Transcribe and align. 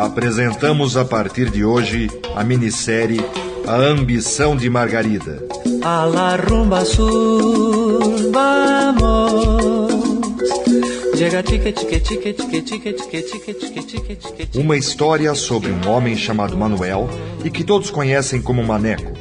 Apresentamos 0.00 0.96
a 0.96 1.04
partir 1.04 1.50
de 1.50 1.62
hoje 1.62 2.08
a 2.34 2.42
minissérie 2.42 3.20
A 3.66 3.76
Ambição 3.76 4.56
de 4.56 4.70
Margarida. 4.70 5.46
A 5.84 6.06
la 6.06 6.36
rumba 6.36 6.82
vamos. 8.32 9.90
Uma 14.54 14.78
história 14.78 15.34
sobre 15.34 15.70
um 15.70 15.86
homem 15.90 16.16
chamado 16.16 16.56
Manuel 16.56 17.06
e 17.44 17.50
que 17.50 17.62
todos 17.62 17.90
conhecem 17.90 18.40
como 18.40 18.64
Maneco. 18.64 19.12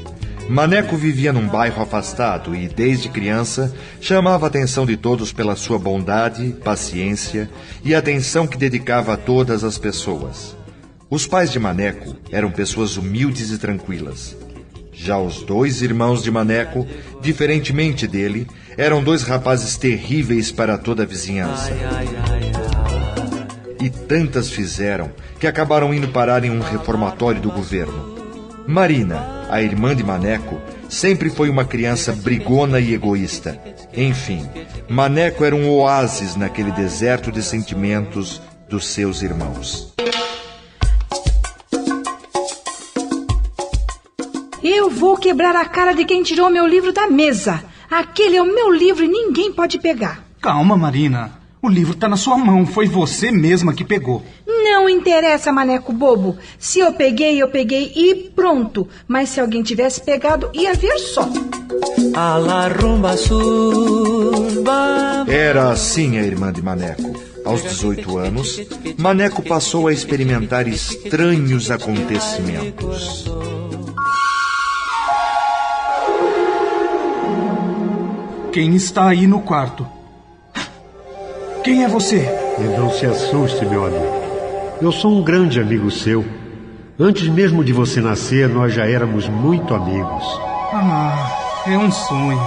Maneco 0.47 0.95
vivia 0.95 1.33
num 1.33 1.45
bairro 1.45 1.83
afastado 1.83 2.55
e, 2.55 2.69
desde 2.69 3.09
criança, 3.09 3.75
chamava 3.99 4.45
a 4.45 4.47
atenção 4.47 4.85
de 4.85 4.95
todos 4.95 5.33
pela 5.33 5.57
sua 5.57 5.77
bondade, 5.77 6.55
paciência 6.63 7.49
e 7.83 7.93
atenção 7.93 8.47
que 8.47 8.57
dedicava 8.57 9.13
a 9.13 9.17
todas 9.17 9.65
as 9.65 9.77
pessoas. 9.77 10.57
Os 11.11 11.25
pais 11.25 11.51
de 11.51 11.57
Maneco 11.57 12.15
eram 12.31 12.51
pessoas 12.51 12.95
humildes 12.95 13.49
e 13.49 13.57
tranquilas. 13.57 14.37
Já 14.93 15.17
os 15.17 15.41
dois 15.41 15.81
irmãos 15.81 16.21
de 16.21 16.29
Maneco, 16.29 16.85
diferentemente 17.19 18.05
dele, 18.05 18.45
eram 18.77 19.03
dois 19.03 19.23
rapazes 19.23 19.75
terríveis 19.75 20.51
para 20.51 20.77
toda 20.77 21.01
a 21.01 21.05
vizinhança. 21.07 21.71
E 23.81 23.89
tantas 23.89 24.51
fizeram 24.51 25.09
que 25.39 25.47
acabaram 25.47 25.91
indo 25.91 26.09
parar 26.09 26.43
em 26.43 26.51
um 26.51 26.59
reformatório 26.59 27.41
do 27.41 27.49
governo. 27.49 28.15
Marina, 28.67 29.47
a 29.49 29.63
irmã 29.63 29.95
de 29.95 30.03
Maneco, 30.03 30.61
sempre 30.87 31.31
foi 31.31 31.49
uma 31.49 31.65
criança 31.65 32.13
brigona 32.13 32.79
e 32.79 32.93
egoísta. 32.93 33.59
Enfim, 33.97 34.47
Maneco 34.87 35.43
era 35.43 35.55
um 35.55 35.71
oásis 35.71 36.35
naquele 36.35 36.71
deserto 36.71 37.31
de 37.31 37.41
sentimentos 37.41 38.39
dos 38.67 38.87
seus 38.89 39.23
irmãos. 39.23 39.91
Eu 44.71 44.87
vou 44.87 45.17
quebrar 45.17 45.55
a 45.55 45.65
cara 45.65 45.93
de 45.93 46.05
quem 46.05 46.21
tirou 46.21 46.47
meu 46.47 46.67
livro 46.67 46.93
da 46.93 47.09
mesa. 47.09 47.63
Aquele 47.89 48.37
é 48.37 48.41
o 48.41 48.45
meu 48.45 48.71
livro 48.71 49.03
e 49.03 49.07
ninguém 49.07 49.51
pode 49.51 49.79
pegar. 49.79 50.23
Calma, 50.39 50.77
Marina. 50.77 51.39
O 51.59 51.67
livro 51.67 51.93
está 51.93 52.07
na 52.07 52.15
sua 52.15 52.37
mão. 52.37 52.67
Foi 52.67 52.85
você 52.85 53.31
mesma 53.31 53.73
que 53.73 53.83
pegou. 53.83 54.23
Não 54.47 54.87
interessa, 54.87 55.51
maneco 55.51 55.91
bobo. 55.91 56.37
Se 56.59 56.77
eu 56.77 56.93
peguei, 56.93 57.41
eu 57.41 57.47
peguei 57.47 57.91
e 57.95 58.29
pronto. 58.35 58.87
Mas 59.07 59.29
se 59.29 59.41
alguém 59.41 59.63
tivesse 59.63 60.01
pegado, 60.01 60.51
ia 60.53 60.75
ver 60.75 60.99
só. 60.99 61.27
A 62.15 62.37
la 62.37 62.67
rumba 62.67 63.17
sul, 63.17 64.63
vamos. 64.63 65.33
Era 65.33 65.71
assim 65.71 66.19
a 66.19 66.21
irmã 66.21 66.53
de 66.53 66.61
Maneco. 66.61 67.19
Aos 67.43 67.63
18 67.63 68.17
anos, 68.19 68.61
Maneco 68.99 69.41
passou 69.41 69.87
a 69.87 69.93
experimentar 69.93 70.67
estranhos 70.67 71.71
acontecimentos. 71.71 73.25
Quem 78.51 78.75
está 78.75 79.07
aí 79.07 79.27
no 79.27 79.41
quarto? 79.41 79.85
Quem 81.63 81.83
é 81.83 81.87
você? 81.87 82.27
E 82.57 82.63
não 82.79 82.89
se 82.91 83.05
assuste, 83.05 83.63
meu 83.63 83.85
amigo. 83.85 84.19
Eu 84.81 84.91
sou 84.91 85.11
um 85.11 85.21
grande 85.23 85.59
amigo 85.59 85.91
seu. 85.91 86.25
Antes 86.99 87.27
mesmo 87.27 87.63
de 87.63 87.71
você 87.71 88.01
nascer, 88.01 88.49
nós 88.49 88.73
já 88.73 88.87
éramos 88.87 89.29
muito 89.29 89.75
amigos. 89.75 90.23
Ah, 90.73 91.61
é 91.67 91.77
um 91.77 91.91
sonho. 91.91 92.41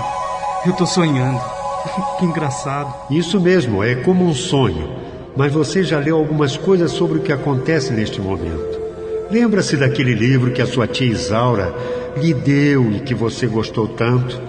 Eu 0.66 0.72
tô 0.72 0.86
sonhando. 0.86 1.40
Que 2.18 2.24
engraçado. 2.24 2.92
Isso 3.10 3.40
mesmo, 3.40 3.82
é 3.82 3.94
como 3.94 4.24
um 4.24 4.34
sonho. 4.34 4.90
Mas 5.36 5.52
você 5.52 5.84
já 5.84 5.98
leu 5.98 6.16
algumas 6.16 6.56
coisas 6.56 6.90
sobre 6.90 7.18
o 7.18 7.22
que 7.22 7.32
acontece 7.32 7.92
neste 7.92 8.20
momento. 8.20 8.80
Lembra-se 9.30 9.76
daquele 9.76 10.14
livro 10.14 10.52
que 10.52 10.62
a 10.62 10.66
sua 10.66 10.86
tia 10.86 11.06
Isaura 11.06 11.72
lhe 12.16 12.34
deu 12.34 12.90
e 12.92 13.00
que 13.00 13.14
você 13.14 13.46
gostou 13.46 13.88
tanto? 13.88 14.40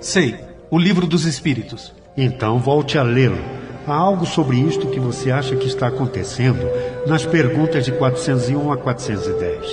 Sei, 0.00 0.36
o 0.72 0.78
livro 0.78 1.06
dos 1.06 1.26
espíritos. 1.26 1.92
Então 2.16 2.58
volte 2.58 2.96
a 2.96 3.02
lê-lo. 3.02 3.38
Há 3.86 3.94
algo 3.94 4.24
sobre 4.24 4.56
isto 4.56 4.86
que 4.86 4.98
você 4.98 5.30
acha 5.30 5.54
que 5.54 5.66
está 5.66 5.88
acontecendo 5.88 6.66
nas 7.06 7.26
perguntas 7.26 7.84
de 7.84 7.92
401 7.92 8.72
a 8.72 8.78
410. 8.78 9.66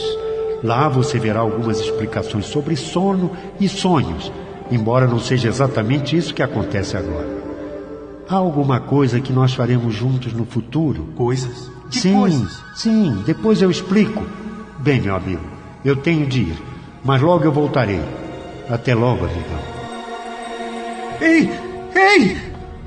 Lá 0.62 0.90
você 0.90 1.18
verá 1.18 1.40
algumas 1.40 1.80
explicações 1.80 2.48
sobre 2.48 2.76
sono 2.76 3.32
e 3.62 3.70
sonhos, 3.70 4.30
embora 4.70 5.08
não 5.08 5.20
seja 5.20 5.48
exatamente 5.48 6.18
isso 6.18 6.34
que 6.34 6.44
acontece 6.44 6.98
agora. 6.98 7.30
Há 8.28 8.36
alguma 8.36 8.82
coisa 8.82 9.22
que 9.22 9.32
nós 9.32 9.54
faremos 9.54 9.96
juntos 9.96 10.34
no 10.34 10.44
futuro? 10.44 11.14
Coisas? 11.16 11.72
Que 11.90 11.98
sim, 11.98 12.14
coisas? 12.14 12.62
sim, 12.76 13.24
depois 13.26 13.62
eu 13.62 13.72
explico. 13.72 14.22
Bem, 14.80 15.00
meu 15.00 15.16
amigo, 15.16 15.46
eu 15.86 15.96
tenho 15.96 16.28
de 16.28 16.42
ir, 16.42 16.58
mas 17.06 17.22
logo 17.22 17.46
eu 17.46 17.54
voltarei. 17.54 18.02
Até 18.70 18.94
logo, 18.94 19.24
amigão. 19.24 19.78
Ei! 21.22 21.50
Ei! 21.96 22.38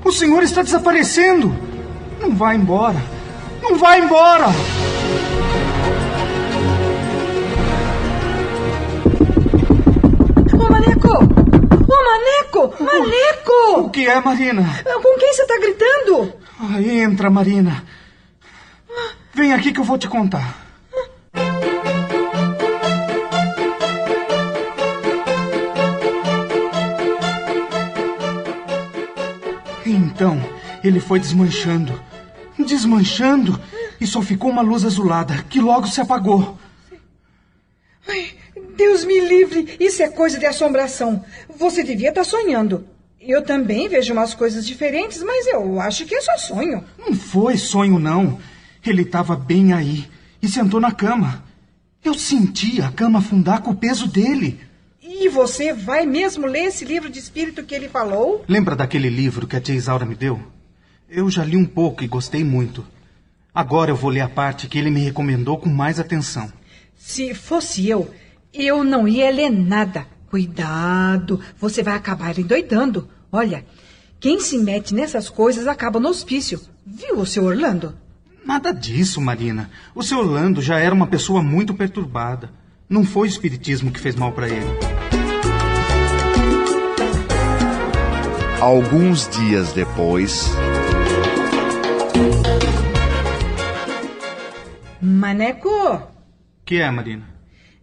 O 0.03 0.11
senhor 0.11 0.43
está 0.43 0.63
desaparecendo! 0.63 1.55
Não 2.19 2.35
vá 2.35 2.55
embora! 2.55 2.99
Não 3.61 3.75
vá 3.75 3.97
embora! 3.97 4.47
Ô, 10.53 10.69
Maneco! 10.71 11.13
Ô, 11.13 12.03
Maneco! 12.09 12.83
Maneco! 12.83 13.81
O 13.81 13.89
que 13.89 14.07
é, 14.07 14.19
Marina? 14.19 14.63
Com 14.83 15.19
quem 15.19 15.33
você 15.33 15.43
está 15.43 15.59
gritando? 15.59 16.33
Ah, 16.59 16.81
entra, 16.81 17.29
Marina. 17.29 17.83
Vem 19.33 19.53
aqui 19.53 19.71
que 19.71 19.79
eu 19.79 19.83
vou 19.83 19.97
te 19.97 20.07
contar. 20.07 20.57
Então, 30.13 30.39
ele 30.83 30.99
foi 30.99 31.19
desmanchando, 31.19 31.99
desmanchando, 32.59 33.59
e 33.99 34.05
só 34.05 34.21
ficou 34.21 34.51
uma 34.51 34.61
luz 34.61 34.85
azulada 34.85 35.43
que 35.49 35.59
logo 35.59 35.87
se 35.87 35.99
apagou. 35.99 36.55
Ai, 38.07 38.33
Deus 38.77 39.03
me 39.05 39.19
livre! 39.19 39.75
Isso 39.79 40.03
é 40.03 40.09
coisa 40.09 40.37
de 40.37 40.45
assombração. 40.45 41.25
Você 41.57 41.83
devia 41.83 42.09
estar 42.09 42.23
sonhando. 42.23 42.85
Eu 43.19 43.41
também 43.41 43.89
vejo 43.89 44.13
umas 44.13 44.35
coisas 44.35 44.67
diferentes, 44.67 45.23
mas 45.23 45.47
eu 45.47 45.81
acho 45.81 46.05
que 46.05 46.13
é 46.13 46.21
só 46.21 46.37
sonho. 46.37 46.83
Não 46.95 47.15
foi 47.15 47.57
sonho, 47.57 47.97
não. 47.97 48.37
Ele 48.85 49.01
estava 49.01 49.35
bem 49.35 49.73
aí 49.73 50.07
e 50.39 50.47
sentou 50.47 50.79
na 50.79 50.91
cama. 50.91 51.43
Eu 52.03 52.13
senti 52.13 52.79
a 52.81 52.91
cama 52.91 53.17
afundar 53.17 53.61
com 53.61 53.71
o 53.71 53.75
peso 53.75 54.07
dele. 54.07 54.59
E 55.15 55.29
você 55.29 55.71
vai 55.71 56.07
mesmo 56.07 56.47
ler 56.47 56.65
esse 56.65 56.83
livro 56.83 57.07
de 57.07 57.19
espírito 57.19 57.63
que 57.63 57.75
ele 57.75 57.87
falou? 57.87 58.43
Lembra 58.47 58.75
daquele 58.75 59.09
livro 59.09 59.45
que 59.45 59.55
a 59.55 59.61
tia 59.61 59.75
Isaura 59.75 60.07
me 60.07 60.15
deu? 60.15 60.39
Eu 61.07 61.29
já 61.29 61.45
li 61.45 61.55
um 61.55 61.65
pouco 61.65 62.03
e 62.03 62.07
gostei 62.07 62.43
muito. 62.43 62.83
Agora 63.53 63.91
eu 63.91 63.95
vou 63.95 64.09
ler 64.09 64.21
a 64.21 64.27
parte 64.27 64.67
que 64.67 64.79
ele 64.79 64.89
me 64.89 65.01
recomendou 65.01 65.59
com 65.59 65.69
mais 65.69 65.99
atenção. 65.99 66.51
Se 66.95 67.35
fosse 67.35 67.87
eu, 67.87 68.09
eu 68.51 68.83
não 68.83 69.07
ia 69.07 69.29
ler 69.29 69.51
nada. 69.51 70.07
Cuidado, 70.31 71.39
você 71.59 71.83
vai 71.83 71.93
acabar 71.93 72.37
endoidando. 72.39 73.07
Olha, 73.31 73.63
quem 74.19 74.39
se 74.39 74.57
mete 74.57 74.95
nessas 74.95 75.29
coisas 75.29 75.67
acaba 75.67 75.99
no 75.99 76.09
hospício. 76.09 76.59
Viu 76.83 77.19
o 77.19 77.25
seu 77.25 77.43
Orlando? 77.43 77.93
Nada 78.43 78.71
disso, 78.73 79.21
Marina. 79.21 79.69
O 79.93 80.01
seu 80.01 80.17
Orlando 80.17 80.59
já 80.59 80.79
era 80.79 80.95
uma 80.95 81.05
pessoa 81.05 81.43
muito 81.43 81.75
perturbada. 81.75 82.49
Não 82.89 83.05
foi 83.05 83.27
o 83.27 83.29
espiritismo 83.29 83.91
que 83.91 83.99
fez 83.99 84.15
mal 84.15 84.31
para 84.31 84.49
ele. 84.49 85.02
Alguns 88.63 89.27
dias 89.27 89.73
depois, 89.73 90.49
Maneco, 95.01 96.01
Que 96.65 96.77
é, 96.77 96.89
Marina? 96.89 97.23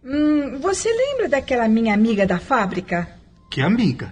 hum, 0.03 0.57
você 0.59 0.89
lembra 0.91 1.29
daquela 1.29 1.67
minha 1.67 1.93
amiga 1.93 2.25
da 2.25 2.39
fábrica? 2.39 3.07
Que 3.49 3.61
amiga? 3.61 4.11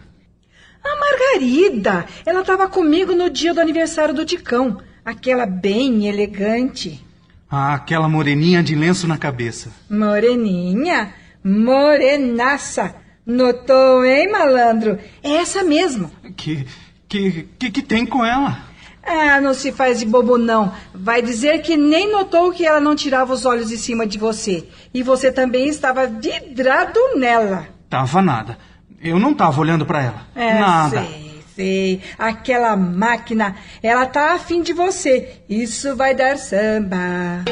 A 0.84 0.96
Margarida. 1.00 2.06
Ela 2.26 2.42
estava 2.42 2.68
comigo 2.70 3.14
no 3.14 3.30
dia 3.30 3.54
do 3.54 3.60
aniversário 3.60 4.14
do 4.14 4.24
Ticão. 4.26 4.80
Aquela 5.04 5.46
bem 5.48 6.08
elegante. 6.08 7.04
Ah, 7.50 7.74
aquela 7.74 8.08
moreninha 8.08 8.62
de 8.62 8.76
lenço 8.76 9.08
na 9.08 9.18
cabeça. 9.18 9.72
Moreninha? 9.90 11.14
Morenaça. 11.44 12.94
Notou, 13.30 14.04
hein, 14.04 14.28
malandro? 14.32 14.98
É 15.22 15.36
essa 15.36 15.64
mesmo. 15.64 16.10
Que, 16.36 16.66
que, 17.08 17.48
que, 17.60 17.70
que 17.70 17.82
tem 17.84 18.04
com 18.04 18.26
ela? 18.26 18.58
Ah, 19.04 19.40
não 19.40 19.54
se 19.54 19.72
faz 19.72 20.00
de 20.00 20.06
bobo, 20.08 20.36
não. 20.36 20.74
Vai 20.96 21.22
dizer 21.22 21.62
que 21.62 21.78
nem 21.78 22.12
notou 22.12 22.52
que 22.52 22.66
ela 22.66 22.80
não 22.80 22.96
tirava 22.96 23.32
os 23.32 23.46
olhos 23.46 23.70
de 23.70 23.78
cima 23.78 24.08
de 24.08 24.18
você. 24.18 24.68
E 24.92 25.04
você 25.04 25.32
também 25.32 25.68
estava 25.68 26.08
vidrado 26.08 27.00
nela. 27.18 27.68
Tava 27.88 28.20
nada. 28.20 28.58
Eu 29.00 29.20
não 29.20 29.36
tava 29.36 29.62
olhando 29.62 29.86
para 29.86 30.02
ela. 30.02 30.22
É, 30.36 30.60
nada. 30.60 31.02
sei, 31.02 31.44
sei. 31.56 32.02
Aquela 32.18 32.76
máquina, 32.76 33.56
ela 33.84 34.08
tá 34.08 34.34
afim 34.34 34.64
de 34.64 34.74
você. 34.74 35.42
Isso 35.48 35.96
vai 35.96 36.16
dar 36.16 36.36
samba. 36.36 37.46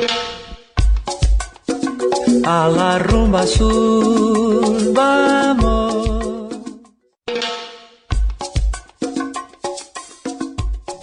A 2.46 2.68
la 2.68 2.98
rumba 2.98 3.46
sur, 3.46 4.94
vamos. 4.94 6.08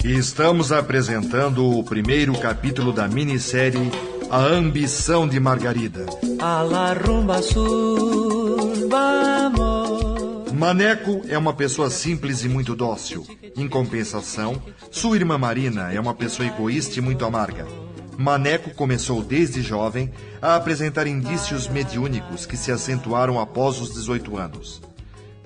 E 0.04 0.12
estamos 0.18 0.70
apresentando 0.72 1.78
o 1.78 1.84
primeiro 1.84 2.34
capítulo 2.38 2.92
da 2.92 3.08
minissérie 3.08 3.90
A 4.30 4.38
Ambição 4.38 5.26
de 5.28 5.40
Margarida. 5.40 6.06
A 6.40 6.62
la 6.62 6.92
rumba 6.94 7.42
sur, 7.42 8.88
vamos. 8.88 10.52
Maneco 10.52 11.22
é 11.28 11.36
uma 11.36 11.52
pessoa 11.52 11.90
simples 11.90 12.44
e 12.44 12.48
muito 12.48 12.76
dócil. 12.76 13.26
Em 13.56 13.68
compensação, 13.68 14.62
sua 14.90 15.16
irmã 15.16 15.36
Marina 15.36 15.92
é 15.92 16.00
uma 16.00 16.14
pessoa 16.14 16.46
egoísta 16.46 16.98
e 16.98 17.02
muito 17.02 17.24
amarga. 17.24 17.83
Maneco 18.16 18.70
começou 18.70 19.22
desde 19.22 19.62
jovem 19.62 20.10
a 20.40 20.54
apresentar 20.54 21.06
indícios 21.06 21.68
mediúnicos 21.68 22.46
que 22.46 22.56
se 22.56 22.70
acentuaram 22.70 23.40
após 23.40 23.80
os 23.80 23.92
18 23.92 24.36
anos. 24.36 24.80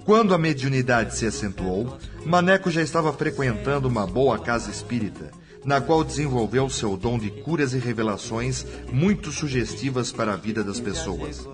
Quando 0.05 0.35
a 0.35 0.39
mediunidade 0.39 1.17
se 1.17 1.27
acentuou, 1.27 1.99
Maneco 2.25 2.71
já 2.71 2.83
estava 2.83 3.13
frequentando 3.13 3.89
uma 3.89 4.07
boa 4.07 4.39
casa 4.39 4.71
espírita, 4.71 5.31
na 5.65 5.81
qual 5.81 6.03
desenvolveu 6.03 6.69
seu 6.71 6.97
dom 6.97 7.19
de 7.19 7.31
curas 7.31 7.75
e 7.75 7.79
revelações 7.79 8.65
muito 8.93 9.31
sugestivas 9.31 10.11
para 10.13 10.33
a 10.33 10.37
vida 10.37 10.65
das 10.65 10.81
pessoas. 10.81 11.47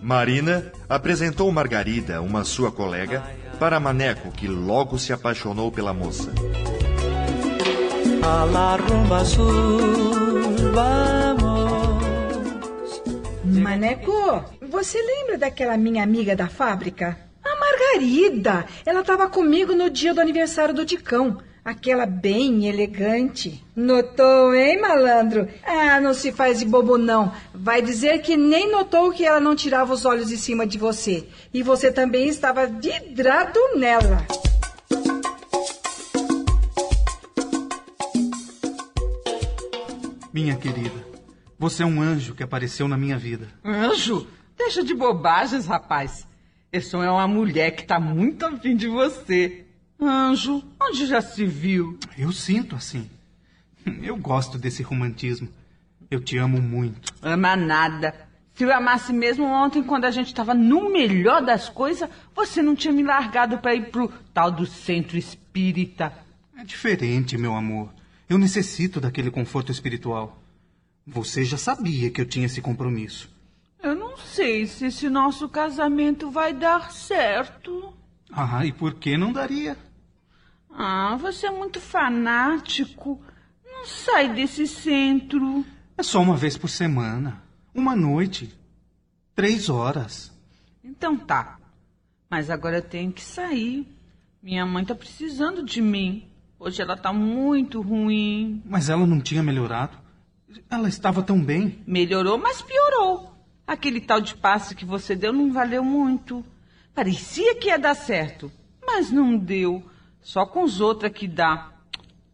Marina 0.00 0.72
apresentou 0.88 1.50
Margarida, 1.50 2.22
uma 2.22 2.44
sua 2.44 2.70
colega, 2.70 3.22
para 3.58 3.80
Maneco, 3.80 4.30
que 4.30 4.46
logo 4.46 4.98
se 4.98 5.12
apaixonou 5.12 5.70
pela 5.72 5.92
moça. 5.92 6.32
A 8.28 8.44
la 8.44 8.76
rumba 8.76 9.24
sur, 9.24 10.70
vamos. 10.74 11.48
Maneco, 13.42 14.44
você 14.70 14.98
lembra 15.00 15.38
daquela 15.38 15.78
minha 15.78 16.02
amiga 16.02 16.36
da 16.36 16.46
fábrica? 16.46 17.16
A 17.42 17.56
Margarida. 17.58 18.66
Ela 18.84 19.00
estava 19.00 19.30
comigo 19.30 19.74
no 19.74 19.88
dia 19.88 20.12
do 20.12 20.20
aniversário 20.20 20.74
do 20.74 20.84
Ticão. 20.84 21.38
Aquela 21.64 22.04
bem 22.04 22.68
elegante. 22.68 23.64
Notou, 23.74 24.54
hein, 24.54 24.78
malandro? 24.78 25.48
Ah, 25.64 25.98
não 25.98 26.12
se 26.12 26.30
faz 26.30 26.58
de 26.58 26.66
bobo, 26.66 26.98
não. 26.98 27.32
Vai 27.54 27.80
dizer 27.80 28.20
que 28.20 28.36
nem 28.36 28.70
notou 28.70 29.10
que 29.10 29.24
ela 29.24 29.40
não 29.40 29.56
tirava 29.56 29.94
os 29.94 30.04
olhos 30.04 30.28
de 30.28 30.36
cima 30.36 30.66
de 30.66 30.76
você. 30.76 31.26
E 31.52 31.62
você 31.62 31.90
também 31.90 32.28
estava 32.28 32.66
vidrado 32.66 33.58
nela. 33.76 34.26
Minha 40.32 40.56
querida, 40.56 41.04
você 41.58 41.82
é 41.82 41.86
um 41.86 42.00
anjo 42.02 42.34
que 42.34 42.42
apareceu 42.42 42.86
na 42.86 42.96
minha 42.96 43.16
vida. 43.16 43.48
Anjo? 43.64 44.26
Deixa 44.56 44.84
de 44.84 44.94
bobagens, 44.94 45.66
rapaz. 45.66 46.26
Essa 46.70 46.98
é 46.98 47.10
uma 47.10 47.26
mulher 47.26 47.70
que 47.70 47.86
tá 47.86 47.98
muito 47.98 48.44
afim 48.44 48.76
de 48.76 48.88
você. 48.88 49.64
Anjo, 50.00 50.62
onde 50.80 51.06
já 51.06 51.20
se 51.20 51.46
viu? 51.46 51.98
Eu 52.16 52.30
sinto 52.30 52.76
assim. 52.76 53.08
Eu 54.02 54.16
gosto 54.16 54.58
desse 54.58 54.82
romantismo. 54.82 55.48
Eu 56.10 56.20
te 56.20 56.36
amo 56.36 56.60
muito. 56.60 57.12
Ama 57.22 57.56
nada. 57.56 58.14
Se 58.54 58.64
eu 58.64 58.74
amasse 58.74 59.12
mesmo 59.12 59.44
ontem, 59.44 59.82
quando 59.82 60.04
a 60.04 60.10
gente 60.10 60.34
tava 60.34 60.52
no 60.52 60.90
melhor 60.90 61.40
das 61.42 61.68
coisas, 61.68 62.08
você 62.34 62.60
não 62.60 62.74
tinha 62.74 62.92
me 62.92 63.02
largado 63.02 63.58
pra 63.58 63.74
ir 63.74 63.90
pro 63.90 64.12
tal 64.34 64.50
do 64.50 64.66
centro 64.66 65.16
espírita. 65.16 66.12
É 66.56 66.64
diferente, 66.64 67.38
meu 67.38 67.54
amor. 67.54 67.88
Eu 68.28 68.36
necessito 68.36 69.00
daquele 69.00 69.30
conforto 69.30 69.72
espiritual. 69.72 70.42
Você 71.06 71.44
já 71.44 71.56
sabia 71.56 72.10
que 72.10 72.20
eu 72.20 72.26
tinha 72.26 72.46
esse 72.46 72.60
compromisso. 72.60 73.30
Eu 73.82 73.94
não 73.94 74.16
sei 74.18 74.66
se 74.66 74.86
esse 74.86 75.08
nosso 75.08 75.48
casamento 75.48 76.30
vai 76.30 76.52
dar 76.52 76.92
certo. 76.92 77.94
Ah, 78.30 78.66
e 78.66 78.72
por 78.72 78.94
que 78.94 79.16
não 79.16 79.32
daria? 79.32 79.78
Ah, 80.70 81.16
você 81.16 81.46
é 81.46 81.50
muito 81.50 81.80
fanático. 81.80 83.22
Não 83.64 83.86
sai 83.86 84.34
desse 84.34 84.66
centro. 84.66 85.64
É 85.96 86.02
só 86.02 86.20
uma 86.20 86.36
vez 86.36 86.56
por 86.56 86.68
semana. 86.68 87.42
Uma 87.74 87.96
noite. 87.96 88.54
Três 89.34 89.70
horas. 89.70 90.30
Então 90.84 91.16
tá. 91.16 91.58
Mas 92.28 92.50
agora 92.50 92.78
eu 92.78 92.82
tenho 92.82 93.10
que 93.10 93.24
sair. 93.24 93.86
Minha 94.42 94.66
mãe 94.66 94.84
tá 94.84 94.94
precisando 94.94 95.62
de 95.64 95.80
mim. 95.80 96.27
Hoje 96.60 96.82
ela 96.82 96.96
tá 96.96 97.12
muito 97.12 97.80
ruim. 97.80 98.62
Mas 98.64 98.88
ela 98.88 99.06
não 99.06 99.20
tinha 99.20 99.42
melhorado. 99.42 99.96
Ela 100.68 100.88
estava 100.88 101.22
tão 101.22 101.40
bem. 101.40 101.78
Melhorou, 101.86 102.36
mas 102.36 102.60
piorou. 102.60 103.32
Aquele 103.66 104.00
tal 104.00 104.20
de 104.20 104.34
passe 104.34 104.74
que 104.74 104.84
você 104.84 105.14
deu 105.14 105.32
não 105.32 105.52
valeu 105.52 105.84
muito. 105.84 106.44
Parecia 106.94 107.54
que 107.54 107.68
ia 107.68 107.78
dar 107.78 107.94
certo, 107.94 108.50
mas 108.84 109.10
não 109.12 109.36
deu. 109.36 109.84
Só 110.20 110.44
com 110.44 110.64
os 110.64 110.80
outros 110.80 111.10
é 111.10 111.14
que 111.14 111.28
dá. 111.28 111.70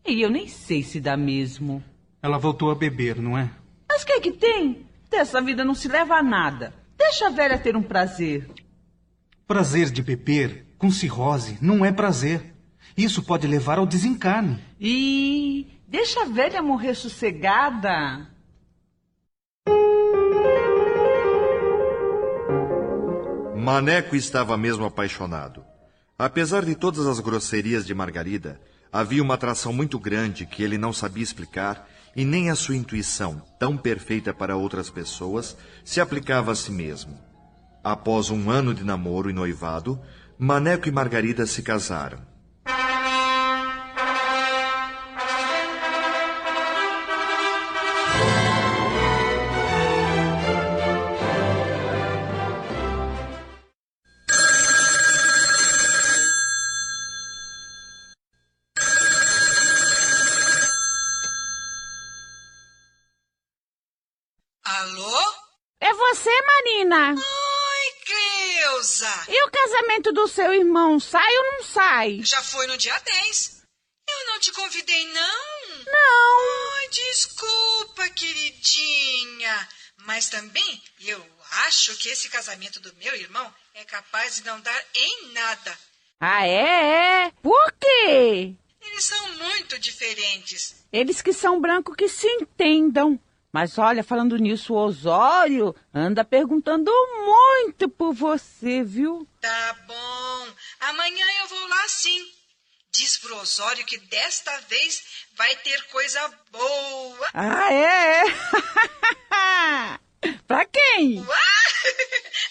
E 0.06 0.22
eu 0.22 0.30
nem 0.30 0.48
sei 0.48 0.82
se 0.82 1.00
dá 1.00 1.16
mesmo. 1.16 1.82
Ela 2.22 2.38
voltou 2.38 2.70
a 2.70 2.74
beber, 2.74 3.20
não 3.20 3.36
é? 3.36 3.50
Mas 3.86 4.02
o 4.02 4.06
que 4.06 4.12
é 4.12 4.20
que 4.20 4.32
tem? 4.32 4.86
Dessa 5.10 5.42
vida 5.42 5.64
não 5.64 5.74
se 5.74 5.88
leva 5.88 6.14
a 6.14 6.22
nada. 6.22 6.72
Deixa 6.96 7.26
a 7.26 7.30
velha 7.30 7.58
ter 7.58 7.76
um 7.76 7.82
prazer. 7.82 8.48
Prazer 9.46 9.90
de 9.90 10.02
beber 10.02 10.64
com 10.78 10.90
cirrose 10.90 11.58
não 11.60 11.84
é 11.84 11.92
prazer. 11.92 12.53
Isso 12.96 13.22
pode 13.22 13.46
levar 13.46 13.78
ao 13.78 13.86
desencarne. 13.86 14.62
E 14.80 15.66
deixa 15.88 16.22
a 16.22 16.26
velha 16.26 16.62
morrer 16.62 16.94
sossegada. 16.94 18.28
Maneco 23.56 24.14
estava 24.14 24.56
mesmo 24.56 24.84
apaixonado. 24.84 25.64
Apesar 26.18 26.64
de 26.64 26.74
todas 26.74 27.06
as 27.06 27.18
grosserias 27.18 27.84
de 27.84 27.94
Margarida, 27.94 28.60
havia 28.92 29.22
uma 29.22 29.34
atração 29.34 29.72
muito 29.72 29.98
grande 29.98 30.46
que 30.46 30.62
ele 30.62 30.78
não 30.78 30.92
sabia 30.92 31.24
explicar 31.24 31.88
e 32.14 32.24
nem 32.24 32.50
a 32.50 32.54
sua 32.54 32.76
intuição, 32.76 33.42
tão 33.58 33.76
perfeita 33.76 34.32
para 34.32 34.54
outras 34.54 34.88
pessoas, 34.90 35.56
se 35.84 36.00
aplicava 36.00 36.52
a 36.52 36.54
si 36.54 36.70
mesmo. 36.70 37.18
Após 37.82 38.30
um 38.30 38.50
ano 38.50 38.72
de 38.72 38.84
namoro 38.84 39.28
e 39.28 39.32
noivado, 39.32 40.00
Maneco 40.38 40.88
e 40.88 40.92
Margarida 40.92 41.44
se 41.46 41.62
casaram. 41.62 42.33
Casamento 69.94 70.12
do 70.12 70.26
seu 70.26 70.52
irmão 70.52 70.98
sai 70.98 71.36
ou 71.36 71.44
não 71.52 71.62
sai? 71.62 72.20
Já 72.22 72.42
foi 72.42 72.66
no 72.66 72.76
dia 72.76 72.98
10. 72.98 73.62
Eu 74.08 74.26
não 74.26 74.40
te 74.40 74.52
convidei, 74.52 75.06
não? 75.06 75.84
Não. 75.86 76.76
Ai, 76.76 76.88
desculpa, 76.88 78.08
queridinha. 78.10 79.68
Mas 79.98 80.28
também 80.28 80.82
eu 81.00 81.24
acho 81.66 81.96
que 81.96 82.08
esse 82.08 82.28
casamento 82.28 82.80
do 82.80 82.94
meu 82.96 83.14
irmão 83.14 83.54
é 83.74 83.84
capaz 83.84 84.36
de 84.36 84.44
não 84.44 84.60
dar 84.60 84.84
em 84.94 85.32
nada. 85.32 85.78
Ah, 86.20 86.46
é? 86.46 87.26
é? 87.26 87.32
Por 87.42 87.72
quê? 87.72 88.54
Eles 88.80 89.04
são 89.04 89.28
muito 89.34 89.78
diferentes. 89.78 90.74
Eles 90.92 91.22
que 91.22 91.32
são 91.32 91.60
brancos 91.60 91.96
que 91.96 92.08
se 92.08 92.26
entendam. 92.26 93.18
Mas 93.54 93.78
olha, 93.78 94.02
falando 94.02 94.36
nisso, 94.36 94.74
o 94.74 94.76
Osório 94.76 95.76
anda 95.94 96.24
perguntando 96.24 96.90
muito 97.24 97.88
por 97.88 98.12
você, 98.12 98.82
viu? 98.82 99.28
Tá 99.40 99.76
bom. 99.86 100.48
Amanhã 100.80 101.24
eu 101.40 101.46
vou 101.46 101.68
lá 101.68 101.86
sim. 101.86 102.20
Diz 102.92 103.16
pro 103.18 103.36
Osório 103.36 103.86
que 103.86 103.96
desta 103.96 104.50
vez 104.62 105.04
vai 105.36 105.54
ter 105.54 105.80
coisa 105.84 106.34
boa. 106.50 107.28
Ah, 107.32 107.72
é? 107.72 108.24
é. 110.26 110.32
pra 110.48 110.64
quem? 110.64 111.24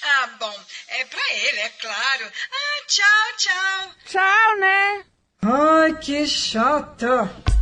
Ah, 0.05 0.27
bom. 0.39 0.59
É 0.89 1.05
pra 1.05 1.33
ele, 1.33 1.59
é 1.59 1.69
claro. 1.69 2.25
Ah, 2.51 2.85
tchau, 2.87 3.37
tchau. 3.37 3.91
Tchau, 4.05 4.57
né? 4.57 5.05
Ai, 5.41 5.97
que 5.97 6.27
chata. 6.27 7.52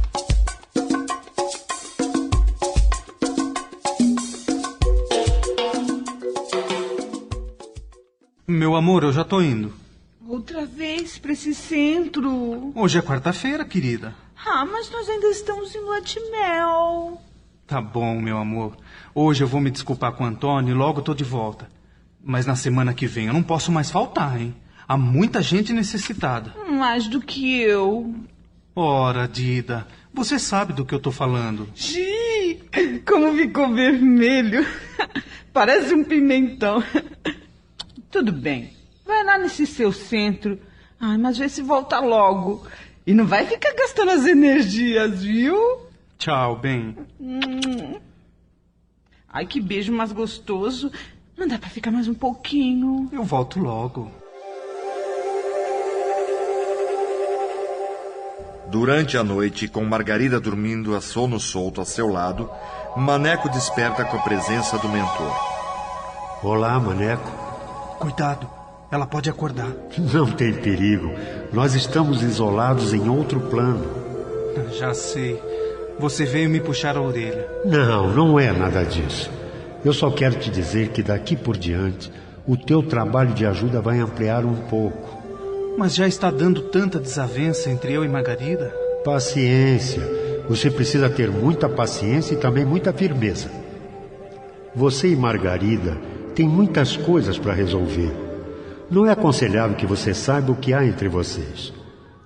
Meu 8.62 8.76
amor, 8.76 9.02
eu 9.02 9.12
já 9.12 9.24
tô 9.24 9.42
indo. 9.42 9.74
Outra 10.28 10.68
vez 10.68 11.18
pra 11.18 11.32
esse 11.32 11.52
centro. 11.52 12.72
Hoje 12.76 13.00
é 13.00 13.02
quarta-feira, 13.02 13.66
querida. 13.66 14.14
Ah, 14.46 14.64
mas 14.64 14.88
nós 14.92 15.10
ainda 15.10 15.26
estamos 15.30 15.74
em 15.74 15.80
lua 15.80 16.00
de 16.00 16.20
mel. 16.30 17.20
Tá 17.66 17.82
bom, 17.82 18.22
meu 18.22 18.38
amor. 18.38 18.78
Hoje 19.16 19.44
eu 19.44 19.48
vou 19.48 19.60
me 19.60 19.72
desculpar 19.72 20.12
com 20.12 20.24
o 20.24 20.28
Antônio 20.28 20.74
e 20.74 20.78
logo 20.78 21.02
tô 21.02 21.16
de 21.16 21.24
volta. 21.24 21.68
Mas 22.24 22.46
na 22.46 22.56
semana 22.56 22.94
que 22.94 23.08
vem 23.08 23.26
eu 23.26 23.34
não 23.34 23.42
posso 23.42 23.72
mais 23.72 23.90
faltar, 23.90 24.40
hein? 24.40 24.54
Há 24.88 24.96
muita 24.96 25.42
gente 25.42 25.74
necessitada. 25.74 26.54
Mais 26.70 27.08
do 27.08 27.20
que 27.20 27.60
eu. 27.62 28.14
Ora, 28.76 29.28
Dida, 29.28 29.88
você 30.14 30.38
sabe 30.38 30.72
do 30.72 30.86
que 30.86 30.94
eu 30.94 31.00
tô 31.00 31.12
falando. 31.12 31.68
Gi, 31.74 32.60
como 33.10 33.34
ficou 33.34 33.74
vermelho. 33.74 34.64
Parece 35.52 35.96
um 35.96 36.04
pimentão. 36.04 36.84
Tudo 38.12 38.34
bem. 38.34 38.74
Vai 39.06 39.24
lá 39.24 39.38
nesse 39.38 39.66
seu 39.66 39.92
centro. 39.94 40.60
Ai, 41.00 41.18
mas 41.18 41.38
vê 41.38 41.48
se 41.48 41.62
volta 41.62 42.00
logo. 42.00 42.68
E 43.08 43.14
não 43.14 43.26
vai 43.26 43.46
ficar 43.46 43.74
gastando 43.74 44.12
as 44.12 44.26
energias, 44.26 45.24
viu? 45.24 45.58
Tchau, 46.18 46.58
bem. 46.58 46.96
Ai, 49.28 49.46
que 49.46 49.62
beijo 49.62 49.94
mais 49.94 50.12
gostoso. 50.12 50.92
Não 51.38 51.48
dá 51.48 51.58
pra 51.58 51.70
ficar 51.70 51.90
mais 51.90 52.08
um 52.08 52.14
pouquinho. 52.14 53.10
Eu 53.12 53.24
volto 53.24 53.60
logo. 53.60 54.12
Durante 58.68 59.18
a 59.18 59.24
noite, 59.24 59.68
com 59.68 59.84
Margarida 59.84 60.40
dormindo 60.40 60.96
a 60.96 61.02
sono 61.02 61.40
solto 61.40 61.82
a 61.82 61.86
seu 61.86 62.08
lado, 62.08 62.50
Maneco 62.96 63.50
desperta 63.50 64.06
com 64.06 64.18
a 64.18 64.22
presença 64.22 64.78
do 64.78 64.88
mentor. 64.88 65.34
Olá, 66.44 66.80
Maneco. 66.80 67.41
Cuidado, 68.02 68.50
ela 68.92 69.06
pode 69.06 69.30
acordar. 69.30 69.72
Não 70.12 70.26
tem 70.26 70.52
perigo. 70.52 71.14
Nós 71.54 71.76
estamos 71.76 72.24
isolados 72.24 72.96
em 72.96 73.08
outro 73.08 73.40
plano. 73.40 73.86
Já 74.72 74.92
sei. 74.92 75.40
Você 76.00 76.26
veio 76.26 76.50
me 76.50 76.60
puxar 76.60 76.98
a 76.98 77.02
orelha. 77.02 77.48
Não, 77.64 78.12
não 78.12 78.40
é 78.40 78.52
nada 78.52 78.84
disso. 78.84 79.30
Eu 79.86 79.94
só 79.94 80.10
quero 80.10 80.34
te 80.34 80.50
dizer 80.50 80.90
que 80.90 81.04
daqui 81.04 81.36
por 81.36 81.56
diante 81.56 82.12
o 82.48 82.58
teu 82.58 82.82
trabalho 82.82 83.36
de 83.36 83.46
ajuda 83.46 83.82
vai 83.82 84.00
ampliar 84.00 84.46
um 84.46 84.56
pouco. 84.56 85.22
Mas 85.78 85.94
já 85.94 86.08
está 86.08 86.32
dando 86.32 86.70
tanta 86.70 87.00
desavença 87.00 87.70
entre 87.70 87.94
eu 87.94 88.04
e 88.04 88.08
Margarida? 88.08 88.74
Paciência. 89.06 90.02
Você 90.50 90.72
precisa 90.72 91.08
ter 91.08 91.30
muita 91.30 91.70
paciência 91.70 92.34
e 92.34 92.38
também 92.38 92.66
muita 92.66 92.92
firmeza. 92.92 93.52
Você 94.74 95.08
e 95.10 95.16
Margarida 95.16 96.10
têm 96.36 96.48
muitas 96.48 96.96
coisas 96.98 97.38
para 97.38 97.54
resolver. 97.54 98.12
Não 98.90 99.06
é 99.06 99.12
aconselhável 99.12 99.76
que 99.76 99.86
você 99.86 100.14
saiba 100.14 100.52
o 100.52 100.56
que 100.56 100.74
há 100.74 100.86
entre 100.86 101.08
vocês. 101.08 101.74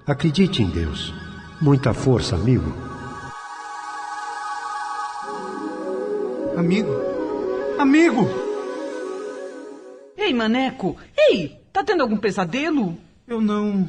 Acredite 0.05 0.61
em 0.63 0.69
Deus. 0.69 1.13
Muita 1.61 1.93
força, 1.93 2.35
amigo. 2.35 2.73
Amigo? 6.57 6.89
Amigo! 7.77 8.27
Ei, 10.17 10.33
Maneco! 10.33 10.95
Ei, 11.17 11.59
tá 11.71 11.83
tendo 11.83 12.01
algum 12.01 12.17
pesadelo? 12.17 12.97
Eu 13.27 13.41
não. 13.41 13.87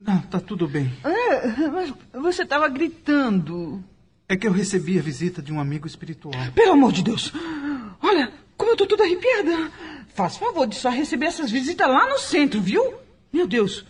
Não, 0.00 0.20
tá 0.22 0.40
tudo 0.40 0.66
bem. 0.68 0.92
É, 1.04 1.68
mas 1.68 1.94
você 2.12 2.44
tava 2.44 2.68
gritando. 2.68 3.82
É 4.28 4.36
que 4.36 4.46
eu 4.46 4.52
recebi 4.52 4.98
a 4.98 5.02
visita 5.02 5.40
de 5.40 5.52
um 5.52 5.60
amigo 5.60 5.86
espiritual. 5.86 6.34
Pelo 6.54 6.72
amor 6.72 6.92
de 6.92 7.02
Deus! 7.02 7.32
Olha, 8.02 8.30
como 8.56 8.72
eu 8.72 8.76
tô 8.76 8.76
toda 8.88 9.04
arrepiada. 9.04 9.70
Faz 10.14 10.36
favor 10.36 10.66
de 10.66 10.74
só 10.74 10.90
receber 10.90 11.26
essas 11.26 11.50
visitas 11.50 11.86
lá 11.86 12.08
no 12.08 12.18
centro, 12.18 12.60
viu? 12.60 12.94
Meu 13.32 13.46
Deus! 13.46 13.84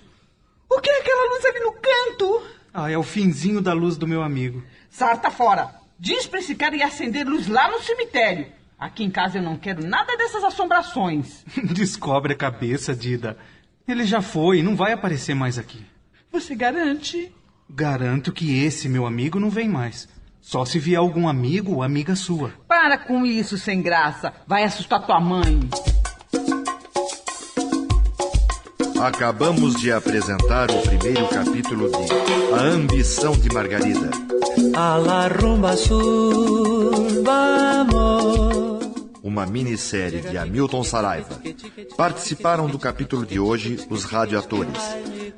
O 0.68 0.80
que 0.80 0.90
é 0.90 1.00
aquela 1.00 1.32
luz 1.32 1.44
ali 1.46 1.60
no 1.60 1.72
canto? 1.72 2.42
Ah, 2.74 2.90
é 2.90 2.98
o 2.98 3.02
finzinho 3.02 3.62
da 3.62 3.72
luz 3.72 3.96
do 3.96 4.06
meu 4.06 4.22
amigo. 4.22 4.62
Sarta 4.90 5.30
fora! 5.30 5.74
Diz 5.98 6.26
pra 6.26 6.38
esse 6.38 6.54
cara 6.54 6.76
ir 6.76 6.82
acender 6.82 7.26
luz 7.26 7.46
lá 7.48 7.70
no 7.70 7.80
cemitério. 7.82 8.46
Aqui 8.78 9.02
em 9.02 9.10
casa 9.10 9.38
eu 9.38 9.42
não 9.42 9.56
quero 9.56 9.84
nada 9.84 10.16
dessas 10.16 10.44
assombrações. 10.44 11.44
Descobre 11.72 12.34
a 12.34 12.36
cabeça, 12.36 12.94
Dida. 12.94 13.36
Ele 13.86 14.04
já 14.04 14.20
foi, 14.20 14.62
não 14.62 14.76
vai 14.76 14.92
aparecer 14.92 15.34
mais 15.34 15.58
aqui. 15.58 15.84
Você 16.30 16.54
garante? 16.54 17.32
Garanto 17.68 18.32
que 18.32 18.62
esse 18.62 18.88
meu 18.88 19.06
amigo 19.06 19.40
não 19.40 19.50
vem 19.50 19.68
mais. 19.68 20.08
Só 20.40 20.64
se 20.64 20.78
vier 20.78 20.98
algum 20.98 21.28
amigo 21.28 21.74
ou 21.74 21.82
amiga 21.82 22.14
sua. 22.16 22.52
Para 22.66 22.96
com 22.96 23.24
isso, 23.26 23.58
sem 23.58 23.82
graça. 23.82 24.32
Vai 24.46 24.64
assustar 24.64 25.04
tua 25.04 25.20
mãe. 25.20 25.60
Acabamos 29.00 29.76
de 29.80 29.92
apresentar 29.92 30.70
o 30.70 30.82
primeiro 30.82 31.28
capítulo 31.28 31.88
de 31.88 32.54
A 32.54 32.62
Ambição 32.62 33.32
de 33.32 33.48
Margarida. 33.52 34.10
A 34.74 34.96
la 34.96 35.28
rumba 35.28 35.76
sur, 35.76 37.22
vamos. 37.22 38.67
Uma 39.28 39.46
minissérie 39.46 40.22
de 40.22 40.38
Hamilton 40.38 40.82
Saraiva. 40.82 41.40
Participaram 41.96 42.66
do 42.66 42.78
capítulo 42.78 43.26
de 43.26 43.38
hoje 43.38 43.78
os 43.90 44.04
radioatores: 44.04 44.72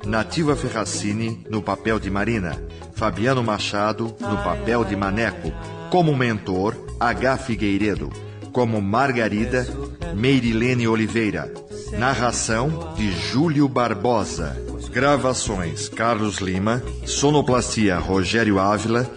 Nativa 0.05 0.55
Ferracini, 0.55 1.45
no 1.49 1.61
papel 1.61 1.99
de 1.99 2.09
Marina, 2.09 2.59
Fabiano 2.93 3.43
Machado, 3.43 4.15
no 4.19 4.37
papel 4.37 4.85
de 4.85 4.95
Maneco, 4.95 5.51
como 5.91 6.15
mentor, 6.15 6.75
H. 6.99 7.37
Figueiredo, 7.37 8.09
como 8.53 8.81
Margarida, 8.81 9.67
Meirilene 10.15 10.87
Oliveira, 10.87 11.53
narração 11.97 12.93
de 12.95 13.11
Júlio 13.11 13.67
Barbosa. 13.67 14.57
Gravações 14.91 15.87
Carlos 15.87 16.39
Lima, 16.39 16.83
sonoplastia 17.05 17.97
Rogério 17.97 18.59
Ávila, 18.59 19.09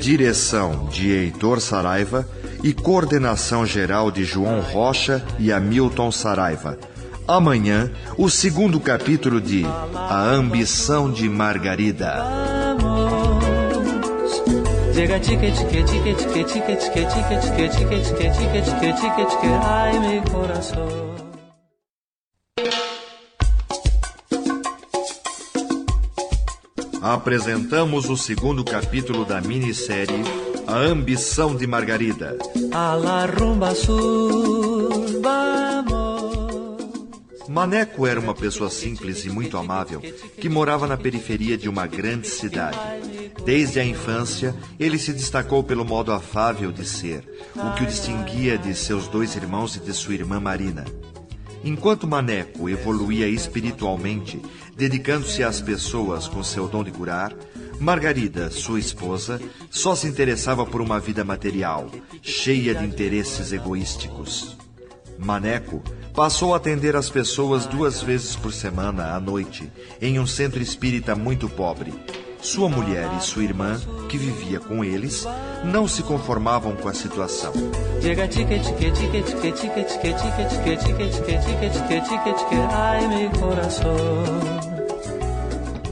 direção 0.00 0.86
de 0.92 1.10
Heitor 1.10 1.60
Saraiva 1.60 2.24
e 2.62 2.72
coordenação 2.72 3.64
geral 3.64 4.10
de 4.10 4.24
João 4.24 4.60
Rocha 4.60 5.24
e 5.38 5.52
Hamilton 5.52 6.10
Saraiva. 6.10 6.78
Amanhã, 7.26 7.90
o 8.16 8.30
segundo 8.30 8.80
capítulo 8.80 9.40
de 9.40 9.64
A 9.94 10.22
Ambição 10.30 11.12
de 11.12 11.28
Margarida. 11.28 12.24
Apresentamos 27.02 28.08
o 28.08 28.16
segundo 28.16 28.64
capítulo 28.64 29.24
da 29.24 29.40
minissérie 29.40 30.47
a 30.68 30.76
Ambição 30.76 31.56
de 31.56 31.66
Margarida. 31.66 32.36
A 32.72 32.94
la 32.94 33.24
rumba 33.24 33.74
sur. 33.74 35.08
Maneco 37.48 38.06
era 38.06 38.20
uma 38.20 38.34
pessoa 38.34 38.68
simples 38.68 39.24
e 39.24 39.30
muito 39.30 39.56
amável 39.56 40.02
que 40.38 40.46
morava 40.46 40.86
na 40.86 40.98
periferia 40.98 41.56
de 41.56 41.70
uma 41.70 41.86
grande 41.86 42.28
cidade. 42.28 42.78
Desde 43.46 43.80
a 43.80 43.84
infância, 43.84 44.54
ele 44.78 44.98
se 44.98 45.14
destacou 45.14 45.64
pelo 45.64 45.86
modo 45.86 46.12
afável 46.12 46.70
de 46.70 46.84
ser, 46.84 47.24
o 47.56 47.74
que 47.74 47.84
o 47.84 47.86
distinguia 47.86 48.58
de 48.58 48.74
seus 48.74 49.08
dois 49.08 49.34
irmãos 49.36 49.74
e 49.74 49.80
de 49.80 49.94
sua 49.94 50.12
irmã 50.12 50.38
Marina. 50.38 50.84
Enquanto 51.64 52.06
Maneco 52.06 52.68
evoluía 52.68 53.26
espiritualmente, 53.26 54.40
dedicando-se 54.76 55.42
às 55.42 55.62
pessoas 55.62 56.28
com 56.28 56.44
seu 56.44 56.68
dom 56.68 56.84
de 56.84 56.90
curar, 56.90 57.34
Margarida, 57.80 58.50
sua 58.50 58.80
esposa, 58.80 59.40
só 59.70 59.94
se 59.94 60.06
interessava 60.06 60.66
por 60.66 60.80
uma 60.80 60.98
vida 60.98 61.24
material, 61.24 61.90
cheia 62.20 62.74
de 62.74 62.84
interesses 62.84 63.52
egoísticos. 63.52 64.56
Maneco 65.16 65.82
passou 66.14 66.54
a 66.54 66.56
atender 66.56 66.96
as 66.96 67.08
pessoas 67.08 67.66
duas 67.66 68.02
vezes 68.02 68.34
por 68.34 68.52
semana 68.52 69.14
à 69.14 69.20
noite, 69.20 69.70
em 70.00 70.18
um 70.18 70.26
centro 70.26 70.60
espírita 70.60 71.14
muito 71.14 71.48
pobre. 71.48 71.94
Sua 72.40 72.68
mulher 72.68 73.08
e 73.18 73.22
sua 73.22 73.42
irmã, 73.42 73.80
que 74.08 74.16
vivia 74.16 74.60
com 74.60 74.84
eles, 74.84 75.24
não 75.64 75.88
se 75.88 76.02
conformavam 76.02 76.74
com 76.76 76.88
a 76.88 76.94
situação. 76.94 77.52
Llega 78.00 78.28
tique 78.28 78.58
tique 78.60 78.82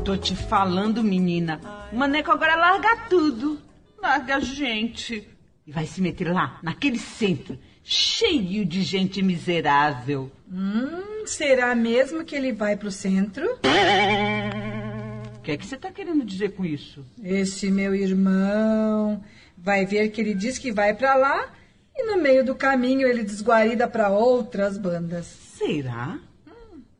Tô 0.07 0.17
te 0.17 0.37
falando, 0.37 1.03
menina. 1.03 1.61
O 1.93 1.97
Maneco 1.97 2.31
agora 2.31 2.55
larga 2.55 3.09
tudo. 3.11 3.61
Larga 4.01 4.37
a 4.37 4.41
gente. 4.41 5.29
E 5.67 5.73
vai 5.73 5.85
se 5.85 6.01
meter 6.01 6.33
lá, 6.33 6.61
naquele 6.63 6.97
centro, 6.97 7.59
cheio 7.83 8.65
de 8.65 8.83
gente 8.83 9.21
miserável. 9.21 10.31
Hum, 10.49 11.27
será 11.27 11.75
mesmo 11.75 12.25
que 12.25 12.37
ele 12.37 12.53
vai 12.53 12.77
pro 12.77 12.89
centro? 12.89 13.59
O 15.35 15.41
que 15.41 15.51
é 15.51 15.57
que 15.57 15.67
você 15.67 15.77
tá 15.77 15.91
querendo 15.91 16.25
dizer 16.25 16.53
com 16.53 16.65
isso? 16.65 17.05
Esse 17.21 17.69
meu 17.69 17.93
irmão 17.93 19.25
vai 19.59 19.85
ver 19.85 20.11
que 20.11 20.21
ele 20.21 20.35
diz 20.35 20.57
que 20.57 20.71
vai 20.71 20.95
pra 20.95 21.17
lá 21.17 21.49
e 21.97 22.07
no 22.07 22.23
meio 22.23 22.45
do 22.45 22.55
caminho 22.55 23.09
ele 23.09 23.25
desguarida 23.25 23.89
pra 23.89 24.11
outras 24.11 24.79
bandas. 24.79 25.27
Será? 25.27 26.21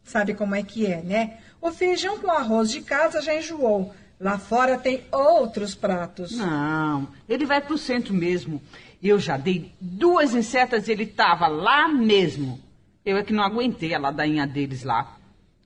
Sabe 0.03 0.35
como 0.35 0.57
é 0.57 0.63
que 0.65 0.87
é, 0.87 1.03
né? 1.03 1.39
O 1.67 1.73
feijão 1.73 2.17
com 2.21 2.31
arroz 2.31 2.71
de 2.71 2.81
casa 2.81 3.21
já 3.21 3.35
enjoou. 3.35 3.93
Lá 4.21 4.39
fora 4.39 4.79
tem 4.79 5.03
outros 5.11 5.75
pratos. 5.75 6.31
Não, 6.31 7.09
ele 7.29 7.45
vai 7.45 7.61
pro 7.61 7.77
centro 7.77 8.15
mesmo. 8.15 8.63
Eu 9.03 9.19
já 9.19 9.37
dei 9.37 9.73
duas 9.81 10.33
insetas 10.33 10.87
e 10.87 10.93
ele 10.93 11.07
tava 11.07 11.49
lá 11.49 11.89
mesmo. 11.89 12.61
Eu 13.05 13.17
é 13.17 13.25
que 13.25 13.33
não 13.33 13.43
aguentei 13.43 13.93
a 13.95 13.99
ladainha 13.99 14.47
deles 14.47 14.85
lá. 14.85 15.17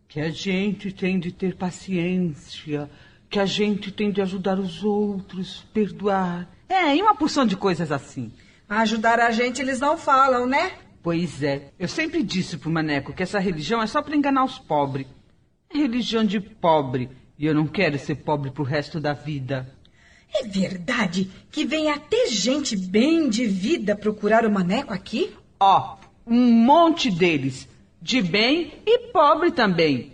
Que 0.09 0.21
a 0.21 0.30
gente 0.30 0.90
tem 0.90 1.21
de 1.21 1.33
ter 1.33 1.54
paciência, 1.54 2.88
que 3.28 3.38
a 3.38 3.45
gente 3.45 3.92
tem 3.92 4.11
de 4.11 4.23
ajudar 4.23 4.59
os 4.59 4.83
outros, 4.83 5.66
perdoar. 5.75 6.49
É, 6.66 6.97
e 6.97 7.02
uma 7.02 7.14
porção 7.14 7.45
de 7.45 7.59
coisas 7.59 7.92
assim. 7.92 8.33
Ajudar 8.66 9.21
a 9.21 9.30
gente 9.30 9.61
eles 9.61 9.80
não 9.80 9.99
falam, 9.99 10.47
né? 10.47 10.73
Pois 11.02 11.42
é, 11.42 11.71
eu 11.78 11.88
sempre 11.88 12.23
disse 12.23 12.57
pro 12.57 12.71
Maneco 12.71 13.12
que 13.12 13.23
essa 13.23 13.38
religião 13.38 13.83
é 13.83 13.87
só 13.87 14.00
para 14.00 14.16
enganar 14.16 14.45
os 14.45 14.59
pobres. 14.59 15.07
É 15.73 15.79
religião 15.79 16.25
de 16.25 16.41
pobre, 16.41 17.09
e 17.39 17.47
eu 17.47 17.55
não 17.55 17.67
quero 17.67 17.97
ser 17.99 18.17
pobre 18.17 18.50
pro 18.50 18.65
resto 18.65 18.99
da 18.99 19.12
vida. 19.12 19.73
É 20.35 20.45
verdade 20.45 21.31
que 21.50 21.65
vem 21.65 21.91
até 21.91 22.27
gente 22.29 22.77
bem 22.77 23.29
de 23.29 23.47
vida 23.47 23.95
procurar 23.95 24.45
o 24.45 24.50
maneco 24.50 24.93
aqui? 24.93 25.33
Ó, 25.61 25.97
um 26.27 26.53
monte 26.53 27.11
deles, 27.11 27.69
de 28.03 28.21
bem 28.21 28.73
e 28.85 28.99
pobre 29.12 29.53
também. 29.53 30.12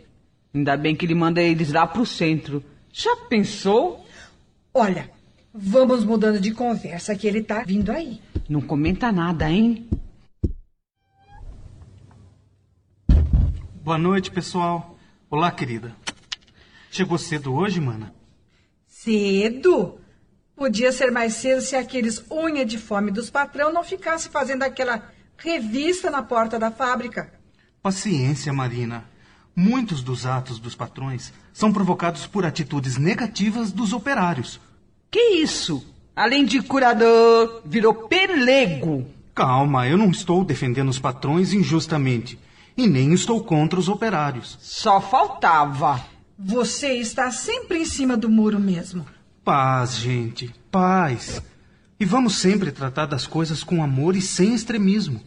Ainda 0.55 0.77
bem 0.77 0.95
que 0.95 1.07
ele 1.07 1.15
manda 1.15 1.43
eles 1.43 1.73
lá 1.73 1.87
pro 1.87 2.05
centro. 2.05 2.63
Já 2.93 3.17
pensou? 3.29 4.05
Olha, 4.73 5.11
vamos 5.53 6.05
mudando 6.05 6.41
de 6.41 6.53
conversa 6.53 7.17
que 7.17 7.27
ele 7.27 7.43
tá 7.43 7.63
vindo 7.63 7.91
aí. 7.91 8.21
Não 8.49 8.61
comenta 8.61 9.11
nada, 9.11 9.51
hein? 9.51 9.89
Boa 13.83 13.99
noite, 13.99 14.31
pessoal. 14.31 14.96
Olá, 15.28 15.50
querida. 15.50 15.97
Chegou 16.88 17.18
cedo 17.18 17.52
hoje, 17.52 17.80
mana? 17.80 18.14
Cedo? 18.87 19.99
Podia 20.54 20.92
ser 20.92 21.11
mais 21.11 21.35
cedo 21.35 21.61
se 21.61 21.75
aqueles 21.75 22.25
unha 22.30 22.64
de 22.64 22.78
fome 22.78 23.11
dos 23.11 23.28
patrão 23.28 23.73
não 23.73 23.83
ficassem 23.83 24.30
fazendo 24.30 24.62
aquela 24.62 25.11
revista 25.37 26.12
na 26.12 26.23
porta 26.23 26.61
da 26.61 26.71
fábrica. 26.71 27.33
Paciência, 27.83 28.52
Marina. 28.52 29.04
Muitos 29.54 30.00
dos 30.00 30.26
atos 30.26 30.61
dos 30.61 30.76
patrões 30.76 31.33
são 31.52 31.73
provocados 31.73 32.25
por 32.28 32.47
atitudes 32.47 32.97
negativas 32.97 33.73
dos 33.73 33.92
operários. 33.92 34.61
Que 35.11 35.42
isso? 35.42 35.85
Além 36.14 36.45
de 36.45 36.62
curador, 36.62 37.62
virou 37.64 37.95
pelego. 37.95 39.04
Calma, 39.35 39.88
eu 39.88 39.99
não 39.99 40.11
estou 40.11 40.45
defendendo 40.45 40.88
os 40.88 41.00
patrões 41.00 41.52
injustamente. 41.52 42.38
E 42.76 42.87
nem 42.87 43.12
estou 43.12 43.42
contra 43.42 43.78
os 43.78 43.88
operários. 43.88 44.59
Só 44.61 45.00
faltava. 45.00 46.04
Você 46.38 46.92
está 46.95 47.30
sempre 47.30 47.78
em 47.78 47.85
cima 47.87 48.16
do 48.16 48.28
muro 48.28 48.61
mesmo. 48.61 49.06
Paz, 49.42 49.97
gente, 49.97 50.54
paz. 50.71 51.42
E 51.99 52.04
vamos 52.04 52.37
sempre 52.37 52.71
tratar 52.71 53.06
das 53.06 53.26
coisas 53.26 53.64
com 53.64 53.83
amor 53.83 54.14
e 54.14 54.21
sem 54.21 54.54
extremismo. 54.54 55.23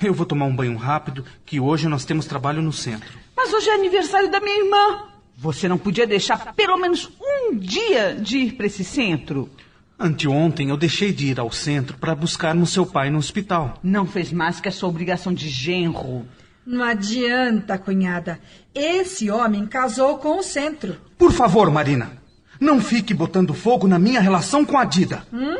Eu 0.00 0.14
vou 0.14 0.24
tomar 0.24 0.46
um 0.46 0.54
banho 0.54 0.76
rápido, 0.76 1.24
que 1.44 1.58
hoje 1.58 1.88
nós 1.88 2.04
temos 2.04 2.26
trabalho 2.26 2.62
no 2.62 2.72
centro. 2.72 3.18
Mas 3.36 3.52
hoje 3.52 3.68
é 3.68 3.74
aniversário 3.74 4.30
da 4.30 4.40
minha 4.40 4.64
irmã. 4.64 5.08
Você 5.36 5.68
não 5.68 5.78
podia 5.78 6.06
deixar 6.06 6.54
pelo 6.54 6.76
menos 6.76 7.10
um 7.20 7.56
dia 7.56 8.14
de 8.14 8.38
ir 8.38 8.52
para 8.52 8.66
esse 8.66 8.84
centro? 8.84 9.50
Anteontem 9.98 10.70
eu 10.70 10.76
deixei 10.76 11.12
de 11.12 11.26
ir 11.26 11.40
ao 11.40 11.50
centro 11.50 11.96
para 11.98 12.14
buscarmos 12.14 12.70
seu 12.70 12.86
pai 12.86 13.10
no 13.10 13.18
hospital. 13.18 13.78
Não 13.82 14.06
fez 14.06 14.32
mais 14.32 14.60
que 14.60 14.68
a 14.68 14.72
sua 14.72 14.88
obrigação 14.88 15.32
de 15.32 15.48
genro. 15.48 16.24
Não 16.66 16.82
adianta, 16.82 17.78
cunhada. 17.78 18.40
Esse 18.74 19.30
homem 19.30 19.66
casou 19.66 20.18
com 20.18 20.38
o 20.38 20.42
centro. 20.42 20.96
Por 21.18 21.30
favor, 21.32 21.70
Marina, 21.70 22.22
não 22.58 22.80
fique 22.80 23.12
botando 23.12 23.52
fogo 23.52 23.86
na 23.86 23.98
minha 23.98 24.20
relação 24.20 24.64
com 24.64 24.78
a 24.78 24.84
Dida. 24.84 25.26
Hum, 25.32 25.56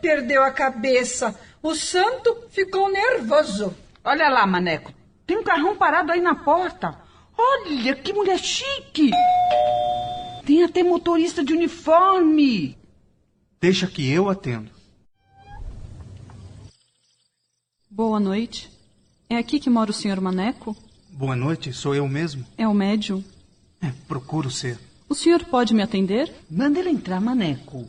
perdeu 0.00 0.44
a 0.44 0.52
cabeça. 0.52 1.34
O 1.62 1.74
santo 1.74 2.44
ficou 2.50 2.90
nervoso. 2.90 3.74
Olha 4.04 4.28
lá, 4.28 4.46
Maneco. 4.46 4.92
Tem 5.26 5.36
um 5.36 5.42
carrão 5.42 5.76
parado 5.76 6.12
aí 6.12 6.20
na 6.20 6.36
porta. 6.36 6.96
Olha, 7.36 7.96
que 7.96 8.12
mulher 8.12 8.38
chique. 8.38 9.10
Tem 10.46 10.62
até 10.62 10.84
motorista 10.84 11.44
de 11.44 11.52
uniforme. 11.52 12.78
Deixa 13.60 13.88
que 13.88 14.08
eu 14.08 14.30
atendo. 14.30 14.70
Boa 17.90 18.20
noite. 18.20 18.75
É 19.28 19.36
aqui 19.36 19.58
que 19.58 19.68
mora 19.70 19.90
o 19.90 19.94
senhor 19.94 20.20
Maneco? 20.20 20.76
Boa 21.10 21.34
noite, 21.34 21.72
sou 21.72 21.94
eu 21.94 22.08
mesmo? 22.08 22.44
É 22.56 22.66
o 22.68 22.74
médium? 22.74 23.24
É, 23.80 23.90
procuro 24.06 24.50
ser. 24.50 24.78
O 25.08 25.14
senhor 25.14 25.44
pode 25.44 25.74
me 25.74 25.82
atender? 25.82 26.32
Manda 26.50 26.78
ele 26.78 26.90
entrar, 26.90 27.20
Maneco. 27.20 27.86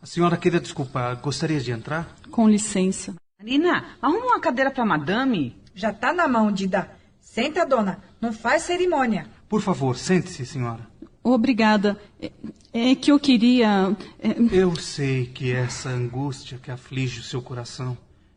A 0.00 0.06
senhora 0.06 0.36
queira 0.36 0.60
desculpar, 0.60 1.16
gostaria 1.20 1.60
de 1.60 1.70
entrar? 1.70 2.16
Com 2.30 2.48
licença. 2.48 3.14
Marina, 3.38 3.84
arruma 4.00 4.26
uma 4.26 4.40
cadeira 4.40 4.70
para 4.70 4.84
madame. 4.84 5.56
Já 5.74 5.92
tá 5.92 6.12
na 6.12 6.26
mão, 6.26 6.50
Dida. 6.50 6.90
Senta, 7.20 7.64
dona. 7.64 8.02
Não 8.20 8.32
faz 8.32 8.62
cerimônia. 8.62 9.26
Por 9.48 9.60
favor, 9.62 9.96
sente-se, 9.96 10.44
senhora. 10.46 10.86
Obrigada. 11.22 11.98
É, 12.20 12.32
é 12.72 12.94
que 12.94 13.12
eu 13.12 13.18
queria. 13.18 13.96
é, 14.18 14.34
Eu 14.50 14.74
sei 14.76 15.26
que 15.26 15.52
essa 15.52 15.88
angústia 15.90 16.58
que 16.58 16.70
aflige 16.70 17.20
o 17.20 17.24
seu 17.24 17.40
coração 17.40 17.96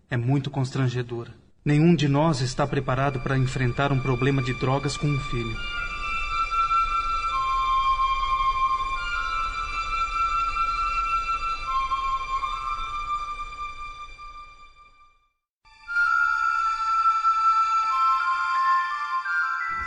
é 0.09 0.15
muito 0.17 0.49
constrangedora. 0.49 1.33
Nenhum 1.65 1.95
de 1.95 2.07
nós 2.07 2.41
está 2.41 2.67
preparado 2.67 3.19
para 3.19 3.35
enfrentar 3.35 3.91
um 3.91 3.99
problema 3.99 4.39
de 4.39 4.53
drogas 4.53 4.95
com 4.95 5.07
um 5.07 5.19
filho. 5.19 5.57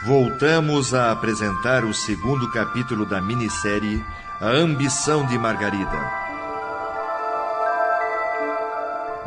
Voltamos 0.05 0.93
a 0.93 1.13
apresentar 1.13 1.85
o 1.85 1.95
segundo 1.95 2.51
capítulo 2.51 3.07
da 3.07 3.21
minissérie 3.21 4.05
A 4.41 4.49
Ambição 4.49 5.25
de 5.27 5.39
Margarida. 5.39 6.28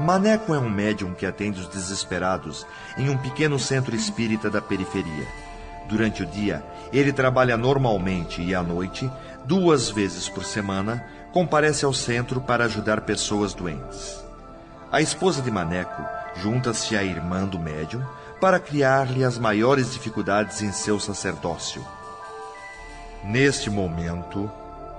Maneco 0.02 0.56
é 0.56 0.58
um 0.58 0.68
médium 0.68 1.14
que 1.14 1.28
atende 1.28 1.60
os 1.60 1.68
desesperados 1.68 2.66
em 2.98 3.08
um 3.08 3.16
pequeno 3.16 3.60
centro 3.60 3.96
espírita 3.96 4.50
da 4.50 4.60
periferia. 4.60 5.28
Durante 5.88 6.24
o 6.24 6.26
dia, 6.26 6.64
ele 6.92 7.14
trabalha 7.14 7.56
normalmente 7.56 8.42
e 8.42 8.56
à 8.56 8.64
noite, 8.64 9.10
duas 9.46 9.92
vezes 9.92 10.28
por 10.28 10.44
semana, 10.44 11.06
comparece 11.32 11.86
ao 11.86 11.94
centro 11.94 12.42
para 12.42 12.66
ajudar 12.66 13.02
pessoas 13.02 13.54
doentes. 13.54 14.26
A 14.92 15.02
esposa 15.02 15.40
de 15.40 15.52
Maneco 15.52 16.04
junta-se 16.36 16.98
à 16.98 17.04
irmã 17.04 17.46
do 17.46 17.60
médium 17.60 18.04
para 18.40 18.60
criar-lhe 18.60 19.24
as 19.24 19.38
maiores 19.38 19.94
dificuldades 19.94 20.64
em 20.64 20.72
seu 20.72 21.00
sacerdócio. 21.00 21.86
Neste 23.24 23.70
momento, 23.70 24.52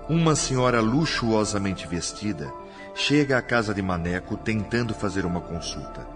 uma 0.09 0.37
senhora 0.37 0.81
luxuosamente 0.81 1.89
vestida 1.89 2.62
chega 2.95 3.39
à 3.39 3.43
casa 3.43 3.75
de 3.75 3.83
Maneco 3.83 4.37
tentando 4.37 4.95
fazer 4.95 5.25
uma 5.25 5.41
consulta. 5.41 6.07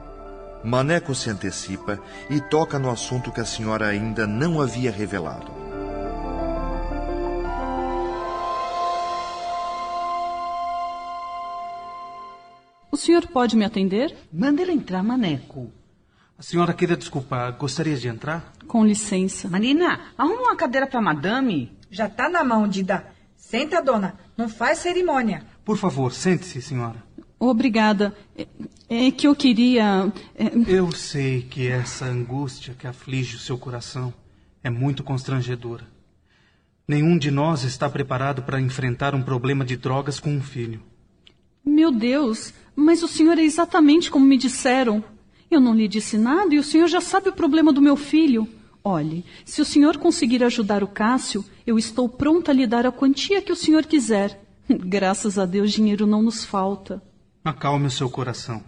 Maneco 0.63 1.15
se 1.15 1.31
antecipa 1.31 1.99
e 2.29 2.41
toca 2.41 2.79
no 2.79 2.91
assunto 2.91 3.31
que 3.31 3.41
a 3.41 3.45
senhora 3.45 3.87
ainda 3.87 4.27
não 4.27 4.61
havia 4.61 4.91
revelado. 4.91 5.53
O 12.91 12.97
senhor 12.97 13.27
pode 13.29 13.57
me 13.57 13.65
atender? 13.65 14.17
Manda 14.33 14.63
ele 14.63 14.73
entrar, 14.73 15.03
Maneco. 15.03 15.71
A 16.39 16.43
senhora 16.43 16.75
queira 16.75 16.97
desculpar, 16.97 17.53
gostaria 17.53 17.97
de 17.97 18.09
entrar? 18.09 18.53
Com 18.67 18.85
licença. 18.85 19.49
Marina, 19.49 20.01
arruma 20.19 20.43
uma 20.43 20.57
cadeira 20.57 20.87
para 20.87 21.01
madame. 21.01 21.77
Já 21.91 22.09
tá 22.09 22.29
na 22.29 22.43
mão, 22.43 22.67
Dida. 22.67 23.07
Senta, 23.37 23.81
dona. 23.81 24.19
Não 24.37 24.49
faz 24.49 24.79
cerimônia. 24.79 25.45
Por 25.67 25.77
favor, 25.77 26.13
sente-se, 26.13 26.63
senhora. 26.63 27.03
Obrigada. 27.41 28.17
É, 28.39 28.47
é 29.09 29.11
que 29.11 29.27
eu 29.27 29.35
queria. 29.35 30.13
é, 30.37 30.53
Eu 30.69 30.93
sei 30.93 31.43
que 31.43 31.67
essa 31.67 32.05
angústia 32.05 32.73
que 32.73 32.87
aflige 32.87 33.35
o 33.35 33.41
seu 33.41 33.59
coração 33.59 34.15
é 34.63 34.71
muito 34.71 35.03
constrangedora. 35.03 35.85
Nenhum 36.87 37.19
de 37.19 37.33
nós 37.33 37.65
está 37.65 37.91
preparado 37.91 38.45
para 38.45 38.61
enfrentar 38.61 39.13
um 39.13 39.23
problema 39.23 39.65
de 39.65 39.77
drogas 39.77 40.21
com 40.21 40.31
um 40.31 40.41
filho. 40.41 40.81
Meu 41.65 41.91
Deus, 41.91 42.55
mas 42.77 43.03
o 43.03 43.09
senhor 43.09 43.37
é 43.37 43.43
exatamente 43.43 44.09
como 44.09 44.25
me 44.25 44.39
disseram. 44.39 45.03
Eu 45.51 45.61
não 45.61 45.75
lhe 45.75 45.89
disse 45.89 46.17
nada 46.17 46.55
e 46.55 46.61
o 46.61 46.63
senhor 46.63 46.87
já 46.87 47.01
sabe 47.01 47.31
o 47.31 47.33
problema 47.33 47.73
do 47.73 47.83
meu 47.83 47.97
filho. 47.97 48.47
Olhe, 48.85 49.25
se 49.45 49.61
o 49.61 49.65
senhor 49.65 49.97
conseguir 49.97 50.45
ajudar 50.45 50.85
o 50.85 50.87
Cássio, 50.87 51.45
eu 51.67 51.77
estou 51.77 52.09
pronta 52.09 52.53
a 52.53 52.55
lhe 52.55 52.69
dar 52.69 52.87
a 52.87 52.93
quantia 52.93 53.43
que 53.43 53.51
o 53.51 53.57
senhor 53.57 53.85
quiser. 53.85 54.46
Graças 54.87 55.39
a 55.39 55.47
Deus, 55.47 55.73
dinheiro 55.73 56.07
não 56.07 56.23
nos 56.23 56.45
falta. 56.45 57.03
Acalme 57.45 57.87
o 57.87 57.91
seu 57.91 58.11
coração. 58.11 58.63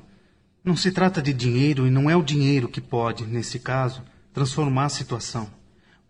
Não 0.64 0.76
se 0.76 0.92
trata 0.92 1.22
de 1.22 1.32
dinheiro 1.32 1.87
e 1.87 1.90
não 1.90 2.11
é 2.11 2.16
o 2.16 2.22
dinheiro 2.22 2.68
que 2.68 2.80
pode, 2.80 3.24
nesse 3.24 3.58
caso, 3.58 4.02
transformar 4.32 4.84
a 4.84 4.90
situação. 4.90 5.48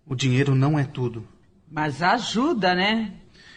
O 0.07 0.15
dinheiro 0.15 0.55
não 0.55 0.79
é 0.79 0.85
tudo. 0.85 1.27
Mas 1.71 2.03
ajuda, 2.03 2.75
né? 2.75 3.13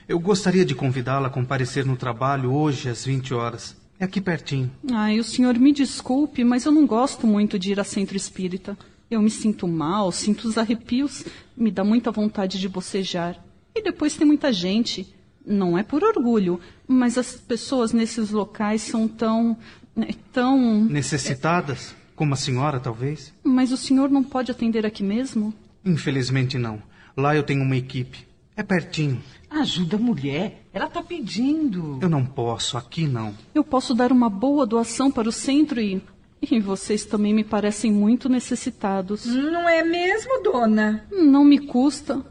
Eu 0.07 0.19
gostaria 0.19 0.65
de 0.65 0.75
convidá-la 0.75 1.27
a 1.27 1.31
comparecer 1.31 1.85
no 1.85 1.95
trabalho 1.95 2.51
hoje 2.53 2.89
às 2.89 3.05
20 3.05 3.33
horas. 3.33 3.75
É 3.99 4.05
aqui 4.05 4.19
pertinho. 4.19 4.71
Ai, 4.91 5.19
o 5.19 5.23
senhor 5.23 5.57
me 5.57 5.71
desculpe, 5.71 6.43
mas 6.43 6.65
eu 6.65 6.71
não 6.71 6.85
gosto 6.85 7.27
muito 7.27 7.57
de 7.57 7.71
ir 7.71 7.79
a 7.79 7.83
centro 7.83 8.17
espírita. 8.17 8.77
Eu 9.09 9.21
me 9.21 9.29
sinto 9.29 9.67
mal, 9.67 10.11
sinto 10.11 10.47
os 10.47 10.57
arrepios, 10.57 11.25
me 11.55 11.69
dá 11.71 11.83
muita 11.83 12.11
vontade 12.11 12.59
de 12.59 12.67
bocejar. 12.67 13.43
E 13.75 13.81
depois 13.81 14.15
tem 14.15 14.25
muita 14.25 14.51
gente. 14.51 15.13
Não 15.45 15.77
é 15.77 15.83
por 15.83 16.03
orgulho, 16.03 16.59
mas 16.87 17.17
as 17.17 17.33
pessoas 17.33 17.93
nesses 17.93 18.29
locais 18.29 18.81
são 18.81 19.07
tão. 19.07 19.57
né, 19.95 20.09
tão. 20.31 20.83
Necessitadas? 20.85 21.95
Como 22.15 22.33
a 22.33 22.37
senhora, 22.37 22.79
talvez? 22.79 23.33
Mas 23.43 23.71
o 23.71 23.77
senhor 23.77 24.09
não 24.09 24.23
pode 24.23 24.51
atender 24.51 24.85
aqui 24.85 25.03
mesmo? 25.03 25.53
Infelizmente 25.83 26.57
não. 26.57 26.81
Lá 27.17 27.35
eu 27.35 27.43
tenho 27.43 27.63
uma 27.63 27.75
equipe. 27.75 28.27
É 28.55 28.61
pertinho. 28.63 29.21
Ajuda 29.49 29.95
a 29.95 29.99
mulher. 29.99 30.63
Ela 30.71 30.87
tá 30.87 31.01
pedindo. 31.01 31.97
Eu 32.01 32.09
não 32.09 32.25
posso, 32.25 32.77
aqui 32.77 33.07
não. 33.07 33.33
Eu 33.55 33.63
posso 33.63 33.93
dar 33.95 34.11
uma 34.11 34.29
boa 34.29 34.65
doação 34.65 35.09
para 35.11 35.27
o 35.27 35.31
centro 35.31 35.81
e. 35.81 36.01
E 36.41 36.59
vocês 36.59 37.05
também 37.05 37.33
me 37.33 37.43
parecem 37.43 37.91
muito 37.91 38.27
necessitados. 38.27 39.25
Não 39.25 39.69
é 39.69 39.83
mesmo, 39.83 40.41
dona? 40.43 41.05
Não 41.11 41.43
me 41.43 41.59
custa. 41.59 42.25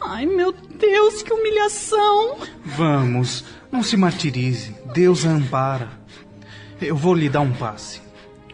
Ai, 0.00 0.24
meu 0.24 0.52
Deus, 0.52 1.22
que 1.22 1.32
humilhação! 1.32 2.38
Vamos, 2.64 3.44
não 3.70 3.82
se 3.82 3.96
martirize. 3.96 4.74
Deus 4.94 5.26
a 5.26 5.30
ampara. 5.30 5.90
Eu 6.80 6.96
vou 6.96 7.14
lhe 7.14 7.28
dar 7.28 7.40
um 7.40 7.52
passe. 7.52 8.00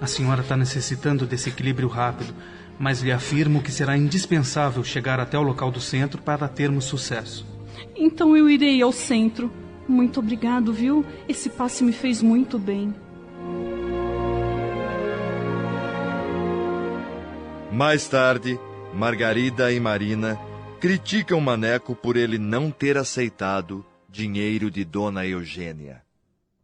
A 0.00 0.06
senhora 0.06 0.40
está 0.40 0.56
necessitando 0.56 1.26
desse 1.26 1.48
equilíbrio 1.48 1.88
rápido, 1.88 2.34
mas 2.78 3.02
lhe 3.02 3.12
afirmo 3.12 3.62
que 3.62 3.70
será 3.70 3.96
indispensável 3.96 4.82
chegar 4.82 5.20
até 5.20 5.38
o 5.38 5.42
local 5.42 5.70
do 5.70 5.80
centro 5.80 6.20
para 6.20 6.48
termos 6.48 6.84
sucesso. 6.84 7.46
Então 7.94 8.36
eu 8.36 8.50
irei 8.50 8.82
ao 8.82 8.92
centro. 8.92 9.50
Muito 9.86 10.18
obrigado, 10.18 10.72
viu? 10.72 11.04
Esse 11.28 11.48
passe 11.48 11.84
me 11.84 11.92
fez 11.92 12.20
muito 12.20 12.58
bem. 12.58 12.94
Mais 17.70 18.06
tarde, 18.08 18.58
Margarida 18.92 19.72
e 19.72 19.80
Marina 19.80 20.38
criticam 20.82 21.40
Maneco 21.40 21.94
por 21.94 22.16
ele 22.16 22.38
não 22.38 22.68
ter 22.68 22.98
aceitado 22.98 23.86
dinheiro 24.10 24.68
de 24.68 24.84
Dona 24.84 25.24
Eugênia. 25.24 26.02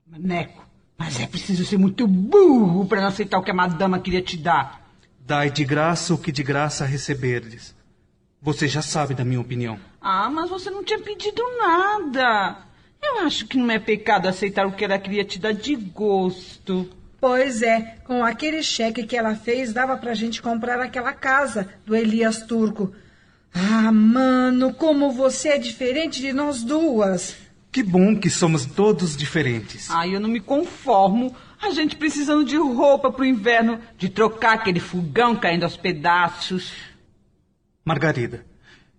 Maneco, 0.05 0.67
mas 0.99 1.21
é 1.21 1.27
preciso 1.29 1.65
ser 1.65 1.79
muito 1.79 2.05
burro 2.05 2.85
para 2.85 3.01
não 3.01 3.07
aceitar 3.07 3.39
o 3.39 3.45
que 3.45 3.53
a 3.53 3.55
madama 3.55 4.01
queria 4.01 4.21
te 4.21 4.37
dar. 4.37 4.91
Dai 5.21 5.53
de 5.53 5.65
graça 5.65 6.13
o 6.13 6.19
que 6.19 6.33
de 6.33 6.43
graça 6.43 6.85
receberdes. 6.85 7.77
Você 8.43 8.67
já 8.67 8.83
sabe 8.83 9.15
da 9.15 9.25
minha 9.25 9.41
opinião. 9.41 9.79
Ah, 10.01 10.29
mas 10.29 10.51
você 10.51 10.69
não 10.69 10.83
tinha 10.83 10.99
pedido 10.99 11.41
nada. 11.57 12.59
Eu 13.01 13.21
acho 13.21 13.47
que 13.47 13.57
não 13.57 13.71
é 13.71 13.79
pecado 13.79 14.27
aceitar 14.27 14.67
o 14.67 14.73
que 14.73 14.85
ela 14.85 14.99
queria 14.99 15.25
te 15.25 15.39
dar 15.39 15.55
de 15.55 15.77
gosto. 15.77 16.91
Pois 17.21 17.63
é, 17.63 17.99
com 18.05 18.25
aquele 18.25 18.65
cheque 18.65 19.07
que 19.07 19.17
ela 19.17 19.37
fez, 19.37 19.73
dava 19.73 19.97
pra 19.97 20.13
gente 20.13 20.43
comprar 20.43 20.81
aquela 20.81 21.13
casa 21.13 21.69
do 21.87 21.95
Elias 21.95 22.43
Turco. 22.43 22.93
Ah, 23.59 23.91
mano, 23.91 24.73
como 24.73 25.11
você 25.11 25.49
é 25.49 25.59
diferente 25.59 26.21
de 26.21 26.33
nós 26.33 26.63
duas. 26.63 27.37
Que 27.73 27.83
bom 27.83 28.15
que 28.15 28.31
somos 28.31 28.65
todos 28.65 29.17
diferentes. 29.17 29.91
Ai, 29.91 30.15
eu 30.15 30.21
não 30.21 30.29
me 30.29 30.39
conformo. 30.39 31.35
A 31.61 31.71
gente 31.71 31.97
precisando 31.97 32.45
de 32.45 32.57
roupa 32.57 33.11
pro 33.11 33.25
inverno, 33.25 33.81
de 33.97 34.09
trocar 34.09 34.55
aquele 34.55 34.79
fogão 34.79 35.35
caindo 35.35 35.65
aos 35.65 35.77
pedaços. 35.77 36.73
Margarida, 37.85 38.47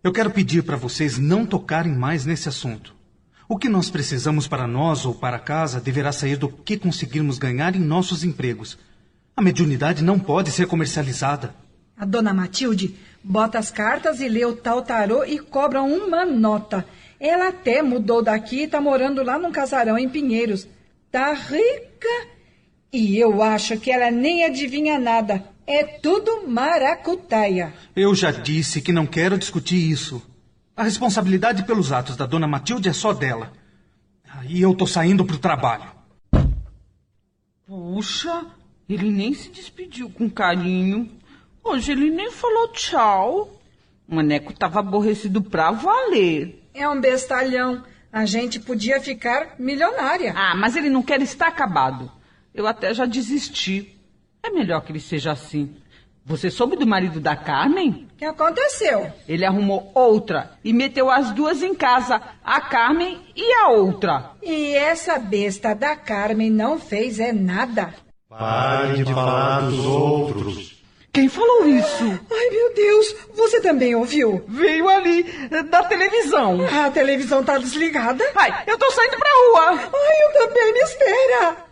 eu 0.04 0.12
quero 0.12 0.30
pedir 0.30 0.64
para 0.64 0.76
vocês 0.76 1.18
não 1.18 1.46
tocarem 1.46 1.94
mais 1.94 2.26
nesse 2.26 2.50
assunto. 2.50 2.94
O 3.48 3.58
que 3.58 3.70
nós 3.70 3.90
precisamos 3.90 4.48
para 4.48 4.68
nós 4.68 5.06
ou 5.06 5.16
para 5.16 5.40
casa 5.40 5.80
deverá 5.80 6.12
sair 6.12 6.36
do 6.36 6.50
que 6.50 6.78
conseguirmos 6.78 7.40
ganhar 7.40 7.76
em 7.76 7.80
nossos 7.80 8.24
empregos. 8.24 8.78
A 9.36 9.42
mediunidade 9.42 10.04
não 10.04 10.20
pode 10.20 10.52
ser 10.52 10.68
comercializada. 10.68 11.56
A 12.00 12.06
dona 12.06 12.34
Matilde 12.34 12.96
bota 13.22 13.60
as 13.60 13.70
cartas 13.70 14.22
e 14.22 14.30
lê 14.30 14.46
o 14.46 14.56
tal 14.56 14.82
tarô 14.82 15.26
e 15.26 15.38
cobra 15.38 15.82
uma 15.82 16.26
nota. 16.26 16.86
Ela 17.20 17.50
até 17.50 17.82
mudou 17.82 18.24
daqui 18.24 18.64
e 18.64 18.68
tá 18.70 18.80
morando 18.80 19.22
lá 19.22 19.38
num 19.38 19.52
casarão 19.52 19.98
em 19.98 20.08
Pinheiros. 20.08 20.66
Tá 21.12 21.34
rica. 21.34 22.08
E 22.94 23.18
eu 23.18 23.44
acho 23.44 23.78
que 23.78 23.92
ela 23.92 24.10
nem 24.10 24.46
adivinha 24.46 24.98
nada. 24.98 25.44
É 25.68 25.84
tudo 25.84 26.48
maracutaia. 26.48 27.74
Eu 27.94 28.16
já 28.16 28.32
disse 28.32 28.82
que 28.82 28.94
não 28.94 29.06
quero 29.06 29.38
discutir 29.38 29.76
isso. 29.76 30.22
A 30.78 30.84
responsabilidade 30.84 31.64
pelos 31.64 31.92
atos 31.92 32.16
da 32.16 32.26
dona 32.26 32.48
Matilde 32.48 32.88
é 32.88 32.94
só 32.94 33.12
dela. 33.12 33.52
E 34.48 34.62
eu 34.62 34.74
tô 34.74 34.88
saindo 34.88 35.26
pro 35.26 35.38
trabalho. 35.38 35.92
Puxa, 37.68 38.46
ele 38.88 39.12
nem 39.12 39.34
se 39.34 39.50
despediu 39.50 40.10
com 40.10 40.30
carinho. 40.30 41.19
Hoje 41.64 41.92
ele 41.92 42.10
nem 42.10 42.32
falou 42.32 42.70
tchau. 42.70 43.60
O 44.08 44.16
Maneco 44.16 44.54
tava 44.54 44.80
aborrecido 44.80 45.42
pra 45.42 45.72
valer. 45.72 46.64
É 46.74 46.88
um 46.90 47.00
bestalhão. 47.00 47.84
A 48.12 48.26
gente 48.26 48.60
podia 48.60 49.00
ficar 49.00 49.56
milionária. 49.60 50.34
Ah, 50.36 50.56
mas 50.56 50.76
ele 50.76 50.90
não 50.90 51.04
quer 51.04 51.22
estar 51.22 51.48
acabado. 51.48 52.12
Eu 52.54 52.66
até 52.66 52.94
já 52.94 53.06
desisti. 53.06 53.96
É 54.42 54.50
melhor 54.50 54.82
que 54.82 54.92
ele 54.92 55.00
seja 55.00 55.32
assim. 55.32 55.76
Você 56.26 56.50
soube 56.50 56.76
do 56.76 56.88
marido 56.88 57.20
da 57.20 57.36
Carmen? 57.36 58.08
O 58.14 58.18
que 58.18 58.26
aconteceu? 58.26 59.12
Ele 59.28 59.46
arrumou 59.46 59.92
outra 59.96 60.52
e 60.64 60.74
meteu 60.74 61.10
as 61.10 61.32
duas 61.32 61.64
em 61.64 61.74
casa, 61.74 62.22
a 62.44 62.62
Carmen 62.62 63.20
e 63.36 63.54
a 63.54 63.70
outra. 63.70 64.32
E 64.42 64.74
essa 64.76 65.18
besta 65.18 65.74
da 65.74 65.96
Carmen 65.96 66.50
não 66.50 66.80
fez 66.80 67.20
é 67.20 67.32
nada. 67.32 67.94
Pare 68.28 69.04
de 69.04 69.12
falar 69.12 69.62
dos 69.62 69.86
outros. 69.86 70.79
Quem 71.12 71.28
falou 71.28 71.68
isso? 71.68 72.04
Ai, 72.32 72.50
meu 72.52 72.74
Deus, 72.74 73.16
você 73.36 73.60
também 73.60 73.96
ouviu? 73.96 74.44
Veio 74.48 74.88
ali, 74.88 75.24
da 75.70 75.84
televisão. 75.84 76.60
A 76.66 76.92
televisão 76.92 77.44
tá 77.44 77.58
desligada? 77.58 78.24
Ai, 78.36 78.64
eu 78.68 78.78
tô 78.78 78.90
saindo 78.92 79.18
pra 79.18 79.30
rua. 79.48 79.90
Ai, 79.94 80.18
eu 80.26 80.34
também, 80.34 80.74
me 80.74 80.80
espera. 80.80 81.70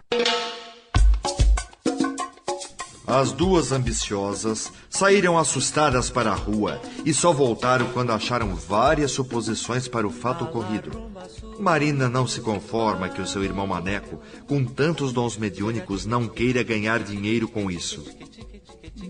As 3.06 3.32
duas 3.32 3.72
ambiciosas 3.72 4.70
saíram 4.90 5.38
assustadas 5.38 6.10
para 6.10 6.32
a 6.32 6.36
rua 6.36 6.82
e 7.06 7.14
só 7.14 7.32
voltaram 7.32 7.88
quando 7.94 8.12
acharam 8.12 8.54
várias 8.54 9.12
suposições 9.12 9.88
para 9.88 10.06
o 10.06 10.12
fato 10.12 10.44
ocorrido. 10.44 11.10
Marina 11.58 12.10
não 12.10 12.28
se 12.28 12.42
conforma 12.42 13.08
que 13.08 13.22
o 13.22 13.26
seu 13.26 13.46
irmão 13.46 13.66
Maneco, 13.66 14.22
com 14.46 14.66
tantos 14.66 15.14
dons 15.14 15.38
mediúnicos, 15.38 16.06
não 16.06 16.28
queira 16.28 16.64
ganhar 16.64 17.00
dinheiro 17.00 17.48
com 17.48 17.72
isso. 17.72 18.04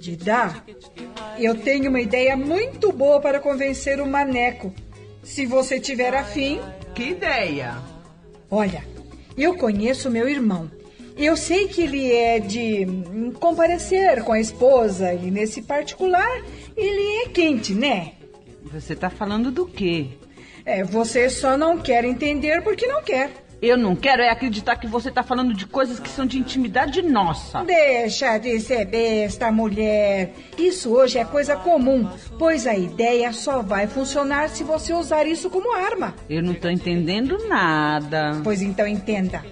Didá, 0.07 0.63
eu 1.37 1.53
tenho 1.53 1.89
uma 1.89 1.99
ideia 1.99 2.37
muito 2.37 2.93
boa 2.93 3.19
para 3.19 3.41
convencer 3.41 3.99
o 3.99 4.07
Maneco. 4.07 4.73
Se 5.21 5.45
você 5.45 5.81
tiver 5.81 6.15
afim, 6.15 6.61
Que 6.95 7.09
ideia? 7.09 7.75
olha, 8.49 8.85
eu 9.37 9.57
conheço 9.57 10.09
meu 10.09 10.29
irmão. 10.29 10.71
Eu 11.17 11.35
sei 11.35 11.67
que 11.67 11.81
ele 11.81 12.09
é 12.09 12.39
de 12.39 12.85
hum, 12.85 13.33
comparecer 13.37 14.23
com 14.23 14.31
a 14.31 14.39
esposa 14.39 15.13
e 15.13 15.29
nesse 15.29 15.61
particular 15.63 16.41
ele 16.77 17.25
é 17.25 17.27
quente, 17.27 17.73
né? 17.73 18.13
Você 18.71 18.95
tá 18.95 19.09
falando 19.09 19.51
do 19.51 19.65
quê? 19.65 20.05
É, 20.63 20.85
você 20.85 21.29
só 21.29 21.57
não 21.57 21.79
quer 21.79 22.05
entender 22.05 22.61
porque 22.63 22.87
não 22.87 23.03
quer. 23.03 23.29
Eu 23.61 23.75
não 23.77 23.95
quero 23.95 24.21
é 24.21 24.29
acreditar 24.29 24.75
que 24.75 24.85
você 24.85 25.09
tá 25.09 25.23
falando 25.23 25.53
de 25.53 25.65
coisas 25.65 25.99
que 25.99 26.09
são 26.09 26.25
de 26.25 26.37
intimidade 26.37 27.01
nossa. 27.01 27.63
Deixa 27.63 28.37
de 28.37 28.59
ser 28.59 28.85
besta, 28.85 29.51
mulher. 29.51 30.33
Isso 30.57 30.91
hoje 30.91 31.17
é 31.17 31.25
coisa 31.25 31.55
comum, 31.55 32.07
pois 32.37 32.67
a 32.67 32.75
ideia 32.75 33.33
só 33.33 33.63
vai 33.63 33.87
funcionar 33.87 34.49
se 34.49 34.63
você 34.63 34.93
usar 34.93 35.25
isso 35.25 35.49
como 35.49 35.73
arma. 35.73 36.13
Eu 36.29 36.43
não 36.43 36.53
tô 36.53 36.69
entendendo 36.69 37.47
nada. 37.47 38.39
Pois 38.43 38.61
então 38.61 38.87
entenda. 38.87 39.43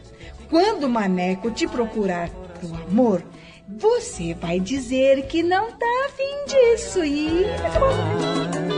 Quando 0.50 0.84
o 0.84 0.90
Maneco 0.90 1.50
te 1.50 1.68
procurar 1.68 2.30
pro 2.30 2.76
amor, 2.88 3.24
você 3.68 4.36
vai 4.36 4.60
dizer 4.60 5.26
que 5.26 5.42
não 5.42 5.72
tá 5.72 6.06
afim 6.06 6.46
disso 6.48 7.04
e 7.04 7.44
acabou. 7.46 8.75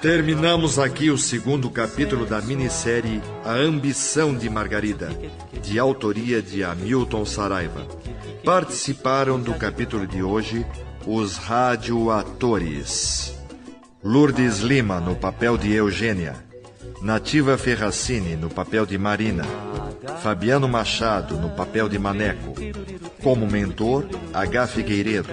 Terminamos 0.00 0.78
aqui 0.78 1.10
o 1.10 1.18
segundo 1.18 1.68
capítulo 1.68 2.24
da 2.24 2.40
minissérie 2.40 3.20
A 3.44 3.54
Ambição 3.54 4.32
de 4.32 4.48
Margarida, 4.48 5.10
de 5.60 5.76
autoria 5.76 6.40
de 6.40 6.62
Hamilton 6.62 7.24
Saraiva. 7.24 7.84
Participaram 8.44 9.40
do 9.40 9.54
capítulo 9.54 10.06
de 10.06 10.22
hoje 10.22 10.64
os 11.04 11.36
radioatores. 11.36 13.34
Lourdes 14.02 14.60
Lima 14.60 15.00
no 15.00 15.16
papel 15.16 15.58
de 15.58 15.72
Eugênia, 15.72 16.36
Nativa 17.02 17.58
Ferracini 17.58 18.36
no 18.36 18.48
papel 18.48 18.86
de 18.86 18.96
Marina, 18.96 19.44
Fabiano 20.22 20.68
Machado 20.68 21.36
no 21.36 21.50
papel 21.50 21.88
de 21.88 21.98
Maneco, 21.98 22.54
como 23.20 23.48
mentor, 23.48 24.06
H. 24.32 24.68
Figueiredo, 24.68 25.30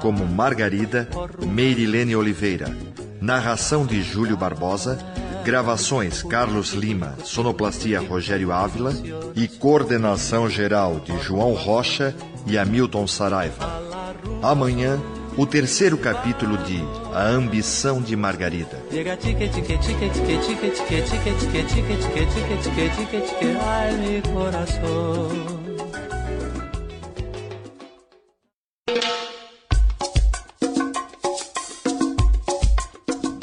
como 0.00 0.24
Margarida, 0.24 1.08
Meirilene 1.44 2.14
Oliveira, 2.14 2.93
narração 3.24 3.86
de 3.86 4.02
Júlio 4.02 4.36
Barbosa, 4.36 4.98
gravações 5.42 6.22
Carlos 6.22 6.74
Lima, 6.74 7.16
sonoplastia 7.24 7.98
Rogério 7.98 8.52
Ávila 8.52 8.92
e 9.34 9.48
coordenação 9.48 10.48
geral 10.48 11.00
de 11.00 11.18
João 11.20 11.54
Rocha 11.54 12.14
e 12.46 12.58
Hamilton 12.58 13.06
Saraiva. 13.06 13.82
Amanhã, 14.42 15.00
o 15.38 15.46
terceiro 15.46 15.96
capítulo 15.96 16.58
de 16.58 16.78
A 17.14 17.26
Ambição 17.28 18.02
de 18.02 18.14
Margarida. 18.14 18.78
Llega 18.92 19.16
tique 19.16 19.48
tique 19.48 19.64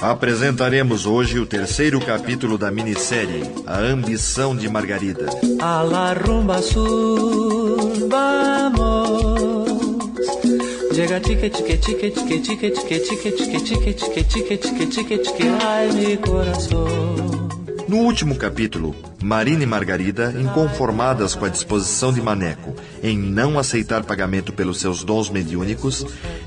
Apresentaremos 0.02 1.06
hoje 1.06 1.38
o 1.38 1.46
terceiro 1.46 2.00
capítulo 2.02 2.58
da 2.58 2.72
minissérie 2.72 3.44
A 3.68 3.78
Ambição 3.78 4.56
de 4.56 4.68
Margarida. 4.68 5.28
A 5.62 5.84
la 5.84 6.14
rumba 6.14 6.56
azul 6.56 8.10
vamos. 8.10 9.70
Llega 10.92 11.20
tique 11.20 11.52
tique 11.52 11.78
tique 11.78 12.10
tique 12.10 12.40
tique 12.40 12.72
tique 12.72 13.00
tique 13.00 13.32
tique 13.32 13.62
tique 13.62 13.94
tique 13.94 14.24
tique 14.28 14.58
tique 14.58 14.88
tique 14.90 15.22
tique 15.22 15.48
ay 15.70 15.92
mi 15.94 16.18
corazón. 16.18 17.51
No 17.92 17.98
último 17.98 18.38
capítulo, 18.38 18.96
Marina 19.22 19.64
e 19.64 19.66
Margarida, 19.66 20.34
inconformadas 20.40 21.36
com 21.36 21.44
a 21.44 21.50
disposição 21.50 22.14
de 22.14 22.22
Maneco 22.22 22.74
em 23.04 23.18
não 23.18 23.60
aceitar 23.60 24.06
pagamento 24.06 24.54
pelos 24.54 24.80
seus 24.80 25.04
dons 25.04 25.30
mediúnicos, 25.30 26.06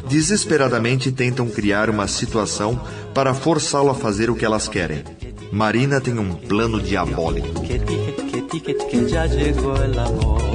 desesperadamente 0.09 1.13
tentam 1.13 1.47
criar 1.47 1.91
uma 1.91 2.09
situação 2.09 2.81
para 3.13 3.35
forçá-lo 3.35 3.91
a 3.91 3.95
fazer 3.95 4.31
o 4.31 4.35
que 4.35 4.43
elas 4.43 4.69
querem. 4.69 5.05
Marina 5.53 6.01
tem 6.01 6.19
um 6.19 6.33
plano 6.35 6.81
diabólico. 6.81 7.63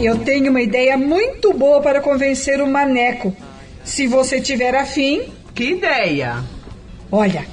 Eu 0.01 0.17
tenho 0.17 0.49
uma 0.49 0.61
ideia 0.63 0.97
muito 0.97 1.53
boa 1.53 1.83
para 1.83 2.01
convencer 2.01 2.59
o 2.63 2.67
Maneco. 2.67 3.31
Se 3.85 4.07
você 4.07 4.41
tiver 4.41 4.73
afim, 4.73 5.21
Que 5.53 5.65
ideia! 5.65 6.43
olha, 7.11 7.45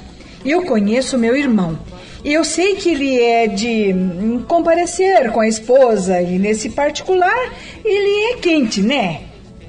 eu 0.43 0.63
conheço 0.63 1.19
meu 1.19 1.37
irmão. 1.37 1.79
Eu 2.29 2.43
sei 2.43 2.75
que 2.75 2.91
ele 2.91 3.23
é 3.23 3.47
de 3.47 3.95
hum, 3.95 4.45
comparecer 4.49 5.31
com 5.31 5.39
a 5.39 5.47
esposa 5.47 6.21
e 6.21 6.41
nesse 6.41 6.71
particular 6.71 7.53
ele 7.85 8.33
é 8.33 8.37
quente, 8.39 8.83
né? 8.83 9.21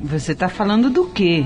Você 0.01 0.33
tá 0.33 0.49
falando 0.49 0.89
do 0.89 1.05
quê? 1.05 1.45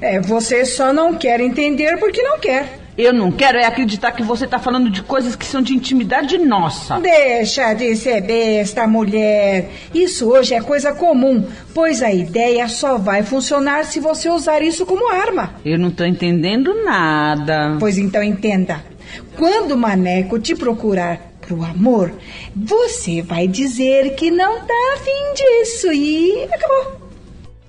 É, 0.00 0.20
você 0.20 0.64
só 0.64 0.92
não 0.92 1.14
quer 1.14 1.40
entender 1.40 1.98
porque 1.98 2.22
não 2.22 2.38
quer. 2.38 2.78
Eu 2.96 3.12
não 3.12 3.32
quero 3.32 3.58
é 3.58 3.64
acreditar 3.64 4.12
que 4.12 4.22
você 4.22 4.46
tá 4.46 4.60
falando 4.60 4.88
de 4.88 5.02
coisas 5.02 5.34
que 5.34 5.44
são 5.44 5.60
de 5.60 5.74
intimidade 5.74 6.38
nossa. 6.38 7.00
Deixa 7.00 7.74
de 7.74 7.96
ser 7.96 8.20
besta, 8.20 8.86
mulher. 8.86 9.68
Isso 9.92 10.30
hoje 10.30 10.54
é 10.54 10.60
coisa 10.60 10.92
comum, 10.92 11.44
pois 11.74 12.00
a 12.00 12.12
ideia 12.12 12.68
só 12.68 12.96
vai 12.96 13.24
funcionar 13.24 13.84
se 13.84 13.98
você 13.98 14.30
usar 14.30 14.62
isso 14.62 14.86
como 14.86 15.10
arma. 15.10 15.56
Eu 15.64 15.80
não 15.80 15.90
tô 15.90 16.04
entendendo 16.04 16.84
nada. 16.84 17.76
Pois 17.80 17.98
então 17.98 18.22
entenda. 18.22 18.93
Quando 19.36 19.72
o 19.72 19.78
maneco 19.78 20.38
te 20.38 20.54
procurar 20.54 21.34
pro 21.40 21.62
amor, 21.62 22.12
você 22.54 23.20
vai 23.22 23.46
dizer 23.46 24.14
que 24.14 24.30
não 24.30 24.60
tá 24.60 24.94
afim 24.94 25.34
disso 25.34 25.92
e 25.92 26.44
acabou. 26.44 27.10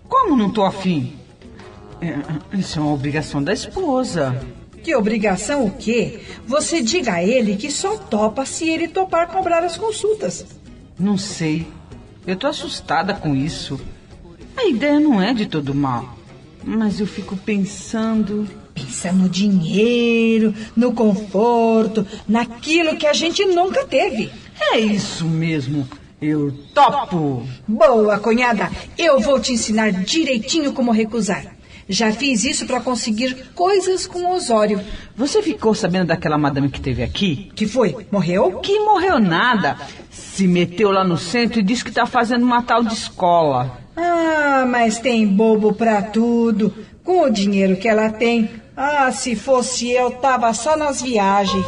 Como 0.07 0.35
não 0.35 0.49
tô 0.49 0.63
afim? 0.63 1.13
É, 2.01 2.57
isso 2.57 2.79
é 2.79 2.81
uma 2.81 2.93
obrigação 2.93 3.43
da 3.43 3.53
esposa. 3.53 4.39
Que 4.83 4.95
obrigação 4.95 5.65
o 5.65 5.71
quê? 5.71 6.19
Você 6.45 6.81
diga 6.81 7.13
a 7.13 7.23
ele 7.23 7.55
que 7.55 7.71
só 7.71 7.97
topa 7.97 8.45
se 8.45 8.69
ele 8.69 8.87
topar 8.87 9.27
cobrar 9.27 9.63
as 9.63 9.75
consultas. 9.75 10.45
Não 10.97 11.17
sei. 11.17 11.67
Eu 12.25 12.35
tô 12.35 12.47
assustada 12.47 13.13
com 13.13 13.35
isso. 13.35 13.79
A 14.55 14.65
ideia 14.65 14.99
não 14.99 15.21
é 15.21 15.33
de 15.33 15.45
todo 15.47 15.73
mal. 15.73 16.14
Mas 16.65 16.99
eu 16.99 17.05
fico 17.05 17.37
pensando. 17.37 18.47
Pensa 18.73 19.11
no 19.13 19.29
dinheiro, 19.29 20.53
no 20.75 20.91
conforto, 20.91 22.05
naquilo 22.27 22.97
que 22.97 23.07
a 23.07 23.13
gente 23.13 23.45
nunca 23.45 23.85
teve. 23.85 24.29
É 24.59 24.77
isso 24.77 25.25
mesmo. 25.25 25.87
Eu 26.21 26.51
topo. 26.73 27.47
Boa, 27.67 28.19
cunhada. 28.19 28.69
Eu 28.97 29.19
vou 29.21 29.39
te 29.39 29.53
ensinar 29.53 29.91
direitinho 29.91 30.73
como 30.73 30.91
recusar. 30.91 31.55
Já 31.87 32.11
fiz 32.11 32.43
isso 32.43 32.65
para 32.65 32.81
conseguir 32.81 33.51
coisas 33.53 34.07
com 34.07 34.31
Osório. 34.31 34.81
Você 35.15 35.41
ficou 35.41 35.75
sabendo 35.75 36.07
daquela 36.07 36.37
madame 36.37 36.67
que 36.67 36.81
teve 36.81 37.03
aqui? 37.03 37.51
Que 37.55 37.67
foi? 37.67 37.95
Morreu? 38.11 38.59
Que 38.59 38.79
morreu 38.79 39.19
nada. 39.19 39.77
Se 40.09 40.47
meteu 40.47 40.89
lá 40.89 41.03
no 41.03 41.17
centro 41.17 41.59
e 41.59 41.63
disse 41.63 41.85
que 41.85 41.91
tá 41.91 42.05
fazendo 42.05 42.43
uma 42.43 42.63
tal 42.63 42.83
de 42.83 42.93
escola. 42.93 43.84
Ah, 43.95 44.65
mas 44.67 44.99
tem 44.99 45.25
bobo 45.25 45.73
pra 45.73 46.01
tudo. 46.01 46.73
Com 47.03 47.21
o 47.21 47.29
dinheiro 47.29 47.77
que 47.77 47.87
ela 47.87 48.09
tem. 48.09 48.49
Ah, 48.75 49.11
se 49.11 49.35
fosse 49.35 49.91
eu, 49.91 50.11
tava 50.11 50.53
só 50.53 50.75
nas 50.75 51.01
viagens. 51.01 51.65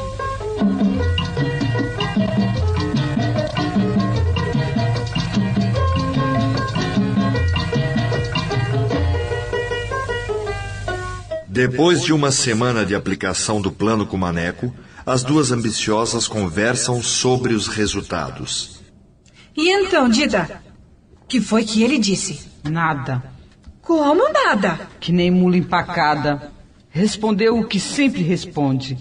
Depois 11.48 12.04
de 12.04 12.13
uma 12.13 12.30
semana 12.30 12.86
de 12.86 12.94
aplicação 12.94 13.60
do 13.60 13.72
plano 13.72 14.06
com 14.06 14.16
Maneco, 14.16 14.72
as 15.04 15.24
duas 15.24 15.52
ambiciosas 15.52 16.28
conversam 16.28 17.02
sobre 17.02 17.56
os 17.56 17.68
resultados. 17.68 18.80
E 19.56 19.72
então, 19.72 20.08
Dida? 20.08 20.62
Que 21.28 21.42
foi 21.42 21.63
que 21.63 21.84
ele 21.84 21.98
disse? 21.98 22.50
Nada. 22.63 23.24
Como 23.82 24.32
nada? 24.32 24.80
Que 25.00 25.12
nem 25.12 25.30
mula 25.30 25.58
empacada. 25.58 26.52
Respondeu 26.90 27.58
o 27.58 27.66
que 27.66 27.80
sempre 27.80 28.22
responde. 28.22 28.98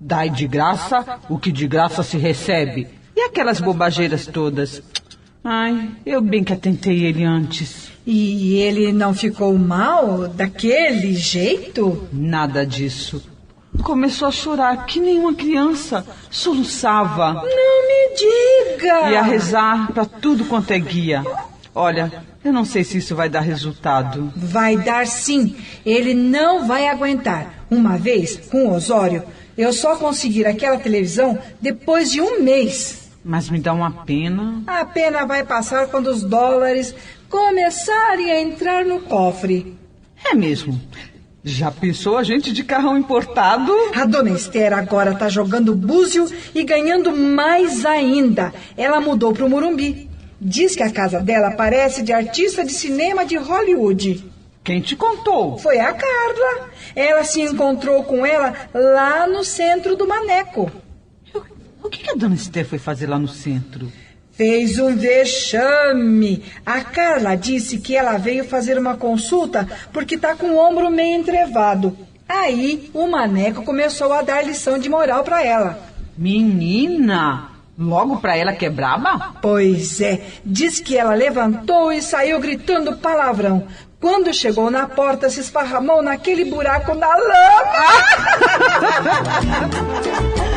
Dai 0.00 0.30
de 0.30 0.46
graça 0.46 1.20
o 1.28 1.38
que 1.38 1.52
de 1.52 1.66
graça 1.66 2.02
se 2.02 2.16
recebe. 2.16 2.88
E 3.14 3.20
aquelas 3.20 3.60
bobageiras 3.60 4.26
todas. 4.26 4.82
Ai, 5.42 5.90
eu 6.06 6.20
bem 6.20 6.44
que 6.44 6.52
atentei 6.52 7.04
ele 7.04 7.24
antes. 7.24 7.90
E 8.06 8.54
ele 8.54 8.92
não 8.92 9.14
ficou 9.14 9.56
mal 9.58 10.28
daquele 10.28 11.14
jeito? 11.14 12.08
Nada 12.12 12.64
disso. 12.66 13.22
Começou 13.82 14.28
a 14.28 14.30
chorar 14.30 14.86
que 14.86 15.00
nem 15.00 15.18
uma 15.18 15.34
criança. 15.34 16.06
Soluçava. 16.30 17.34
Não 17.34 17.42
me 17.42 18.14
diga! 18.16 19.10
E 19.10 19.16
a 19.16 19.22
rezar 19.22 19.92
para 19.92 20.04
tudo 20.04 20.44
quanto 20.44 20.70
é 20.70 20.78
guia. 20.78 21.24
Olha, 21.74 22.24
eu 22.44 22.52
não 22.52 22.64
sei 22.64 22.84
se 22.84 22.98
isso 22.98 23.14
vai 23.14 23.28
dar 23.28 23.40
resultado. 23.40 24.32
Vai 24.36 24.76
dar 24.76 25.06
sim. 25.06 25.56
Ele 25.84 26.14
não 26.14 26.66
vai 26.66 26.88
aguentar. 26.88 27.64
Uma 27.70 27.96
vez, 27.96 28.36
com 28.48 28.66
o 28.66 28.74
Osório, 28.74 29.22
eu 29.56 29.72
só 29.72 29.96
consegui 29.96 30.44
aquela 30.44 30.78
televisão 30.78 31.38
depois 31.60 32.10
de 32.10 32.20
um 32.20 32.42
mês. 32.42 33.10
Mas 33.24 33.50
me 33.50 33.58
dá 33.58 33.72
uma 33.72 33.90
pena. 33.90 34.62
A 34.66 34.84
pena 34.84 35.26
vai 35.26 35.44
passar 35.44 35.88
quando 35.88 36.08
os 36.08 36.24
dólares 36.24 36.94
começarem 37.28 38.30
a 38.30 38.40
entrar 38.40 38.84
no 38.84 39.00
cofre. 39.00 39.76
É 40.24 40.34
mesmo. 40.34 40.80
Já 41.42 41.70
pensou 41.70 42.18
a 42.18 42.22
gente 42.22 42.52
de 42.52 42.62
carrão 42.62 42.98
importado? 42.98 43.72
A 43.94 44.04
dona 44.04 44.30
Esther 44.30 44.74
agora 44.74 45.14
tá 45.14 45.28
jogando 45.28 45.74
búzio 45.74 46.30
e 46.54 46.62
ganhando 46.62 47.16
mais 47.16 47.86
ainda. 47.86 48.52
Ela 48.76 49.00
mudou 49.00 49.32
pro 49.32 49.48
Morumbi. 49.48 50.10
Diz 50.38 50.76
que 50.76 50.82
a 50.82 50.90
casa 50.90 51.18
dela 51.20 51.52
parece 51.52 52.02
de 52.02 52.12
artista 52.12 52.64
de 52.64 52.72
cinema 52.72 53.24
de 53.24 53.36
Hollywood. 53.36 54.24
Quem 54.62 54.82
te 54.82 54.94
contou? 54.94 55.56
Foi 55.58 55.78
a 55.78 55.92
Carla. 55.94 56.70
Ela 56.94 57.24
se 57.24 57.40
encontrou 57.40 58.04
com 58.04 58.26
ela 58.26 58.54
lá 58.74 59.26
no 59.26 59.42
centro 59.42 59.96
do 59.96 60.06
Maneco. 60.06 60.70
O 61.82 61.88
que 61.88 62.10
a 62.10 62.14
dona 62.14 62.34
Esther 62.34 62.66
foi 62.66 62.78
fazer 62.78 63.06
lá 63.06 63.18
no 63.18 63.28
centro? 63.28 63.90
Fez 64.40 64.78
um 64.78 64.96
vexame. 64.96 66.42
A 66.64 66.80
Carla 66.80 67.34
disse 67.34 67.76
que 67.76 67.94
ela 67.94 68.16
veio 68.16 68.42
fazer 68.42 68.78
uma 68.78 68.96
consulta 68.96 69.68
porque 69.92 70.16
tá 70.16 70.34
com 70.34 70.52
o 70.52 70.58
ombro 70.58 70.90
meio 70.90 71.20
entrevado. 71.20 71.94
Aí 72.26 72.90
o 72.94 73.06
Maneco 73.06 73.62
começou 73.62 74.10
a 74.14 74.22
dar 74.22 74.42
lição 74.42 74.78
de 74.78 74.88
moral 74.88 75.22
para 75.24 75.44
ela. 75.44 75.78
Menina! 76.16 77.50
Logo 77.78 78.16
pra 78.16 78.34
ela 78.34 78.54
que 78.54 78.64
é 78.64 78.70
braba? 78.70 79.34
Pois 79.42 80.00
é, 80.00 80.22
diz 80.42 80.80
que 80.80 80.96
ela 80.96 81.12
levantou 81.12 81.92
e 81.92 82.00
saiu 82.00 82.40
gritando 82.40 82.96
palavrão. 82.96 83.66
Quando 84.00 84.32
chegou 84.32 84.70
na 84.70 84.86
porta, 84.86 85.28
se 85.28 85.40
esparramou 85.40 86.00
naquele 86.00 86.46
buraco 86.46 86.96
da 86.96 87.14
lama. 87.14 87.90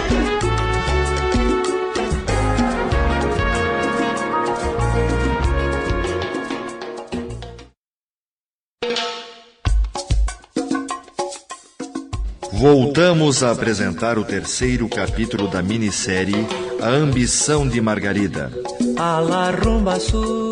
Voltamos 12.64 13.44
a 13.44 13.52
apresentar 13.52 14.18
o 14.18 14.24
terceiro 14.24 14.88
capítulo 14.88 15.50
da 15.50 15.62
minissérie 15.62 16.48
A 16.82 16.88
Ambição 16.88 17.68
de 17.68 17.82
Margarida. 17.82 18.50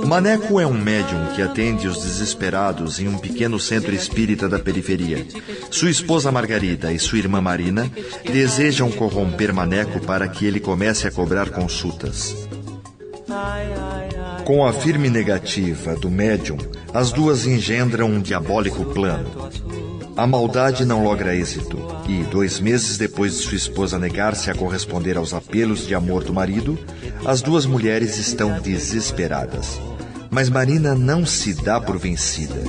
Maneco 0.06 0.60
é 0.60 0.68
um 0.68 0.74
médium 0.74 1.28
que 1.34 1.42
atende 1.42 1.88
os 1.88 2.04
desesperados 2.04 3.00
em 3.00 3.08
um 3.08 3.18
pequeno 3.18 3.58
centro 3.58 3.96
espírita 3.96 4.50
da 4.50 4.60
periferia. 4.60 5.26
Sua 5.72 5.90
esposa 5.90 6.34
Margarida 6.34 6.92
e 6.92 7.00
sua 7.00 7.18
irmã 7.18 7.40
Marina 7.40 7.90
desejam 8.26 8.92
corromper 8.92 9.54
Maneco 9.54 10.02
para 10.02 10.28
que 10.28 10.46
ele 10.46 10.60
comece 10.60 11.08
a 11.08 11.12
cobrar 11.12 11.50
consultas. 11.50 12.36
Com 14.44 14.68
a 14.68 14.74
firme 14.74 15.10
negativa 15.10 15.96
do 15.96 16.12
médium, 16.12 16.58
as 16.94 17.14
duas 17.14 17.46
engendram 17.48 18.10
um 18.10 18.20
diabólico 18.20 18.84
plano. 18.84 19.50
A 20.16 20.28
maldade 20.28 20.86
não 20.86 21.04
logra 21.04 21.36
êxito 21.36 21.78
e, 22.08 22.24
dois 22.26 22.60
meses 22.60 22.98
depois 22.98 23.38
de 23.38 23.44
sua 23.44 23.56
esposa 23.56 23.98
negar-se 23.98 24.52
a 24.52 24.56
corresponder 24.56 25.18
aos 25.18 25.34
apelos 25.34 25.88
de 25.88 25.96
amor 25.96 26.24
do 26.24 26.34
marido, 26.34 26.78
as 27.26 27.42
duas 27.42 27.66
mulheres 27.66 28.18
estão 28.18 28.60
desesperadas. 28.60 29.80
Mas 30.30 30.50
Marina 30.50 30.94
não 30.94 31.26
se 31.26 31.54
dá 31.54 31.80
por 31.80 31.98
vencida. 31.98 32.62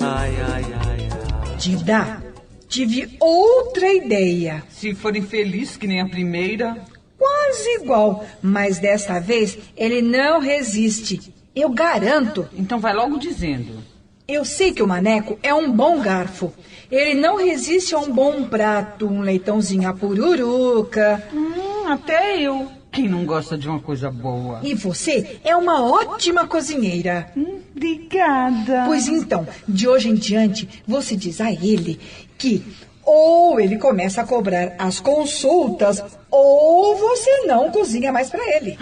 Ai, 0.00 0.34
ai, 0.40 0.64
ai, 0.74 1.08
ai. 1.10 1.56
Dida, 1.56 2.22
tive 2.68 3.16
outra 3.18 3.92
ideia. 3.92 4.62
Se 4.70 4.94
forem 4.94 5.22
felizes 5.22 5.76
que 5.76 5.86
nem 5.86 6.00
a 6.00 6.08
primeira. 6.08 6.76
Quase 7.18 7.82
igual, 7.82 8.26
mas 8.42 8.78
desta 8.78 9.18
vez 9.18 9.56
ele 9.76 10.02
não 10.02 10.40
resiste. 10.40 11.32
Eu 11.54 11.70
garanto. 11.70 12.46
Então 12.52 12.78
vai 12.78 12.92
logo 12.92 13.18
dizendo. 13.18 13.82
Eu 14.26 14.44
sei 14.44 14.72
que 14.72 14.82
o 14.82 14.88
Maneco 14.88 15.38
é 15.42 15.52
um 15.52 15.70
bom 15.70 16.00
garfo. 16.00 16.52
Ele 16.90 17.14
não 17.14 17.36
resiste 17.36 17.94
a 17.94 17.98
um 17.98 18.12
bom 18.12 18.44
prato, 18.44 19.06
um 19.06 19.20
leitãozinho 19.20 19.88
à 19.88 19.92
pururuca. 19.92 21.22
Hum, 21.32 21.88
até 21.88 22.40
eu. 22.40 22.68
Quem 22.92 23.08
não 23.08 23.24
gosta 23.24 23.58
de 23.58 23.68
uma 23.68 23.80
coisa 23.80 24.10
boa? 24.10 24.60
E 24.62 24.74
você 24.74 25.40
é 25.42 25.56
uma 25.56 25.84
ótima 25.84 26.46
cozinheira. 26.46 27.30
Hum, 27.36 27.58
obrigada. 27.74 28.84
Pois 28.86 29.08
então, 29.08 29.46
de 29.66 29.88
hoje 29.88 30.08
em 30.08 30.14
diante, 30.14 30.68
você 30.86 31.16
diz 31.16 31.40
a 31.40 31.50
ele 31.50 31.98
que 32.38 32.62
ou 33.04 33.60
ele 33.60 33.78
começa 33.78 34.22
a 34.22 34.26
cobrar 34.26 34.74
as 34.78 34.98
consultas, 34.98 36.02
ou 36.30 36.96
você 36.96 37.46
não 37.46 37.70
cozinha 37.70 38.12
mais 38.12 38.30
para 38.30 38.56
ele. 38.56 38.78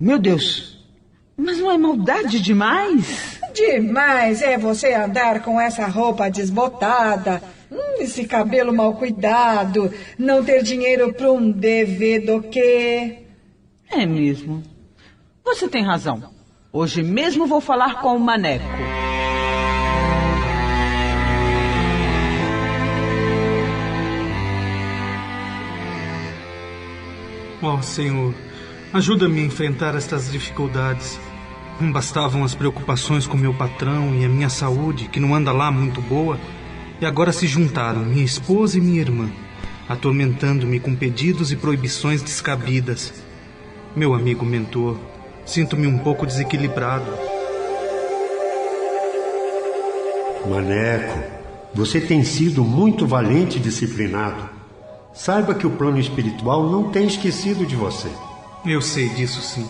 Meu 0.00 0.18
Deus. 0.18 0.81
Mas 1.36 1.58
não 1.58 1.70
é 1.70 1.78
maldade 1.78 2.40
demais? 2.40 3.40
Demais 3.54 4.42
é 4.42 4.56
você 4.56 4.94
andar 4.94 5.42
com 5.42 5.60
essa 5.60 5.86
roupa 5.86 6.30
desbotada, 6.30 7.42
hum, 7.70 8.00
esse 8.00 8.24
cabelo 8.24 8.72
mal 8.72 8.94
cuidado, 8.94 9.92
não 10.18 10.44
ter 10.44 10.62
dinheiro 10.62 11.12
para 11.12 11.30
um 11.30 11.50
dever 11.50 12.24
do 12.24 12.42
quê? 12.42 13.24
É 13.90 14.06
mesmo. 14.06 14.62
Você 15.44 15.68
tem 15.68 15.84
razão. 15.84 16.22
Hoje 16.72 17.02
mesmo 17.02 17.46
vou 17.46 17.60
falar 17.60 18.00
com 18.00 18.16
o 18.16 18.20
Maneco. 18.20 18.64
Ó 27.62 27.80
Senhor, 27.80 28.34
ajuda-me 28.92 29.40
a 29.40 29.44
enfrentar 29.44 29.94
estas 29.94 30.30
dificuldades. 30.30 31.18
Não 31.80 31.90
bastavam 31.90 32.44
as 32.44 32.54
preocupações 32.54 33.26
com 33.26 33.36
meu 33.36 33.54
patrão 33.54 34.14
e 34.14 34.24
a 34.24 34.28
minha 34.28 34.50
saúde, 34.50 35.08
que 35.08 35.18
não 35.18 35.34
anda 35.34 35.50
lá 35.50 35.70
muito 35.70 36.00
boa, 36.02 36.38
e 37.00 37.06
agora 37.06 37.32
se 37.32 37.46
juntaram 37.46 38.04
minha 38.04 38.24
esposa 38.24 38.76
e 38.76 38.80
minha 38.80 39.00
irmã, 39.00 39.30
atormentando-me 39.88 40.78
com 40.78 40.94
pedidos 40.94 41.50
e 41.50 41.56
proibições 41.56 42.22
descabidas. 42.22 43.14
Meu 43.96 44.14
amigo 44.14 44.44
mentor, 44.44 44.98
sinto-me 45.44 45.86
um 45.86 45.98
pouco 45.98 46.26
desequilibrado. 46.26 47.10
Maneco, 50.48 51.18
você 51.74 52.00
tem 52.00 52.22
sido 52.24 52.62
muito 52.62 53.06
valente 53.06 53.56
e 53.56 53.60
disciplinado. 53.60 54.50
Saiba 55.14 55.54
que 55.54 55.66
o 55.66 55.70
plano 55.70 55.98
espiritual 55.98 56.70
não 56.70 56.90
tem 56.90 57.06
esquecido 57.06 57.66
de 57.66 57.74
você. 57.74 58.08
Eu 58.64 58.80
sei 58.80 59.08
disso 59.08 59.40
sim. 59.42 59.68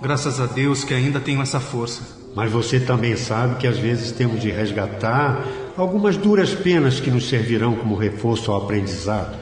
Graças 0.00 0.40
a 0.40 0.46
Deus 0.46 0.82
que 0.82 0.94
ainda 0.94 1.20
tenho 1.20 1.42
essa 1.42 1.60
força. 1.60 2.20
Mas 2.34 2.50
você 2.50 2.80
também 2.80 3.16
sabe 3.16 3.56
que 3.56 3.66
às 3.66 3.78
vezes 3.78 4.12
temos 4.12 4.40
de 4.40 4.50
resgatar 4.50 5.44
algumas 5.76 6.16
duras 6.16 6.54
penas 6.54 7.00
que 7.00 7.10
nos 7.10 7.28
servirão 7.28 7.74
como 7.74 7.96
reforço 7.96 8.50
ao 8.50 8.62
aprendizado. 8.62 9.36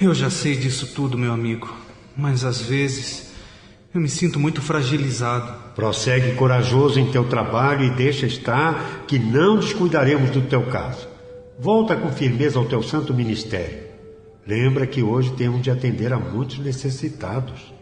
Eu 0.00 0.14
já 0.14 0.30
sei 0.30 0.56
disso 0.56 0.94
tudo, 0.94 1.18
meu 1.18 1.32
amigo. 1.32 1.74
Mas 2.16 2.44
às 2.44 2.60
vezes 2.60 3.32
eu 3.94 4.00
me 4.00 4.08
sinto 4.08 4.38
muito 4.38 4.62
fragilizado. 4.62 5.52
Prossegue 5.74 6.36
corajoso 6.36 7.00
em 7.00 7.10
teu 7.10 7.24
trabalho 7.24 7.84
e 7.84 7.90
deixa 7.90 8.26
estar 8.26 9.04
que 9.06 9.18
não 9.18 9.58
descuidaremos 9.58 10.30
do 10.30 10.42
teu 10.42 10.62
caso. 10.66 11.08
Volta 11.58 11.96
com 11.96 12.12
firmeza 12.12 12.58
ao 12.58 12.66
teu 12.66 12.82
santo 12.82 13.12
ministério. 13.12 13.80
Lembra 14.46 14.86
que 14.86 15.02
hoje 15.02 15.32
temos 15.32 15.60
de 15.62 15.70
atender 15.70 16.12
a 16.12 16.18
muitos 16.18 16.58
necessitados. 16.58 17.72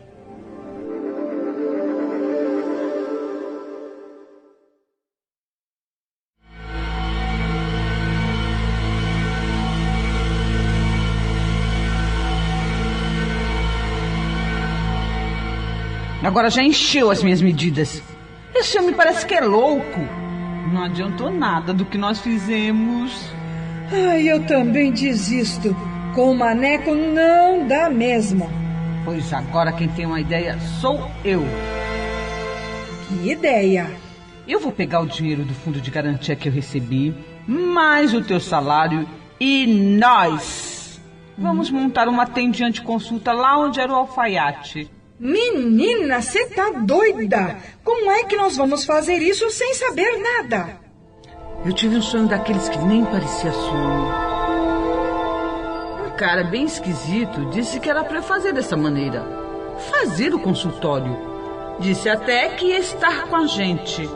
Agora 16.22 16.50
já 16.50 16.62
encheu 16.62 17.10
as 17.10 17.22
minhas 17.22 17.40
medidas. 17.40 18.02
Esse 18.54 18.78
homem 18.78 18.94
parece 18.94 19.24
que 19.24 19.34
é 19.34 19.40
louco. 19.40 20.00
Não 20.72 20.84
adiantou 20.84 21.30
nada 21.30 21.72
do 21.72 21.84
que 21.84 21.96
nós 21.96 22.20
fizemos. 22.20 23.30
Ai, 23.90 24.28
eu 24.28 24.44
também 24.46 24.92
desisto. 24.92 25.74
Com 26.14 26.32
o 26.32 26.34
Maneco 26.34 26.94
não 26.94 27.66
dá 27.66 27.88
mesmo. 27.88 28.50
Pois 29.04 29.32
agora 29.32 29.72
quem 29.72 29.88
tem 29.88 30.04
uma 30.04 30.20
ideia 30.20 30.58
sou 30.80 31.10
eu. 31.24 31.42
Que 33.08 33.30
ideia! 33.30 33.90
Eu 34.46 34.60
vou 34.60 34.72
pegar 34.72 35.00
o 35.00 35.06
dinheiro 35.06 35.44
do 35.44 35.54
fundo 35.54 35.80
de 35.80 35.90
garantia 35.90 36.36
que 36.36 36.48
eu 36.48 36.52
recebi, 36.52 37.14
mais 37.46 38.12
o 38.12 38.20
teu 38.20 38.40
salário 38.40 39.08
e 39.38 39.66
nós 39.66 41.00
vamos 41.38 41.70
montar 41.70 42.08
uma 42.08 42.26
tendinha 42.26 42.70
de 42.70 42.82
consulta 42.82 43.32
lá 43.32 43.56
onde 43.58 43.80
era 43.80 43.92
o 43.92 43.96
alfaiate. 43.96 44.90
Menina, 45.20 46.22
você 46.22 46.46
tá 46.46 46.70
doida? 46.70 47.58
Como 47.84 48.10
é 48.10 48.24
que 48.24 48.36
nós 48.36 48.56
vamos 48.56 48.86
fazer 48.86 49.18
isso 49.18 49.50
sem 49.50 49.74
saber 49.74 50.16
nada? 50.16 50.80
Eu 51.62 51.74
tive 51.74 51.96
um 51.96 52.00
sonho 52.00 52.26
daqueles 52.26 52.70
que 52.70 52.78
nem 52.78 53.04
parecia 53.04 53.52
sonho. 53.52 54.08
Um 56.06 56.16
cara 56.16 56.42
bem 56.44 56.64
esquisito 56.64 57.50
disse 57.50 57.78
que 57.78 57.90
era 57.90 58.02
para 58.02 58.22
fazer 58.22 58.54
dessa 58.54 58.78
maneira. 58.78 59.22
Fazer 59.90 60.32
o 60.32 60.38
consultório. 60.38 61.14
Disse 61.80 62.08
até 62.08 62.48
que 62.48 62.68
ia 62.68 62.78
estar 62.78 63.26
com 63.26 63.36
a 63.36 63.46
gente. 63.46 64.08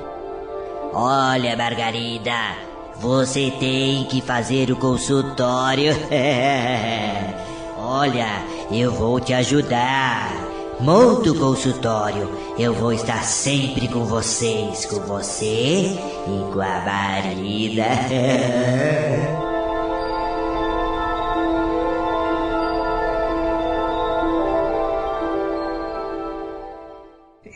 Olha, 0.90 1.54
Margarida, 1.54 2.56
você 2.96 3.52
tem 3.60 4.04
que 4.06 4.22
fazer 4.22 4.70
o 4.70 4.76
consultório. 4.76 5.92
Olha, 7.76 8.42
eu 8.70 8.90
vou 8.90 9.20
te 9.20 9.34
ajudar. 9.34 10.43
Monta 10.80 11.30
o 11.30 11.38
consultório. 11.38 12.28
Eu 12.58 12.74
vou 12.74 12.92
estar 12.92 13.22
sempre 13.22 13.88
com 13.88 14.04
vocês, 14.04 14.84
com 14.86 15.00
você 15.00 15.86
e 15.86 16.52
com 16.52 16.60
a 16.60 16.80
Marina. 16.80 17.84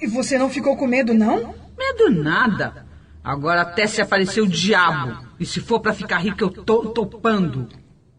E 0.00 0.06
você 0.06 0.38
não 0.38 0.48
ficou 0.48 0.76
com 0.76 0.86
medo, 0.86 1.12
não? 1.12 1.54
Medo 1.76 2.10
nada. 2.10 2.86
Agora 3.22 3.62
até 3.62 3.86
se 3.86 4.00
aparecer 4.00 4.40
o 4.40 4.46
diabo. 4.46 5.26
E 5.40 5.44
se 5.44 5.60
for 5.60 5.80
para 5.80 5.92
ficar 5.92 6.18
rico, 6.18 6.42
eu 6.42 6.50
tô 6.50 6.90
topando. 6.90 7.68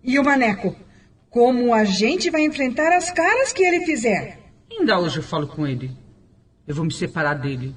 E 0.04 0.20
o 0.20 0.24
Maneco? 0.24 0.76
Como 1.30 1.74
a 1.74 1.84
gente 1.84 2.30
vai 2.30 2.42
enfrentar 2.42 2.92
as 2.92 3.12
caras 3.12 3.54
que 3.54 3.64
ele 3.64 3.86
fizer? 3.86 4.39
Ainda 4.80 4.98
hoje 4.98 5.18
eu 5.18 5.24
falo 5.24 5.46
com 5.46 5.68
ele. 5.68 5.92
Eu 6.66 6.74
vou 6.74 6.86
me 6.86 6.94
separar 6.94 7.34
dele. 7.34 7.76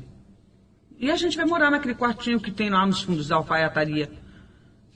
E 0.98 1.11
a 1.11 1.16
gente 1.16 1.36
vai 1.36 1.44
morar 1.44 1.68
naquele 1.68 1.96
quartinho 1.96 2.40
que 2.40 2.53
tem 2.53 2.70
lá 2.70 2.86
nos 2.86 3.03
fundos 3.03 3.26
da 3.26 3.34
alfaiataria. 3.34 4.09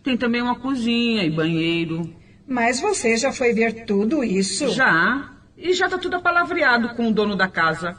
Tem 0.05 0.17
também 0.17 0.41
uma 0.41 0.55
cozinha 0.55 1.25
e 1.25 1.31
banheiro. 1.31 2.15
Mas 2.47 2.81
você 2.81 3.17
já 3.17 3.33
foi 3.33 3.53
ver 3.53 3.85
tudo 3.87 4.23
isso? 4.23 4.71
Já. 4.71 5.33
E 5.59 5.73
já 5.73 5.89
tá 5.89 5.99
tudo 5.99 6.15
apalavreado 6.15 6.91
com 6.91 7.09
o 7.09 7.13
dono 7.13 7.35
da 7.35 7.49
casa. 7.49 7.97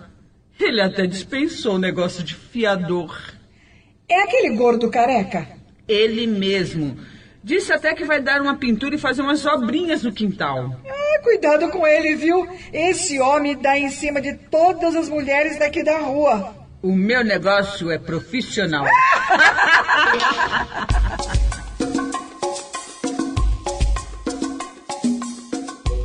Ele 0.58 0.80
até 0.80 1.05
dispensou 1.05 1.76
o 1.76 1.80
negócio 1.80 2.24
de 2.24 2.34
fiador. 2.34 3.14
É 4.08 4.24
aquele 4.24 4.55
gordo 4.55 4.89
careca? 4.89 5.49
Ele 5.86 6.26
mesmo. 6.26 6.97
Disse 7.43 7.74
até 7.74 7.93
que 7.93 8.05
vai 8.05 8.22
dar 8.22 8.41
uma 8.41 8.55
pintura 8.55 8.95
e 8.95 8.99
fazer 8.99 9.22
umas 9.22 9.45
obrinhas 9.45 10.03
no 10.03 10.14
quintal. 10.14 10.80
É, 11.18 11.20
cuidado 11.20 11.70
com 11.70 11.86
ele, 11.86 12.15
viu? 12.15 12.47
Esse 12.72 13.20
homem 13.20 13.57
dá 13.57 13.78
em 13.78 13.89
cima 13.89 14.22
de 14.22 14.34
todas 14.34 14.95
as 14.95 15.09
mulheres 15.09 15.57
daqui 15.57 15.84
da 15.84 15.97
rua. 15.97 16.55
O 16.82 16.93
meu 16.93 17.24
negócio 17.24 17.89
é 17.89 17.97
profissional. 17.97 18.86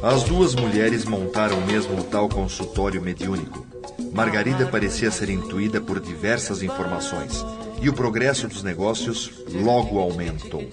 As 0.03 0.25
duas 0.25 0.55
mulheres 0.55 1.05
montaram 1.05 1.61
mesmo 1.61 2.01
o 2.01 2.05
tal 2.05 2.29
consultório 2.29 3.01
mediúnico. 3.01 3.67
Margarida 4.13 4.67
parecia 4.67 5.11
ser 5.11 5.29
intuída 5.29 5.81
por 5.81 6.01
diversas 6.01 6.63
informações 6.63 7.45
e 7.81 7.89
o 7.89 7.93
progresso 7.93 8.49
dos 8.49 8.63
negócios 8.63 9.31
logo 9.49 9.99
aumentou. 9.99 10.69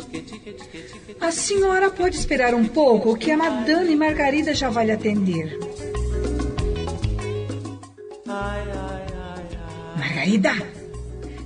A 1.21 1.31
senhora 1.31 1.89
pode 1.89 2.15
esperar 2.15 2.53
um 2.55 2.65
pouco 2.65 3.15
que 3.15 3.29
a 3.29 3.37
Madame 3.37 3.95
Margarida 3.95 4.53
já 4.53 4.69
vai 4.69 4.85
lhe 4.85 4.91
atender. 4.91 5.59
Margarida, 9.95 10.51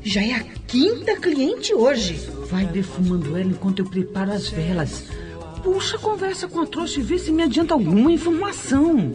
já 0.03 0.21
é 0.21 0.33
a 0.33 0.43
quinta 0.67 1.15
cliente 1.15 1.73
hoje. 1.73 2.29
Vai 2.49 2.65
defumando 2.65 3.35
ela 3.35 3.49
enquanto 3.49 3.79
eu 3.79 3.85
preparo 3.85 4.31
as 4.31 4.47
velas. 4.47 5.05
Puxa 5.63 5.97
a 5.97 5.99
conversa 5.99 6.47
com 6.47 6.61
a 6.61 6.65
trouxa 6.67 6.99
e 6.99 7.03
vê 7.03 7.17
se 7.17 7.31
me 7.31 7.43
adianta 7.43 7.73
alguma 7.73 8.11
informação. 8.11 9.13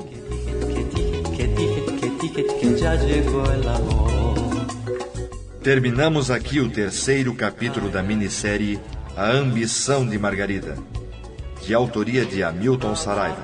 Terminamos 5.63 6.31
aqui 6.31 6.61
o 6.61 6.69
terceiro 6.69 7.35
capítulo 7.35 7.89
da 7.89 8.03
minissérie 8.03 8.81
A 9.19 9.33
Ambição 9.33 10.07
de 10.07 10.17
Margarida, 10.17 10.77
de 11.67 11.75
autoria 11.75 12.25
de 12.25 12.45
Hamilton 12.45 12.95
Saraiva. 12.95 13.43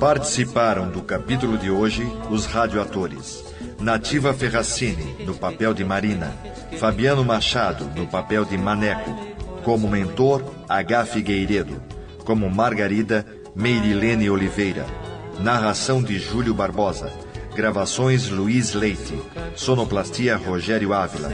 Participaram 0.00 0.90
do 0.90 1.02
capítulo 1.02 1.56
de 1.56 1.70
hoje 1.70 2.02
os 2.30 2.46
radioatores 2.46 3.44
Nativa 3.78 4.34
Ferracini, 4.34 5.24
no 5.24 5.32
papel 5.36 5.72
de 5.72 5.84
Marina, 5.84 6.34
Fabiano 6.80 7.24
Machado, 7.24 7.88
no 7.94 8.08
papel 8.08 8.44
de 8.44 8.58
Maneco, 8.58 9.16
como 9.62 9.86
mentor, 9.86 10.42
H. 10.68 11.04
Figueiredo, 11.04 11.80
como 12.24 12.50
Margarida, 12.50 13.24
Meirilene 13.54 14.28
Oliveira, 14.28 14.84
narração 15.38 16.02
de 16.02 16.18
Júlio 16.18 16.52
Barbosa, 16.52 17.12
gravações 17.54 18.28
Luiz 18.28 18.74
Leite, 18.74 19.16
sonoplastia 19.54 20.36
Rogério 20.36 20.92
Ávila, 20.92 21.32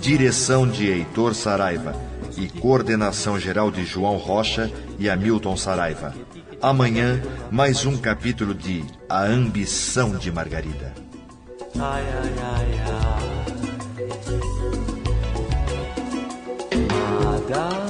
direção 0.00 0.66
de 0.66 0.88
Heitor 0.88 1.32
Saraiva 1.32 2.09
e 2.36 2.48
coordenação 2.48 3.38
geral 3.38 3.70
de 3.70 3.84
João 3.84 4.16
Rocha 4.16 4.70
e 4.98 5.08
Hamilton 5.08 5.56
Saraiva. 5.56 6.14
Amanhã, 6.60 7.22
mais 7.50 7.86
um 7.86 7.96
capítulo 7.96 8.54
de 8.54 8.84
A 9.08 9.22
Ambição 9.24 10.16
de 10.16 10.30
Margarida. 10.30 10.92
Ai, 11.78 12.02
ai, 12.02 12.32
ai, 12.42 12.80
Madame, 17.24 17.80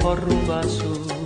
por 0.00 0.18
rumbo 0.18 0.52
azul. 0.52 1.17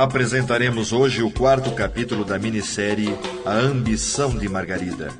Apresentaremos 0.00 0.94
hoje 0.94 1.22
o 1.22 1.30
quarto 1.30 1.72
capítulo 1.72 2.24
da 2.24 2.38
minissérie 2.38 3.14
A 3.44 3.52
Ambição 3.52 4.34
de 4.34 4.48
Margarida. 4.48 5.12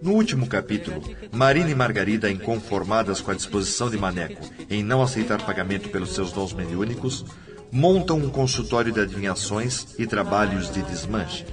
No 0.00 0.12
último 0.12 0.46
capítulo, 0.46 1.02
Marina 1.30 1.68
e 1.68 1.74
Margarida, 1.74 2.30
inconformadas 2.30 3.20
com 3.20 3.30
a 3.30 3.34
disposição 3.34 3.90
de 3.90 3.98
Maneco 3.98 4.40
em 4.70 4.82
não 4.82 5.02
aceitar 5.02 5.44
pagamento 5.44 5.90
pelos 5.90 6.14
seus 6.14 6.32
dons 6.32 6.54
mediúnicos, 6.54 7.26
montam 7.70 8.16
um 8.16 8.30
consultório 8.30 8.90
de 8.90 9.00
adivinhações 9.00 9.88
e 9.98 10.06
trabalhos 10.06 10.72
de 10.72 10.80
desmanche. 10.80 11.44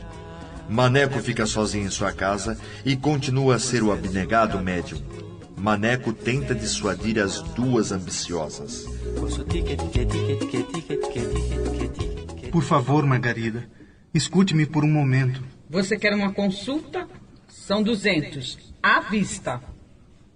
Maneco 0.70 1.20
fica 1.20 1.46
sozinho 1.46 1.86
em 1.86 1.92
sua 1.92 2.14
casa 2.14 2.58
e 2.86 2.96
continua 2.96 3.56
a 3.56 3.60
ser 3.60 3.84
o 3.84 3.92
abnegado 3.92 4.58
médium. 4.60 5.25
Maneco 5.58 6.14
tenta 6.14 6.54
dissuadir 6.54 7.20
as 7.20 7.42
duas 7.42 7.92
ambiciosas. 7.92 8.86
Por 12.52 12.64
favor, 12.64 13.06
Margarida, 13.06 13.68
escute-me 14.14 14.66
por 14.66 14.84
um 14.84 14.92
momento. 14.92 15.44
Você 15.70 15.98
quer 15.98 16.14
uma 16.14 16.32
consulta? 16.32 17.08
São 17.48 17.82
200. 17.82 18.58
À 18.82 19.00
vista. 19.00 19.62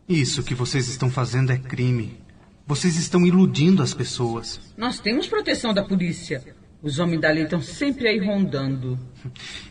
Isso 0.07 0.41
que 0.41 0.55
vocês 0.55 0.87
estão 0.87 1.09
fazendo 1.09 1.51
é 1.51 1.57
crime. 1.57 2.17
Vocês 2.65 2.97
estão 2.97 3.25
iludindo 3.25 3.83
as 3.83 3.93
pessoas. 3.93 4.59
Nós 4.77 4.99
temos 4.99 5.27
proteção 5.27 5.73
da 5.73 5.83
polícia. 5.83 6.43
Os 6.81 6.97
homens 6.97 7.21
da 7.21 7.29
lei 7.29 7.43
estão 7.43 7.61
sempre 7.61 8.07
aí 8.07 8.19
rondando. 8.19 8.97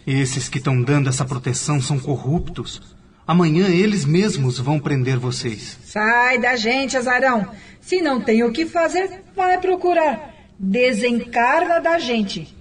Esses 0.07 0.49
que 0.49 0.59
estão 0.59 0.81
dando 0.83 1.09
essa 1.09 1.25
proteção 1.25 1.81
são 1.81 1.99
corruptos. 1.99 2.98
Amanhã 3.29 3.69
eles 3.69 4.07
mesmos 4.07 4.59
vão 4.59 4.81
prender 4.81 5.19
vocês. 5.19 5.79
Sai 5.85 6.39
da 6.39 6.57
gente, 6.57 6.97
azarão. 6.97 7.47
Se 7.79 8.01
não 8.01 8.23
tem 8.23 8.43
o 8.43 8.51
que 8.51 8.65
fazer, 8.65 9.21
vai 9.37 9.61
procurar. 9.61 10.35
Desencarna 10.59 11.79
da 11.79 11.99
gente. 11.99 12.57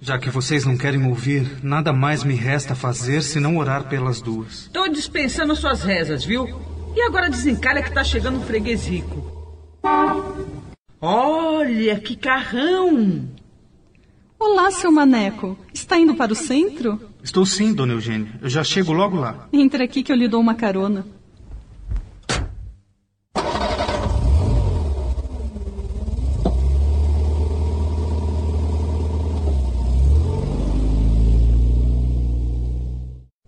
Já 0.00 0.18
que 0.18 0.30
vocês 0.30 0.64
não 0.64 0.78
querem 0.78 1.06
ouvir, 1.06 1.62
nada 1.62 1.92
mais 1.92 2.24
me 2.24 2.34
resta 2.34 2.74
fazer 2.74 3.20
senão 3.20 3.58
orar 3.58 3.86
pelas 3.86 4.18
duas. 4.22 4.70
Tô 4.72 4.88
dispensando 4.88 5.54
suas 5.54 5.82
rezas, 5.82 6.24
viu? 6.24 6.48
E 6.96 7.02
agora 7.02 7.28
desencalha 7.28 7.82
que 7.82 7.92
tá 7.92 8.02
chegando 8.02 8.38
um 8.38 8.44
freguês 8.44 8.86
rico. 8.86 9.30
Olha, 10.98 12.00
que 12.00 12.16
carrão! 12.16 13.28
Olá, 14.38 14.70
seu 14.70 14.90
maneco. 14.90 15.58
Está 15.72 15.98
indo 15.98 16.14
para 16.14 16.32
o 16.32 16.36
centro? 16.36 16.98
Estou 17.26 17.44
sim, 17.44 17.74
dona 17.74 17.92
Eugênia. 17.92 18.38
Eu 18.40 18.48
já 18.48 18.62
chego 18.62 18.92
logo 18.92 19.16
lá. 19.16 19.48
Entre 19.52 19.82
aqui 19.82 20.00
que 20.00 20.12
eu 20.12 20.16
lhe 20.16 20.28
dou 20.28 20.40
uma 20.40 20.54
carona. 20.54 21.04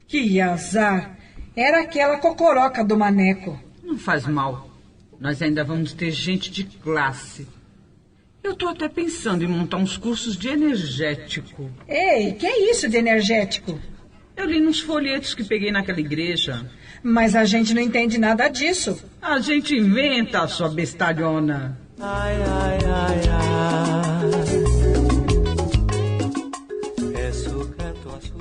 Que 0.08 0.40
azar. 0.40 1.16
Era 1.54 1.82
aquela 1.82 2.18
cocoroca 2.18 2.84
do 2.84 2.98
maneco. 2.98 3.56
Não 3.84 3.96
faz 3.96 4.26
mal. 4.26 4.68
Nós 5.20 5.40
ainda 5.40 5.62
vamos 5.62 5.92
ter 5.92 6.10
gente 6.10 6.50
de 6.50 6.64
classe. 6.64 7.46
Eu 8.42 8.54
tô 8.54 8.68
até 8.68 8.88
pensando 8.88 9.44
em 9.44 9.46
montar 9.46 9.76
uns 9.76 9.96
cursos 9.96 10.36
de 10.36 10.48
energético. 10.48 11.70
Ei, 11.86 12.32
que 12.32 12.46
é 12.46 12.70
isso 12.70 12.88
de 12.88 12.96
energético? 12.96 13.78
Eu 14.36 14.46
li 14.46 14.60
nos 14.60 14.80
folhetos 14.80 15.34
que 15.34 15.44
peguei 15.44 15.70
naquela 15.72 16.00
igreja. 16.00 16.64
Mas 17.02 17.34
a 17.34 17.44
gente 17.44 17.74
não 17.74 17.82
entende 17.82 18.18
nada 18.18 18.48
disso. 18.48 19.02
A 19.20 19.38
gente 19.38 19.74
inventa, 19.76 20.46
sua 20.48 20.68
bestalhona. 20.68 21.78
Ai, 22.00 22.34
ai, 22.34 22.78
ai, 22.86 23.20
ai. 23.28 24.08
Azul. 27.18 27.68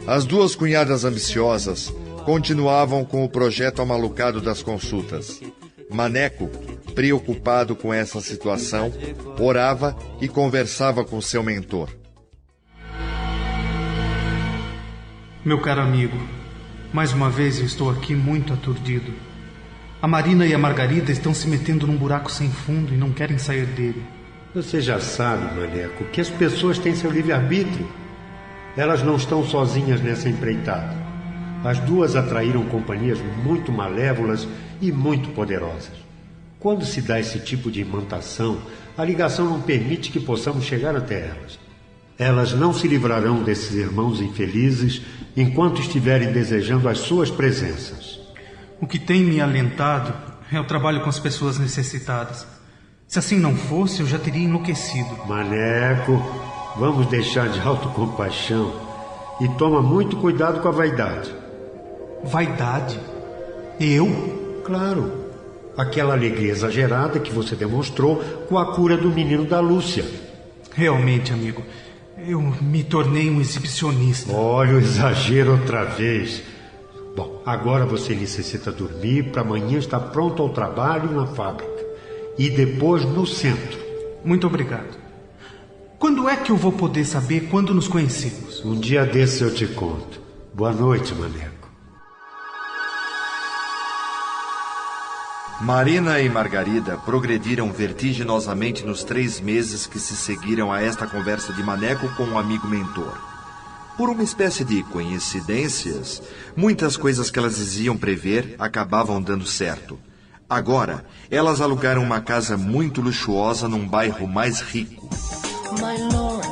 As 0.07 0.23
duas 0.23 0.55
cunhadas 0.55 1.03
ambiciosas 1.03 1.93
continuavam 2.23 3.03
com 3.03 3.25
o 3.25 3.29
projeto 3.29 3.81
amalucado 3.81 4.39
das 4.39 4.63
consultas. 4.63 5.41
Maneco, 5.89 6.49
preocupado 6.97 7.75
com 7.75 7.93
essa 7.93 8.19
situação, 8.19 8.91
orava 9.39 9.95
e 10.19 10.27
conversava 10.27 11.05
com 11.05 11.21
seu 11.21 11.43
mentor. 11.43 11.91
Meu 15.45 15.61
caro 15.61 15.81
amigo, 15.81 16.17
mais 16.91 17.13
uma 17.13 17.29
vez 17.29 17.59
eu 17.59 17.67
estou 17.67 17.91
aqui 17.91 18.15
muito 18.15 18.51
aturdido. 18.51 19.13
A 20.01 20.07
Marina 20.07 20.47
e 20.47 20.55
a 20.55 20.57
Margarida 20.57 21.11
estão 21.11 21.35
se 21.35 21.47
metendo 21.47 21.85
num 21.85 21.95
buraco 21.95 22.31
sem 22.31 22.49
fundo 22.49 22.91
e 22.91 22.97
não 22.97 23.11
querem 23.11 23.37
sair 23.37 23.67
dele. 23.67 24.03
Você 24.55 24.81
já 24.81 24.99
sabe, 24.99 25.53
Maneco, 25.53 26.03
que 26.05 26.19
as 26.19 26.31
pessoas 26.31 26.79
têm 26.79 26.95
seu 26.95 27.11
livre-arbítrio. 27.11 27.87
Elas 28.75 29.03
não 29.03 29.17
estão 29.17 29.45
sozinhas 29.45 30.01
nessa 30.01 30.27
empreitada. 30.27 30.95
As 31.63 31.77
duas 31.77 32.15
atraíram 32.15 32.65
companhias 32.65 33.19
muito 33.43 33.71
malévolas 33.71 34.47
e 34.81 34.91
muito 34.91 35.29
poderosas. 35.29 36.06
Quando 36.68 36.84
se 36.84 37.01
dá 37.01 37.18
esse 37.18 37.39
tipo 37.39 37.72
de 37.72 37.80
imantação, 37.80 38.57
a 38.97 39.05
ligação 39.05 39.45
não 39.45 39.61
permite 39.61 40.11
que 40.11 40.20
possamos 40.20 40.65
chegar 40.65 40.97
até 40.97 41.30
elas. 41.30 41.57
Elas 42.20 42.51
não 42.51 42.74
se 42.74 42.89
livrarão 42.89 43.41
desses 43.41 43.74
irmãos 43.74 44.20
infelizes 44.20 45.01
enquanto 45.38 45.80
estiverem 45.80 46.34
desejando 46.34 46.89
as 46.89 46.97
suas 46.97 47.32
presenças. 47.32 48.20
O 48.82 48.86
que 48.86 48.99
tem 48.99 49.24
me 49.24 49.39
alentado 49.39 50.13
é 50.51 50.59
o 50.59 50.65
trabalho 50.65 51.01
com 51.01 51.09
as 51.09 51.22
pessoas 51.22 51.57
necessitadas. 51.57 52.45
Se 53.07 53.18
assim 53.18 53.39
não 53.39 53.55
fosse, 53.55 54.01
eu 54.01 54.05
já 54.05 54.20
teria 54.20 54.43
enlouquecido. 54.43 55.26
Maneco, 55.26 56.22
vamos 56.76 57.07
deixar 57.07 57.47
de 57.47 57.61
autocompaixão 57.61 58.74
e 59.39 59.47
toma 59.57 59.82
muito 59.82 60.18
cuidado 60.18 60.59
com 60.59 60.68
a 60.68 60.72
vaidade. 60.72 61.34
Vaidade? 62.26 62.99
Eu? 63.80 64.61
Claro. 64.65 65.26
Aquela 65.78 66.13
alegria 66.13 66.51
exagerada 66.51 67.19
que 67.19 67.32
você 67.32 67.55
demonstrou 67.55 68.17
com 68.49 68.57
a 68.57 68.73
cura 68.73 68.97
do 68.97 69.09
menino 69.09 69.45
da 69.45 69.59
Lúcia. 69.59 70.03
Realmente, 70.73 71.32
amigo, 71.32 71.63
eu 72.28 72.41
me 72.41 72.84
tornei 72.84 73.30
um 73.30 73.39
exibicionista. 73.39 74.34
Olha 74.34 74.75
o 74.75 74.80
exagero 74.80 75.51
outra 75.51 75.84
vez. 75.86 76.41
Bom, 77.15 77.41
agora 77.45 77.86
você 77.86 78.15
necessita 78.15 78.71
dormir 78.71 79.32
para 79.32 79.41
amanhã 79.41 79.78
estar 79.78 79.99
pronto 79.99 80.41
ao 80.41 80.49
trabalho 80.49 81.11
na 81.11 81.28
fábrica. 81.28 81.71
E 82.38 82.49
depois 82.49 83.03
no 83.05 83.25
centro. 83.25 83.80
Muito 84.25 84.45
obrigado. 84.45 84.97
Quando 85.97 86.30
é 86.30 86.36
que 86.36 86.51
eu 86.51 86.57
vou 86.57 86.71
poder 86.71 87.05
saber 87.05 87.47
quando 87.49 87.73
nos 87.73 87.88
conhecemos? 87.88 88.63
Um 88.63 88.80
dia 88.80 89.03
desse 89.03 89.43
eu 89.43 89.51
te 89.53 89.65
conto. 89.65 90.21
Boa 90.53 90.71
noite, 90.71 91.15
Maneco. 91.15 91.56
Marina 95.59 96.19
e 96.19 96.29
Margarida 96.29 96.97
progrediram 96.97 97.71
vertiginosamente 97.71 98.85
nos 98.85 99.03
três 99.03 99.41
meses 99.41 99.87
que 99.87 99.97
se 99.97 100.15
seguiram 100.15 100.71
a 100.71 100.83
esta 100.83 101.07
conversa 101.07 101.51
de 101.51 101.63
Maneco 101.63 102.07
com 102.15 102.25
um 102.25 102.37
amigo 102.37 102.67
mentor. 102.67 103.17
Por 103.97 104.07
uma 104.07 104.21
espécie 104.21 104.63
de 104.63 104.83
coincidências, 104.83 106.21
muitas 106.55 106.95
coisas 106.95 107.31
que 107.31 107.39
elas 107.39 107.55
diziam 107.55 107.97
prever 107.97 108.55
acabavam 108.59 109.19
dando 109.19 109.47
certo. 109.47 109.99
Agora, 110.47 111.03
elas 111.31 111.59
alugaram 111.59 112.03
uma 112.03 112.21
casa 112.21 112.55
muito 112.55 113.01
luxuosa 113.01 113.67
num 113.67 113.87
bairro 113.87 114.27
mais 114.27 114.61
rico. 114.61 115.09
My 115.79 115.97
lord, 116.13 116.47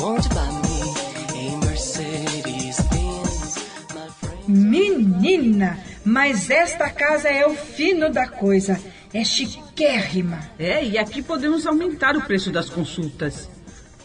won't 0.00 0.26
buy 0.30 0.50
me 0.64 1.52
a 1.52 1.66
Mercedes-Benz? 1.66 3.56
My 3.94 4.08
friend... 4.20 4.48
Menina, 4.48 5.78
mas 6.04 6.50
esta 6.50 6.88
casa 6.90 7.28
é 7.28 7.46
o 7.46 7.54
fino 7.54 8.10
da 8.10 8.26
coisa. 8.26 8.80
É 9.12 9.24
chiquérrima. 9.24 10.40
É, 10.58 10.84
e 10.84 10.98
aqui 10.98 11.22
podemos 11.22 11.66
aumentar 11.66 12.16
o 12.16 12.22
preço 12.22 12.50
das 12.50 12.68
consultas. 12.68 13.48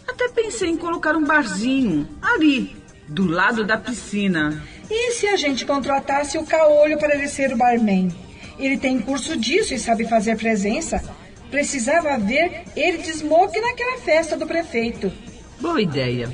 Até 0.08 0.30
pensei 0.30 0.70
em 0.70 0.78
colocar 0.78 1.16
um 1.16 1.24
barzinho 1.24 2.08
ali, 2.22 2.76
do 3.08 3.26
lado 3.26 3.66
da 3.66 3.78
piscina. 3.78 4.64
E 4.90 5.12
se 5.12 5.28
a 5.28 5.36
gente 5.36 5.66
contratasse 5.66 6.38
o 6.38 6.46
Caolho 6.46 6.98
para 6.98 7.16
ele 7.16 7.28
ser 7.28 7.54
o 7.54 7.58
barman? 7.58 8.10
Ele 8.58 8.78
tem 8.78 9.00
curso 9.00 9.36
disso 9.36 9.74
e 9.74 9.80
sabe 9.80 10.08
fazer 10.08 10.38
presença. 10.38 11.04
Precisava 11.50 12.18
ver 12.18 12.64
ele 12.76 13.00
de 13.00 13.12
smoke 13.12 13.60
naquela 13.60 13.98
festa 14.00 14.38
do 14.38 14.46
prefeito. 14.46 15.12
Boa 15.60 15.82
ideia. 15.82 16.32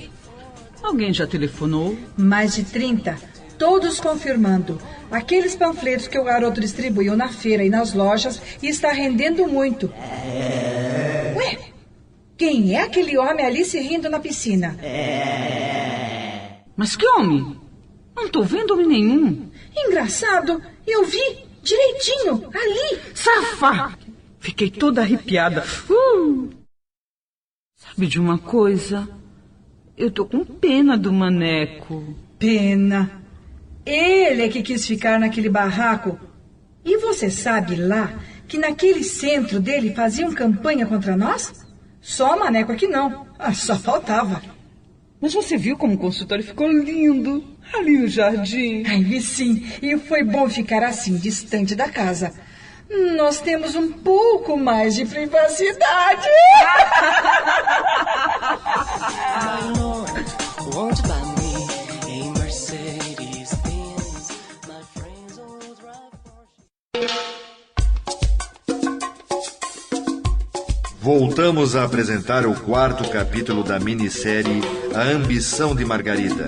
Alguém 0.82 1.14
já 1.14 1.28
telefonou? 1.28 1.98
Mais 2.18 2.56
de 2.56 2.64
30, 2.64 3.18
todos 3.60 4.00
confirmando. 4.00 4.82
Aqueles 5.12 5.56
panfletos 5.56 6.08
que 6.08 6.18
o 6.18 6.24
garoto 6.24 6.62
distribuiu 6.62 7.16
na 7.16 7.28
feira 7.28 7.64
e 7.64 7.70
nas 7.70 7.94
lojas 7.94 8.42
está 8.64 8.92
rendendo 8.92 9.46
muito. 9.48 9.94
Ué, 11.36 11.60
quem 12.38 12.76
é 12.76 12.84
aquele 12.84 13.18
homem 13.18 13.46
ali 13.46 13.66
se 13.66 13.80
rindo 13.80 14.10
na 14.10 14.20
piscina? 14.20 14.80
Mas 16.76 16.96
que 16.96 17.06
homem? 17.06 17.60
Não 18.16 18.30
tô 18.30 18.42
vendo 18.42 18.74
homem 18.74 18.88
nenhum. 18.88 19.52
Engraçado, 19.76 20.62
eu 20.88 21.04
vi 21.06 21.46
direitinho 21.62 22.50
ali. 22.54 23.02
Safa! 23.14 23.98
Fiquei 24.40 24.72
toda 24.72 25.02
arrepiada. 25.02 25.66
Uh! 25.90 26.50
Sabe 27.76 28.08
de 28.08 28.20
uma 28.20 28.38
coisa? 28.38 29.08
Eu 29.98 30.10
tô 30.10 30.26
com 30.26 30.46
pena 30.46 30.98
do 30.98 31.12
maneco. 31.12 32.16
Pena. 32.38 33.19
Ele 33.90 34.44
é 34.44 34.50
que 34.50 34.62
quis 34.62 34.86
ficar 34.86 35.20
naquele 35.20 35.50
barraco. 35.50 36.20
E 36.86 36.98
você 36.98 37.30
sabe 37.30 37.76
lá 37.76 38.14
que 38.48 38.58
naquele 38.58 39.04
centro 39.04 39.60
dele 39.60 39.96
faziam 39.96 40.32
campanha 40.32 40.86
contra 40.86 41.18
nós? 41.18 41.52
Só 42.00 42.36
o 42.36 42.40
Maneco 42.40 42.72
aqui 42.72 42.88
não. 42.88 43.26
Ah, 43.38 43.52
só 43.52 43.78
faltava. 43.78 44.42
Mas 45.20 45.34
você 45.34 45.58
viu 45.58 45.76
como 45.76 45.96
o 45.96 45.98
consultório 45.98 46.44
ficou 46.44 46.72
lindo? 46.72 47.44
Ali 47.74 47.98
no 47.98 48.08
jardim. 48.08 48.84
Ai, 48.88 49.04
vi 49.04 49.22
sim. 49.22 49.66
E 49.82 49.98
foi 49.98 50.24
bom 50.24 50.48
ficar 50.48 50.84
assim, 50.84 51.18
distante 51.18 51.76
da 51.76 51.90
casa. 51.90 52.32
Nós 53.18 53.40
temos 53.40 53.76
um 53.76 53.92
pouco 53.92 54.56
mais 54.56 54.96
de 54.96 55.06
privacidade. 55.06 56.30
Voltamos 71.02 71.78
a 71.78 71.86
apresentar 71.86 72.46
o 72.46 72.54
quarto 72.54 73.10
capítulo 73.10 73.64
da 73.64 73.80
minissérie 73.80 74.62
A 74.94 75.04
Ambição 75.04 75.74
de 75.74 75.86
Margarida. 75.86 76.46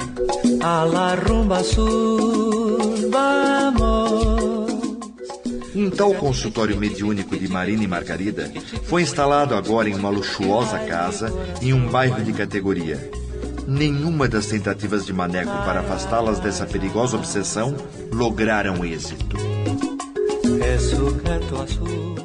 A 0.61 0.83
la 0.83 1.15
rumba 1.15 1.63
sur, 1.63 3.09
vamos. 3.09 4.71
Um 5.73 5.89
tal 5.89 6.13
consultório 6.15 6.75
mediúnico 6.75 7.37
de 7.37 7.47
Marina 7.47 7.85
e 7.85 7.87
Margarida 7.87 8.51
foi 8.83 9.03
instalado 9.03 9.55
agora 9.55 9.87
em 9.87 9.95
uma 9.95 10.09
luxuosa 10.09 10.79
casa 10.79 11.33
em 11.61 11.71
um 11.71 11.87
bairro 11.87 12.21
de 12.21 12.33
categoria. 12.33 13.09
Nenhuma 13.65 14.27
das 14.27 14.47
tentativas 14.47 15.05
de 15.05 15.13
Maneco 15.13 15.51
para 15.63 15.79
afastá-las 15.79 16.39
dessa 16.41 16.65
perigosa 16.65 17.15
obsessão 17.15 17.73
lograram 18.11 18.83
êxito. 18.83 19.37
É. 20.61 22.20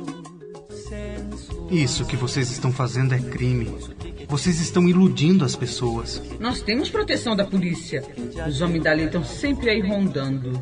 Isso 1.77 2.07
que 2.07 2.17
vocês 2.17 2.51
estão 2.51 2.73
fazendo 2.73 3.15
é 3.15 3.19
crime. 3.19 3.71
Vocês 4.29 4.63
estão 4.63 4.89
iludindo 4.89 5.45
as 5.45 5.55
pessoas. 5.55 6.23
Nós 6.41 6.63
temos 6.63 6.89
proteção 6.89 7.37
da 7.37 7.45
polícia. 7.45 8.03
Os 8.49 8.63
homens 8.63 8.83
dali 8.83 9.05
estão 9.05 9.23
sempre 9.23 9.69
aí 9.69 9.87
rondando. 9.87 10.59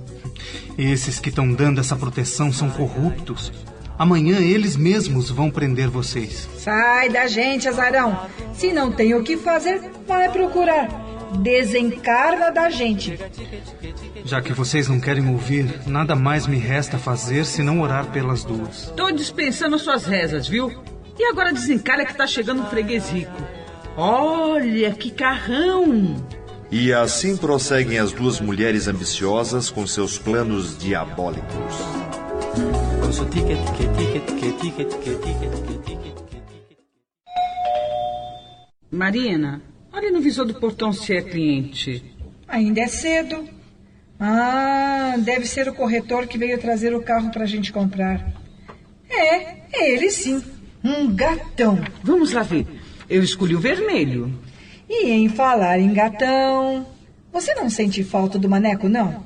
Esses 0.77 1.21
que 1.21 1.29
estão 1.29 1.53
dando 1.53 1.81
essa 1.81 1.95
proteção 1.95 2.53
são 2.53 2.69
corruptos. 2.69 3.53
Amanhã 3.97 4.41
eles 4.41 4.77
mesmos 4.77 5.31
vão 5.31 5.53
prender 5.53 5.89
vocês. 5.89 6.49
Sai 6.59 7.09
da 7.09 7.29
gente, 7.29 7.69
azarão. 7.69 8.19
Se 8.53 8.73
não 8.73 8.91
tem 8.91 9.15
o 9.15 9.23
que 9.23 9.37
fazer, 9.37 9.83
vai 10.09 10.29
procurar. 10.33 10.89
Desencarna 11.39 12.51
da 12.51 12.69
gente. 12.71 13.17
Já 14.25 14.43
que 14.43 14.53
vocês 14.53 14.89
não 14.89 14.99
querem 14.99 15.29
ouvir, 15.29 15.81
nada 15.87 16.17
mais 16.17 16.49
me 16.49 16.57
resta 16.57 16.99
fazer 16.99 17.47
senão 17.47 17.83
orar 17.83 18.07
pelas 18.07 18.43
duas. 18.43 18.93
Tô 18.97 19.13
dispensando 19.13 19.79
suas 19.79 20.07
rezas, 20.07 20.49
viu? 20.49 20.73
E 21.19 21.25
agora 21.27 21.53
desencalha 21.53 22.05
que 22.05 22.15
tá 22.15 22.27
chegando 22.27 22.63
um 22.63 22.67
freguês 22.67 23.09
rico. 23.09 23.33
Olha 23.97 24.93
que 24.93 25.11
carrão! 25.11 26.17
E 26.71 26.93
assim 26.93 27.37
prosseguem 27.37 27.99
as 27.99 28.11
duas 28.11 28.41
mulheres 28.41 28.89
ambiciosas 28.89 29.71
com 29.71 29.87
seus 29.87 30.19
planos 30.19 30.77
diabólicos. 30.77 31.77
Marina, 38.91 39.63
olha 39.93 40.11
no 40.11 40.21
visor 40.21 40.47
do 40.47 40.55
portão 40.55 40.93
se 40.93 41.15
é 41.15 41.23
cliente. 41.23 42.05
Ainda 42.49 42.81
é 42.81 42.89
cedo. 42.89 43.49
Ah, 44.19 45.15
deve 45.19 45.47
ser 45.47 45.69
o 45.69 45.75
corretor 45.75 46.27
que 46.27 46.39
veio 46.39 46.59
trazer 46.59 46.95
o 46.95 47.03
carro 47.03 47.31
para 47.31 47.45
a 47.45 47.47
gente 47.47 47.73
comprar. 47.73 48.33
É, 49.09 49.35
é 49.73 49.93
ele 49.93 50.11
sim. 50.11 50.43
Um 50.85 51.15
gatão. 51.15 51.83
Vamos 52.03 52.33
lá 52.33 52.43
ver. 52.43 52.67
Eu 53.09 53.23
escolhi 53.23 53.57
o 53.57 53.61
vermelho. 53.61 54.31
E 54.89 55.11
em 55.11 55.31
falar 55.31 55.81
em 55.81 55.95
gatão. 55.95 56.87
Você 57.33 57.55
não 57.55 57.71
sente 57.71 58.05
falta 58.05 58.39
do 58.39 58.51
maneco, 58.51 58.89
não? 58.89 59.25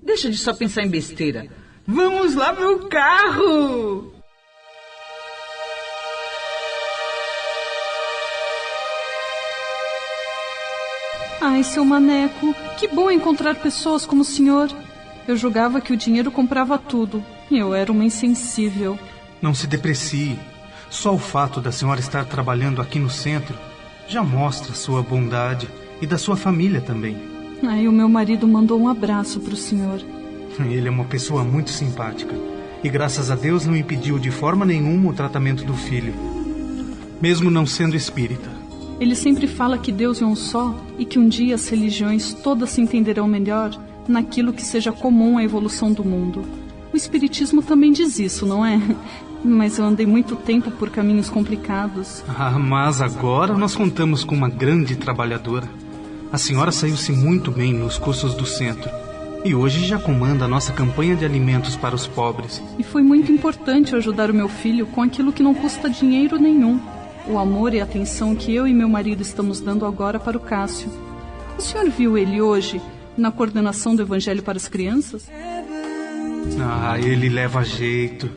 Deixa 0.00 0.30
de 0.30 0.38
só 0.38 0.54
pensar 0.54 0.82
em 0.82 0.88
besteira. 0.88 1.48
Vamos 1.86 2.34
lá 2.36 2.52
ver 2.52 2.66
o 2.66 2.88
carro! 2.88 4.14
Ai, 11.40 11.64
seu 11.64 11.84
maneco, 11.84 12.54
que 12.78 12.86
bom 12.86 13.10
encontrar 13.10 13.56
pessoas 13.56 14.06
como 14.06 14.22
o 14.22 14.24
senhor. 14.24 14.70
Eu 15.26 15.36
julgava 15.36 15.80
que 15.80 15.92
o 15.92 15.96
dinheiro 15.96 16.30
comprava 16.30 16.78
tudo. 16.78 17.24
Eu 17.50 17.74
era 17.74 17.90
uma 17.90 18.04
insensível. 18.04 18.98
Não 19.42 19.54
se 19.54 19.66
deprecie. 19.66 20.38
Só 20.90 21.14
o 21.14 21.18
fato 21.18 21.60
da 21.60 21.70
senhora 21.70 22.00
estar 22.00 22.24
trabalhando 22.24 22.82
aqui 22.82 22.98
no 22.98 23.08
centro 23.08 23.56
já 24.08 24.24
mostra 24.24 24.74
sua 24.74 25.02
bondade 25.02 25.68
e 26.02 26.06
da 26.06 26.18
sua 26.18 26.36
família 26.36 26.80
também. 26.80 27.16
Ai, 27.62 27.86
o 27.86 27.92
meu 27.92 28.08
marido 28.08 28.46
mandou 28.48 28.80
um 28.80 28.88
abraço 28.88 29.38
para 29.38 29.54
o 29.54 29.56
senhor. 29.56 30.00
Ele 30.58 30.88
é 30.88 30.90
uma 30.90 31.04
pessoa 31.04 31.44
muito 31.44 31.70
simpática. 31.70 32.34
E 32.82 32.88
graças 32.88 33.30
a 33.30 33.36
Deus 33.36 33.64
não 33.64 33.76
impediu 33.76 34.18
de 34.18 34.30
forma 34.30 34.64
nenhuma 34.66 35.10
o 35.10 35.14
tratamento 35.14 35.64
do 35.64 35.74
filho, 35.74 36.14
mesmo 37.20 37.50
não 37.50 37.66
sendo 37.66 37.94
espírita. 37.94 38.50
Ele 38.98 39.14
sempre 39.14 39.46
fala 39.46 39.78
que 39.78 39.92
Deus 39.92 40.20
é 40.20 40.26
um 40.26 40.34
só 40.34 40.74
e 40.98 41.04
que 41.04 41.18
um 41.18 41.28
dia 41.28 41.54
as 41.54 41.68
religiões 41.68 42.34
todas 42.34 42.70
se 42.70 42.80
entenderão 42.80 43.28
melhor 43.28 43.70
naquilo 44.08 44.52
que 44.52 44.62
seja 44.62 44.90
comum 44.90 45.38
à 45.38 45.44
evolução 45.44 45.92
do 45.92 46.04
mundo. 46.04 46.44
O 46.92 46.96
Espiritismo 46.96 47.62
também 47.62 47.92
diz 47.92 48.18
isso, 48.18 48.44
não 48.44 48.64
é? 48.64 48.80
Mas 49.42 49.78
eu 49.78 49.84
andei 49.84 50.06
muito 50.06 50.36
tempo 50.36 50.70
por 50.70 50.90
caminhos 50.90 51.30
complicados. 51.30 52.22
Ah, 52.28 52.58
mas 52.58 53.00
agora 53.00 53.56
nós 53.56 53.74
contamos 53.74 54.22
com 54.22 54.34
uma 54.34 54.50
grande 54.50 54.96
trabalhadora. 54.96 55.66
A 56.30 56.36
senhora 56.36 56.70
saiu-se 56.70 57.10
muito 57.10 57.50
bem 57.50 57.72
nos 57.72 57.96
cursos 57.96 58.34
do 58.34 58.44
centro. 58.44 58.90
E 59.42 59.54
hoje 59.54 59.86
já 59.86 59.98
comanda 59.98 60.44
a 60.44 60.48
nossa 60.48 60.74
campanha 60.74 61.16
de 61.16 61.24
alimentos 61.24 61.74
para 61.74 61.94
os 61.94 62.06
pobres. 62.06 62.62
E 62.78 62.82
foi 62.82 63.02
muito 63.02 63.32
importante 63.32 63.96
ajudar 63.96 64.30
o 64.30 64.34
meu 64.34 64.46
filho 64.46 64.86
com 64.88 65.00
aquilo 65.00 65.32
que 65.32 65.42
não 65.42 65.54
custa 65.54 65.88
dinheiro 65.88 66.38
nenhum. 66.38 66.78
O 67.26 67.38
amor 67.38 67.72
e 67.72 67.80
a 67.80 67.84
atenção 67.84 68.36
que 68.36 68.54
eu 68.54 68.68
e 68.68 68.74
meu 68.74 68.90
marido 68.90 69.22
estamos 69.22 69.58
dando 69.58 69.86
agora 69.86 70.20
para 70.20 70.36
o 70.36 70.40
Cássio. 70.40 70.90
O 71.56 71.62
senhor 71.62 71.88
viu 71.88 72.18
ele 72.18 72.42
hoje 72.42 72.78
na 73.16 73.32
coordenação 73.32 73.96
do 73.96 74.02
Evangelho 74.02 74.42
para 74.42 74.58
as 74.58 74.68
crianças? 74.68 75.26
Ah, 76.60 76.98
ele 76.98 77.28
leva 77.28 77.64
jeito. 77.64 78.30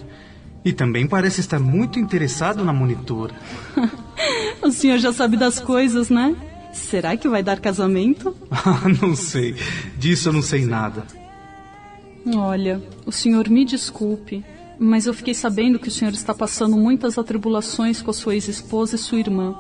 E 0.65 0.71
também 0.71 1.05
parece 1.05 1.41
estar 1.41 1.59
muito 1.59 1.99
interessado 1.99 2.63
na 2.63 2.71
monitora. 2.71 3.35
o 4.61 4.71
senhor 4.71 4.97
já 4.97 5.11
sabe 5.11 5.35
das 5.35 5.59
coisas, 5.59 6.09
né? 6.09 6.35
Será 6.71 7.15
que 7.17 7.27
vai 7.27 7.43
dar 7.43 7.59
casamento? 7.59 8.35
Ah, 8.49 8.81
não 9.01 9.15
sei. 9.15 9.55
Disso 9.97 10.29
eu 10.29 10.33
não 10.33 10.41
sei 10.41 10.65
nada. 10.65 11.05
Olha, 12.35 12.81
o 13.05 13.11
senhor 13.11 13.49
me 13.49 13.65
desculpe, 13.65 14.43
mas 14.79 15.05
eu 15.05 15.13
fiquei 15.13 15.33
sabendo 15.33 15.77
que 15.77 15.89
o 15.89 15.91
senhor 15.91 16.13
está 16.13 16.33
passando 16.33 16.77
muitas 16.77 17.17
atribulações 17.17 18.01
com 18.01 18.11
a 18.11 18.13
sua 18.13 18.33
ex-esposa 18.33 18.95
e 18.95 18.97
sua 18.97 19.19
irmã. 19.19 19.53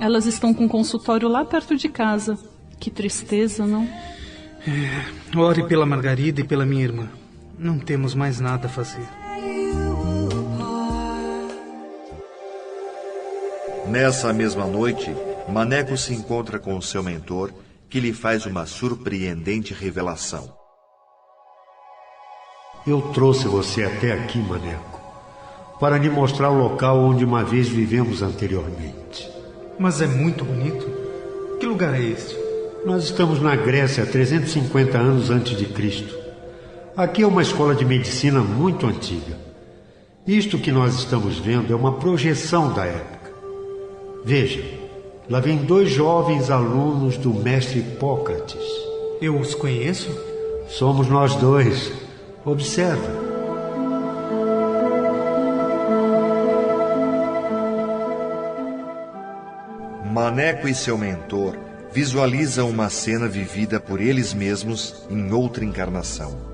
Elas 0.00 0.26
estão 0.26 0.52
com 0.52 0.64
um 0.64 0.68
consultório 0.68 1.28
lá 1.28 1.44
perto 1.44 1.76
de 1.76 1.88
casa. 1.88 2.36
Que 2.80 2.90
tristeza, 2.90 3.66
não? 3.66 3.88
É, 4.66 5.38
ore 5.38 5.66
pela 5.66 5.86
Margarida 5.86 6.40
e 6.40 6.44
pela 6.44 6.66
minha 6.66 6.82
irmã. 6.82 7.08
Não 7.62 7.78
temos 7.78 8.14
mais 8.14 8.40
nada 8.40 8.68
a 8.68 8.70
fazer. 8.70 9.06
Nessa 13.86 14.32
mesma 14.32 14.66
noite, 14.66 15.14
Maneco 15.46 15.94
se 15.94 16.14
encontra 16.14 16.58
com 16.58 16.74
o 16.74 16.80
seu 16.80 17.02
mentor, 17.02 17.52
que 17.90 18.00
lhe 18.00 18.14
faz 18.14 18.46
uma 18.46 18.64
surpreendente 18.64 19.74
revelação. 19.74 20.50
Eu 22.86 23.02
trouxe 23.12 23.46
você 23.46 23.84
até 23.84 24.12
aqui, 24.12 24.38
Maneco, 24.38 24.98
para 25.78 25.98
lhe 25.98 26.08
mostrar 26.08 26.48
o 26.48 26.58
local 26.58 26.98
onde 26.98 27.26
uma 27.26 27.44
vez 27.44 27.68
vivemos 27.68 28.22
anteriormente. 28.22 29.30
Mas 29.78 30.00
é 30.00 30.06
muito 30.06 30.46
bonito. 30.46 30.86
Que 31.60 31.66
lugar 31.66 31.94
é 31.94 32.02
este? 32.02 32.34
Nós 32.86 33.04
estamos 33.04 33.38
na 33.38 33.54
Grécia 33.54 34.04
há 34.04 34.06
350 34.06 34.96
anos 34.96 35.28
antes 35.28 35.58
de 35.58 35.66
Cristo. 35.66 36.19
Aqui 36.96 37.22
é 37.22 37.26
uma 37.26 37.42
escola 37.42 37.74
de 37.74 37.84
medicina 37.84 38.40
muito 38.40 38.86
antiga. 38.86 39.38
Isto 40.26 40.58
que 40.58 40.70
nós 40.70 40.94
estamos 40.94 41.38
vendo 41.38 41.72
é 41.72 41.76
uma 41.76 41.94
projeção 41.94 42.72
da 42.72 42.84
época. 42.84 43.32
Veja, 44.24 44.80
Lá 45.30 45.38
vem 45.38 45.58
dois 45.58 45.88
jovens 45.88 46.50
alunos 46.50 47.16
do 47.16 47.32
mestre 47.32 47.78
Hipócrates. 47.78 48.60
Eu 49.22 49.38
os 49.38 49.54
conheço? 49.54 50.10
Somos 50.66 51.08
nós 51.08 51.36
dois. 51.36 51.92
Observa. 52.44 53.30
Maneco 60.12 60.66
e 60.66 60.74
seu 60.74 60.98
mentor 60.98 61.56
visualizam 61.92 62.68
uma 62.68 62.90
cena 62.90 63.28
vivida 63.28 63.78
por 63.78 64.00
eles 64.00 64.34
mesmos 64.34 65.06
em 65.08 65.32
outra 65.32 65.64
encarnação. 65.64 66.49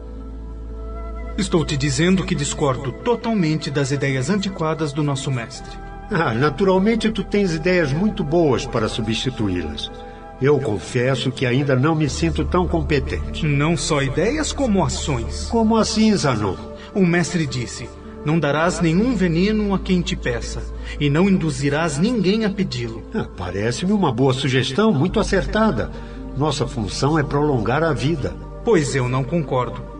Estou 1.38 1.66
te 1.66 1.76
dizendo 1.76 2.24
que 2.24 2.34
discordo 2.34 2.90
totalmente 2.90 3.70
das 3.70 3.90
ideias 3.90 4.30
antiquadas 4.30 4.92
do 4.92 5.02
nosso 5.02 5.30
mestre. 5.30 5.70
Ah, 6.10 6.32
naturalmente 6.32 7.10
tu 7.10 7.22
tens 7.22 7.52
ideias 7.52 7.92
muito 7.92 8.24
boas 8.24 8.64
para 8.64 8.88
substituí-las. 8.88 9.90
Eu 10.40 10.58
confesso 10.58 11.30
que 11.30 11.44
ainda 11.44 11.76
não 11.76 11.94
me 11.94 12.08
sinto 12.08 12.44
tão 12.44 12.66
competente. 12.66 13.44
Não 13.44 13.76
só 13.76 14.02
ideias, 14.02 14.50
como 14.50 14.82
ações. 14.82 15.48
Como 15.50 15.76
assim, 15.76 16.16
Zanon? 16.16 16.56
O 16.94 17.04
mestre 17.04 17.46
disse: 17.46 17.88
Não 18.24 18.38
darás 18.38 18.80
nenhum 18.80 19.14
veneno 19.14 19.74
a 19.74 19.78
quem 19.78 20.00
te 20.00 20.16
peça, 20.16 20.62
e 20.98 21.10
não 21.10 21.28
induzirás 21.28 21.98
ninguém 21.98 22.46
a 22.46 22.50
pedi-lo. 22.50 23.02
Ah, 23.14 23.26
Parece-me 23.36 23.92
uma 23.92 24.10
boa 24.12 24.32
sugestão, 24.32 24.90
muito 24.90 25.20
acertada. 25.20 25.90
Nossa 26.36 26.66
função 26.66 27.18
é 27.18 27.22
prolongar 27.22 27.82
a 27.82 27.92
vida. 27.92 28.34
Pois 28.64 28.94
eu 28.94 29.06
não 29.08 29.22
concordo. 29.22 29.95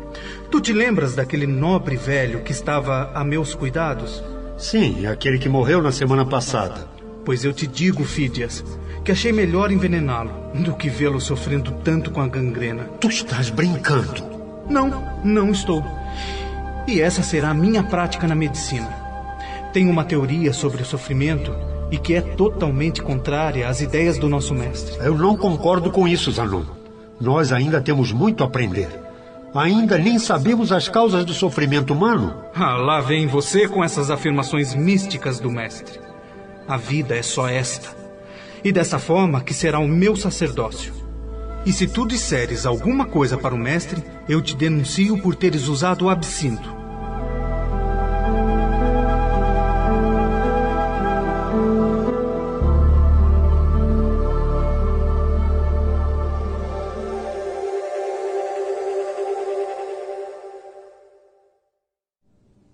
Tu 0.51 0.61
te 0.61 0.73
lembras 0.73 1.15
daquele 1.15 1.47
nobre 1.47 1.97
velho 1.97 2.43
que 2.43 2.53
estava 2.53 3.11
a 3.15 3.25
meus 3.25 3.55
cuidados? 3.55 4.23
Sim, 4.57 5.07
aquele 5.07 5.39
que 5.39 5.49
morreu 5.49 5.83
na 5.83 5.93
semana 5.93 6.25
passada. 6.25 6.89
Pois 7.25 7.45
eu 7.45 7.53
te 7.53 7.67
digo, 7.67 8.05
Fídias, 8.05 8.65
que 9.05 9.11
achei 9.13 9.33
melhor 9.33 9.71
envenená-lo 9.71 10.31
do 10.55 10.75
que 10.75 10.89
vê-lo 10.89 11.21
sofrendo 11.21 11.73
tanto 11.85 12.11
com 12.11 12.21
a 12.21 12.29
gangrena. 12.29 12.85
Tu 13.01 13.09
estás 13.09 13.51
brincando. 13.51 14.25
Não, 14.71 15.21
não 15.25 15.51
estou. 15.51 15.85
E 16.87 17.01
essa 17.01 17.23
será 17.23 17.51
a 17.51 17.55
minha 17.55 17.83
prática 17.83 18.29
na 18.29 18.35
medicina. 18.35 18.89
Tenho 19.73 19.91
uma 19.91 20.05
teoria 20.05 20.53
sobre 20.53 20.83
o 20.83 20.87
sofrimento 20.87 21.53
e 21.91 21.99
que 21.99 22.15
é 22.15 22.21
totalmente 22.21 23.03
contrária 23.03 23.69
às 23.69 23.81
ideias 23.81 24.19
do 24.19 24.29
nosso 24.29 24.55
mestre. 24.55 24.97
Eu 25.05 25.17
não 25.19 25.37
concordo 25.37 25.91
com 25.91 26.07
isso, 26.07 26.31
Zanon. 26.31 26.65
Nós 27.21 27.53
ainda 27.53 27.81
temos 27.81 28.13
muito 28.13 28.43
a 28.43 28.47
aprender. 28.47 29.06
Ainda 29.59 29.97
nem 29.97 30.19
sabemos 30.19 30.71
as 30.71 30.89
causas 30.89 31.25
do 31.25 31.33
sofrimento 31.33 31.95
humano. 31.95 32.45
Ah, 32.55 32.77
lá 32.77 33.01
vem 33.01 33.27
você 33.27 33.67
com 33.67 33.83
essas 33.83 34.11
afirmações 34.11 34.75
místicas 34.75 35.41
do 35.41 35.51
mestre. 35.51 35.99
A 36.69 36.77
vida 36.77 37.17
é 37.17 37.23
só 37.23 37.49
esta. 37.49 37.97
E 38.63 38.71
dessa 38.71 38.99
forma 38.99 39.41
que 39.41 39.55
será 39.55 39.79
o 39.79 39.89
meu 39.89 40.15
sacerdócio. 40.15 40.93
E 41.65 41.73
se 41.73 41.87
tu 41.87 42.07
disseres 42.07 42.67
alguma 42.67 43.07
coisa 43.07 43.39
para 43.39 43.55
o 43.55 43.59
mestre, 43.59 44.03
eu 44.29 44.43
te 44.43 44.55
denuncio 44.55 45.19
por 45.19 45.35
teres 45.35 45.69
usado 45.69 46.05
o 46.05 46.11
absinto. 46.11 46.76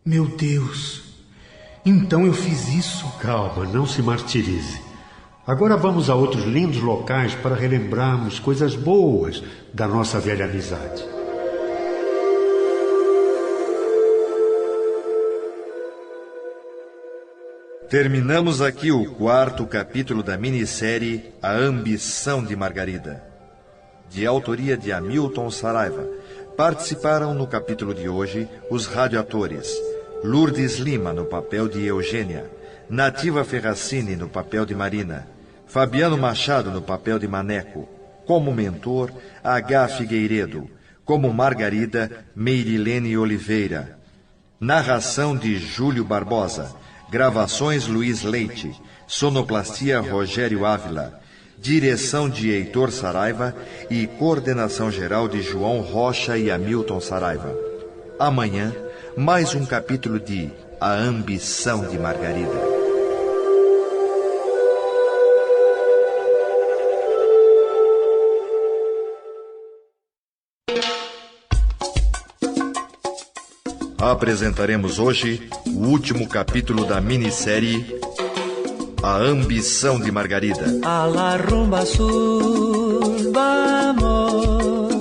Meu 0.04 0.26
Deus! 0.26 1.00
Então 1.86 2.26
eu 2.26 2.32
fiz 2.32 2.68
isso? 2.68 3.06
Calma, 3.20 3.64
não 3.64 3.86
se 3.86 4.02
martirize. 4.02 4.80
Agora 5.46 5.76
vamos 5.76 6.10
a 6.10 6.14
outros 6.16 6.44
lindos 6.44 6.80
locais 6.80 7.36
para 7.36 7.54
relembrarmos 7.54 8.40
coisas 8.40 8.74
boas 8.74 9.40
da 9.72 9.86
nossa 9.86 10.18
velha 10.18 10.44
amizade. 10.44 11.04
Terminamos 17.88 18.60
aqui 18.60 18.90
o 18.90 19.14
quarto 19.14 19.64
capítulo 19.66 20.20
da 20.20 20.36
minissérie 20.36 21.32
A 21.40 21.52
Ambição 21.52 22.42
de 22.42 22.56
Margarida, 22.56 23.22
de 24.10 24.26
autoria 24.26 24.76
de 24.76 24.90
Hamilton 24.90 25.48
Saraiva. 25.48 26.21
Participaram 26.56 27.32
no 27.32 27.46
capítulo 27.46 27.94
de 27.94 28.08
hoje 28.08 28.46
os 28.70 28.86
radioatores 28.86 29.74
Lourdes 30.22 30.76
Lima 30.76 31.12
no 31.12 31.24
papel 31.24 31.66
de 31.66 31.84
Eugênia, 31.86 32.50
Nativa 32.90 33.42
Ferracini 33.42 34.14
no 34.14 34.28
papel 34.28 34.66
de 34.66 34.74
Marina, 34.74 35.26
Fabiano 35.66 36.16
Machado 36.18 36.70
no 36.70 36.82
papel 36.82 37.18
de 37.18 37.26
Maneco, 37.26 37.88
como 38.26 38.52
mentor 38.52 39.10
H. 39.42 39.88
Figueiredo, 39.88 40.68
como 41.04 41.32
Margarida 41.32 42.24
Meirilene 42.36 43.16
Oliveira. 43.16 43.98
Narração 44.60 45.34
de 45.34 45.56
Júlio 45.56 46.04
Barbosa, 46.04 46.76
gravações 47.10 47.86
Luiz 47.86 48.22
Leite, 48.22 48.78
sonoplastia 49.06 50.00
Rogério 50.00 50.66
Ávila, 50.66 51.21
direção 51.62 52.28
de 52.28 52.50
Heitor 52.50 52.90
Saraiva 52.90 53.54
e 53.88 54.08
coordenação 54.08 54.90
geral 54.90 55.28
de 55.28 55.40
João 55.40 55.80
Rocha 55.80 56.36
e 56.36 56.50
Hamilton 56.50 57.00
Saraiva. 57.00 57.56
Amanhã, 58.18 58.74
mais 59.16 59.54
um 59.54 59.64
capítulo 59.64 60.18
de 60.18 60.50
A 60.80 60.92
Ambição 60.92 61.86
de 61.86 61.96
Margarida. 61.96 62.50
Apresentaremos 74.00 74.98
hoje 74.98 75.48
o 75.64 75.86
último 75.86 76.28
capítulo 76.28 76.84
da 76.84 77.00
minissérie 77.00 78.02
A 79.02 79.16
Ambição 79.16 79.98
de 79.98 80.12
Margarida. 80.12 80.78
A 80.84 81.04
la 81.06 81.36
rumba 81.36 81.84
sur, 81.84 83.00
vamos. 83.32 84.92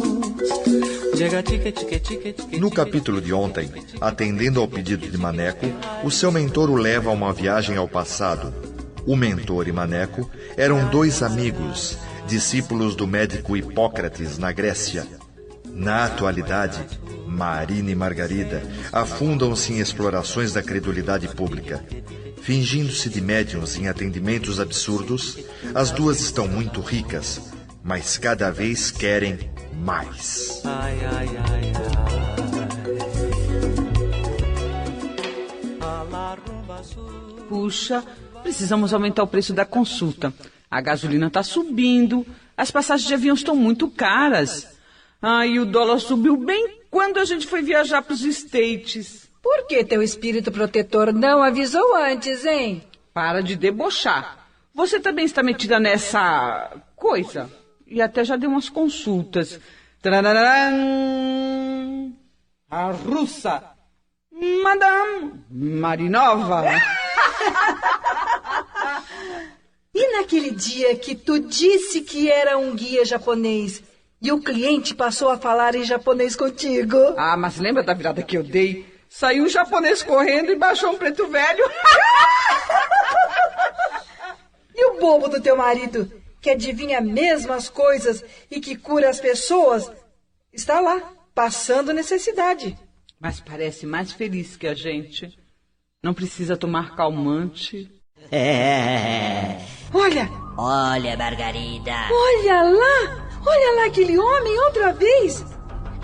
No 2.59 2.71
capítulo 2.71 3.21
de 3.21 3.31
ontem, 3.31 3.71
atendendo 4.01 4.59
ao 4.59 4.67
pedido 4.67 5.07
de 5.07 5.17
Maneco, 5.19 5.67
o 6.03 6.09
seu 6.09 6.31
mentor 6.31 6.71
o 6.71 6.75
leva 6.75 7.11
a 7.11 7.13
uma 7.13 7.31
viagem 7.31 7.77
ao 7.77 7.87
passado. 7.87 8.51
O 9.05 9.15
mentor 9.15 9.67
e 9.67 9.71
Maneco 9.71 10.27
eram 10.57 10.89
dois 10.89 11.21
amigos, 11.21 11.97
discípulos 12.27 12.95
do 12.95 13.05
médico 13.05 13.55
Hipócrates 13.55 14.39
na 14.39 14.51
Grécia. 14.51 15.05
Na 15.65 16.05
atualidade, 16.05 16.83
Marina 17.27 17.91
e 17.91 17.95
Margarida 17.95 18.63
afundam-se 18.91 19.73
em 19.73 19.79
explorações 19.79 20.53
da 20.53 20.63
credulidade 20.63 21.27
pública. 21.27 21.83
Fingindo-se 22.41 23.07
de 23.07 23.21
médiums 23.21 23.77
em 23.77 23.87
atendimentos 23.87 24.59
absurdos, 24.59 25.37
as 25.75 25.91
duas 25.91 26.19
estão 26.19 26.47
muito 26.47 26.81
ricas, 26.81 27.53
mas 27.83 28.17
cada 28.17 28.51
vez 28.51 28.89
querem 28.89 29.37
mais. 29.75 30.61
Ai, 30.65 30.97
ai, 31.05 31.27
ai. 31.37 31.71
Puxa, 37.47 38.03
precisamos 38.41 38.91
aumentar 38.93 39.21
o 39.23 39.27
preço 39.27 39.53
da 39.53 39.65
consulta. 39.65 40.33
A 40.69 40.81
gasolina 40.81 41.27
está 41.27 41.43
subindo, 41.43 42.25
as 42.57 42.71
passagens 42.71 43.07
de 43.07 43.13
avião 43.13 43.35
estão 43.35 43.55
muito 43.55 43.87
caras. 43.87 44.67
Ah, 45.21 45.45
e 45.45 45.59
o 45.59 45.65
dólar 45.65 45.99
subiu 45.99 46.37
bem 46.37 46.79
quando 46.89 47.19
a 47.19 47.25
gente 47.25 47.45
foi 47.45 47.61
viajar 47.61 48.01
para 48.01 48.13
os 48.13 48.23
States. 48.23 49.30
Por 49.41 49.65
que 49.67 49.83
teu 49.83 50.01
espírito 50.01 50.51
protetor 50.51 51.11
não 51.11 51.41
avisou 51.41 51.95
antes, 51.95 52.45
hein? 52.45 52.83
Para 53.13 53.41
de 53.41 53.55
debochar. 53.55 54.47
Você 54.73 54.99
também 54.99 55.25
está 55.25 55.41
metida 55.43 55.79
nessa 55.79 56.71
coisa. 56.95 57.49
E 57.85 58.01
até 58.01 58.23
já 58.23 58.37
deu 58.37 58.49
umas 58.49 58.69
consultas. 58.69 59.59
Tarararam. 60.01 60.77
A 62.69 62.91
russa. 62.91 63.63
Madame 64.31 65.43
Marinova. 65.49 66.63
E 69.93 70.17
naquele 70.17 70.51
dia 70.51 70.95
que 70.95 71.13
tu 71.13 71.37
disse 71.37 71.99
que 72.01 72.31
era 72.31 72.57
um 72.57 72.73
guia 72.73 73.03
japonês 73.03 73.83
e 74.21 74.31
o 74.31 74.39
cliente 74.39 74.95
passou 74.95 75.29
a 75.29 75.37
falar 75.37 75.75
em 75.75 75.83
japonês 75.83 76.33
contigo? 76.35 76.97
Ah, 77.17 77.35
mas 77.35 77.57
lembra 77.57 77.83
da 77.83 77.93
virada 77.93 78.23
que 78.23 78.37
eu 78.37 78.43
dei? 78.43 78.90
Saiu 79.13 79.43
um 79.43 79.49
japonês 79.49 80.01
correndo 80.01 80.53
e 80.53 80.55
baixou 80.55 80.91
um 80.91 80.97
preto 80.97 81.27
velho. 81.27 81.63
E 84.73 84.85
o 84.85 84.99
bobo 84.99 85.27
do 85.27 85.39
teu 85.41 85.55
marido, 85.55 86.09
que 86.41 86.49
adivinha 86.49 87.01
mesmo 87.01 87.51
as 87.53 87.69
coisas 87.69 88.23
e 88.49 88.59
que 88.59 88.75
cura 88.75 89.09
as 89.09 89.19
pessoas, 89.19 89.91
está 90.51 90.79
lá, 90.79 91.13
passando 91.35 91.93
necessidade. 91.93 92.75
Mas 93.19 93.39
parece 93.39 93.85
mais 93.85 94.11
feliz 94.13 94.55
que 94.55 94.65
a 94.65 94.73
gente. 94.73 95.37
Não 96.01 96.13
precisa 96.15 96.57
tomar 96.57 96.95
calmante. 96.95 97.91
Olha, 99.93 100.29
Olha, 100.57 101.17
Margarida. 101.17 101.93
olha 102.09 102.63
lá! 102.63 103.29
Olha 103.45 103.75
lá 103.75 103.85
aquele 103.87 104.17
homem 104.17 104.57
outra 104.61 104.93
vez! 104.93 105.43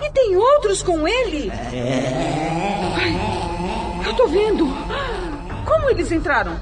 E 0.02 0.12
tem 0.12 0.36
outros 0.36 0.82
com 0.82 1.08
ele! 1.08 1.52
Eu 4.06 4.16
tô 4.16 4.28
vendo. 4.28 4.66
Como 5.66 5.90
eles 5.90 6.12
entraram? 6.12 6.60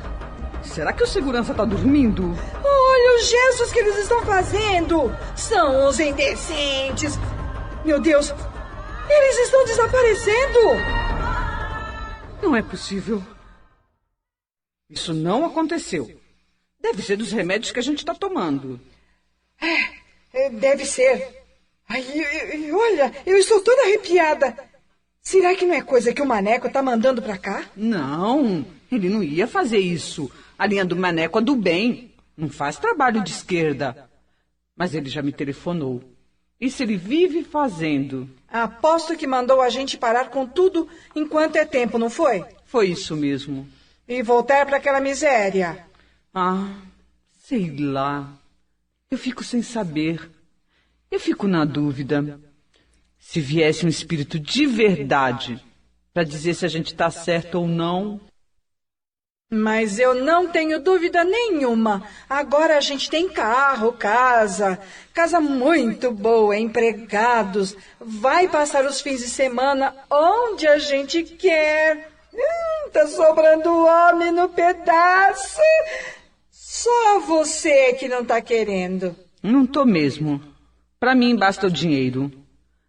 Será 0.64 0.92
que 0.92 1.04
o 1.04 1.08
segurança 1.08 1.54
tá 1.54 1.64
dormindo? 1.64 2.24
Olha 2.64 3.18
os 3.18 3.30
gestos 3.30 3.72
que 3.72 3.80
eles 3.80 3.98
estão 3.98 4.22
fazendo! 4.26 5.16
São 5.36 5.88
os 5.88 6.00
indecentes! 6.00 7.18
Meu 7.84 8.00
Deus! 8.00 8.34
Eles 9.10 9.38
estão 9.40 9.64
desaparecendo! 9.66 10.60
Não 12.42 12.56
é 12.56 12.62
possível. 12.62 13.24
Isso 14.90 15.14
não 15.14 15.46
aconteceu. 15.46 16.10
Deve 16.80 17.02
ser 17.02 17.18
dos 17.18 17.32
remédios 17.32 17.72
que 17.72 17.80
a 17.80 17.84
gente 17.84 18.06
tá 18.06 18.14
tomando. 18.14 18.80
É, 19.62 20.50
Deve 20.50 20.86
ser. 20.86 21.45
Ai, 21.88 22.04
olha, 22.72 23.14
eu 23.26 23.38
estou 23.38 23.62
toda 23.62 23.84
arrepiada. 23.84 24.58
Será 25.22 25.56
que 25.56 25.66
não 25.66 25.76
é 25.76 25.82
coisa 25.82 26.14
que 26.14 26.22
o 26.22 26.26
Maneco 26.26 26.70
tá 26.70 26.82
mandando 26.82 27.22
pra 27.22 27.38
cá? 27.38 27.66
Não, 27.76 28.66
ele 28.92 29.10
não 29.10 29.24
ia 29.24 29.48
fazer 29.48 29.80
isso. 29.80 30.32
A 30.58 30.66
linha 30.66 30.86
do 30.86 30.96
Maneco 30.96 31.40
é 31.40 31.42
do 31.42 31.56
bem. 31.56 32.12
Não 32.38 32.50
faz 32.50 32.78
trabalho 32.78 33.24
de 33.24 33.32
esquerda. 33.32 34.10
Mas 34.76 34.94
ele 34.94 35.10
já 35.10 35.22
me 35.22 35.32
telefonou. 35.32 36.04
Isso 36.60 36.84
ele 36.84 36.96
vive 36.96 37.44
fazendo. 37.44 38.30
Aposto 38.48 39.16
que 39.18 39.28
mandou 39.28 39.62
a 39.62 39.70
gente 39.70 39.98
parar 39.98 40.30
com 40.30 40.46
tudo 40.46 40.88
enquanto 41.16 41.58
é 41.58 41.66
tempo, 41.66 41.98
não 41.98 42.10
foi? 42.10 42.46
Foi 42.66 42.88
isso 42.88 43.16
mesmo. 43.16 43.68
E 44.08 44.22
voltar 44.22 44.66
para 44.66 44.78
aquela 44.78 45.00
miséria. 45.00 45.86
Ah, 46.34 46.70
sei 47.40 47.76
lá. 47.78 48.30
Eu 49.10 49.18
fico 49.18 49.44
sem 49.44 49.62
saber. 49.62 50.30
Eu 51.12 51.20
fico 51.20 51.48
na 51.48 51.66
dúvida. 51.66 52.40
Se 53.18 53.40
viesse 53.40 53.86
um 53.86 53.90
espírito 53.90 54.40
de 54.40 54.66
verdade 54.66 55.60
para 56.14 56.24
dizer 56.24 56.54
se 56.54 56.66
a 56.66 56.70
gente 56.70 56.88
está 56.88 57.10
certo 57.12 57.56
ou 57.56 57.68
não. 57.68 58.22
Mas 59.52 60.00
eu 60.00 60.16
não 60.16 60.48
tenho 60.48 60.80
dúvida 60.80 61.24
nenhuma. 61.24 62.08
Agora 62.30 62.78
a 62.78 62.82
gente 62.82 63.10
tem 63.10 63.30
carro, 63.30 63.94
casa, 63.94 64.80
casa 65.14 65.40
muito 65.40 66.12
boa, 66.12 66.58
empregados. 66.58 67.76
Vai 68.00 68.48
passar 68.48 68.86
os 68.86 69.02
fins 69.02 69.20
de 69.20 69.28
semana 69.28 69.96
onde 70.10 70.68
a 70.68 70.78
gente 70.78 71.22
quer. 71.24 72.10
Hum, 72.34 72.90
tá 72.92 73.08
sobrando 73.08 73.70
homem 73.70 74.32
no 74.32 74.50
pedaço. 74.50 75.62
Só 76.50 77.20
você 77.20 77.94
que 77.94 78.08
não 78.08 78.24
tá 78.26 78.42
querendo. 78.42 79.16
Não 79.44 79.66
tô 79.66 79.86
mesmo. 79.86 80.55
Para 81.06 81.14
mim 81.14 81.36
basta 81.36 81.68
o 81.68 81.72
dinheiro. 81.72 82.32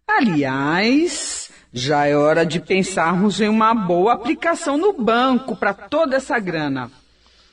Aliás, 0.07 1.51
já 1.71 2.07
é 2.07 2.17
hora 2.17 2.43
de 2.43 2.59
pensarmos 2.59 3.39
em 3.39 3.47
uma 3.47 3.75
boa 3.75 4.13
aplicação 4.13 4.75
no 4.75 4.91
banco 4.91 5.55
para 5.55 5.71
toda 5.71 6.15
essa 6.15 6.39
grana. 6.39 6.91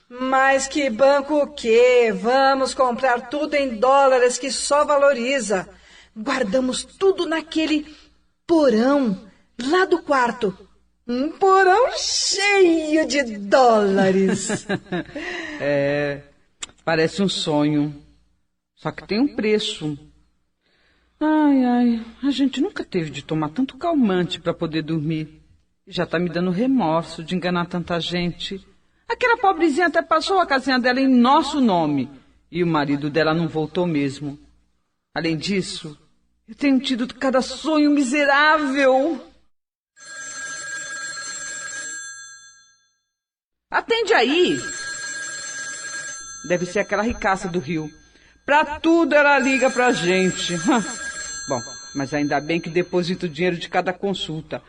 Mas 0.09 0.67
que 0.67 0.89
banco 0.89 1.35
o 1.35 1.49
quê? 1.49 2.11
Vamos 2.19 2.73
comprar 2.73 3.29
tudo 3.29 3.53
em 3.53 3.77
dólares 3.77 4.39
que 4.39 4.51
só 4.51 4.87
valoriza. 4.87 5.69
Guardamos 6.17 6.83
tudo 6.83 7.27
naquele 7.27 7.87
porão 8.47 9.21
lá 9.63 9.85
do 9.85 10.01
quarto. 10.01 10.57
Um 11.07 11.29
porão 11.29 11.91
cheio 11.95 13.07
de 13.07 13.37
dólares. 13.37 14.67
É, 15.61 16.23
parece 16.83 17.23
um 17.23 17.29
sonho. 17.29 17.95
Só 18.75 18.91
que 18.91 19.07
tem 19.07 19.21
um 19.21 19.37
preço. 19.37 19.99
Ai, 21.27 21.65
ai, 21.65 22.07
a 22.23 22.31
gente 22.31 22.61
nunca 22.61 22.85
teve 22.85 23.09
de 23.09 23.25
tomar 23.25 23.49
tanto 23.49 23.79
calmante 23.79 24.39
para 24.39 24.53
poder 24.53 24.83
dormir. 24.83 25.41
Já 25.87 26.05
tá 26.05 26.19
me 26.19 26.29
dando 26.29 26.51
remorso 26.51 27.25
de 27.25 27.35
enganar 27.35 27.65
tanta 27.65 27.99
gente. 27.99 28.63
Aquela 29.09 29.39
pobrezinha 29.39 29.87
até 29.87 30.03
passou 30.03 30.39
a 30.39 30.47
casinha 30.47 30.79
dela 30.79 31.01
em 31.01 31.09
nosso 31.09 31.63
nome. 31.63 32.11
E 32.53 32.63
o 32.63 32.67
marido 32.67 33.09
dela 33.09 33.33
não 33.33 33.49
voltou 33.49 33.87
mesmo. 33.87 34.39
Além 35.15 35.35
disso, 35.35 35.99
eu 36.47 36.55
tenho 36.55 36.79
tido 36.79 37.07
cada 37.15 37.41
sonho 37.41 37.91
miserável. 37.91 39.19
Atende 43.71 44.13
aí! 44.13 44.59
Deve 46.47 46.67
ser 46.67 46.81
aquela 46.81 47.03
ricaça 47.03 47.49
do 47.49 47.61
Rio. 47.61 47.91
Pra 48.45 48.79
tudo 48.79 49.15
ela 49.15 49.39
liga 49.39 49.71
pra 49.71 49.91
gente. 49.91 50.53
Bom, 51.49 51.61
mas 51.95 52.15
ainda 52.15 52.41
bem 52.41 52.61
que 52.61 52.71
deposita 52.71 53.27
o 53.27 53.29
dinheiro 53.29 53.57
de 53.57 53.69
cada 53.69 53.93
consulta. 53.93 54.63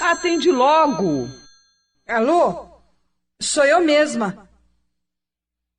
Atende 0.00 0.50
logo! 0.50 1.28
Alô? 2.08 2.68
Sou 3.40 3.64
eu 3.64 3.80
mesma. 3.80 4.48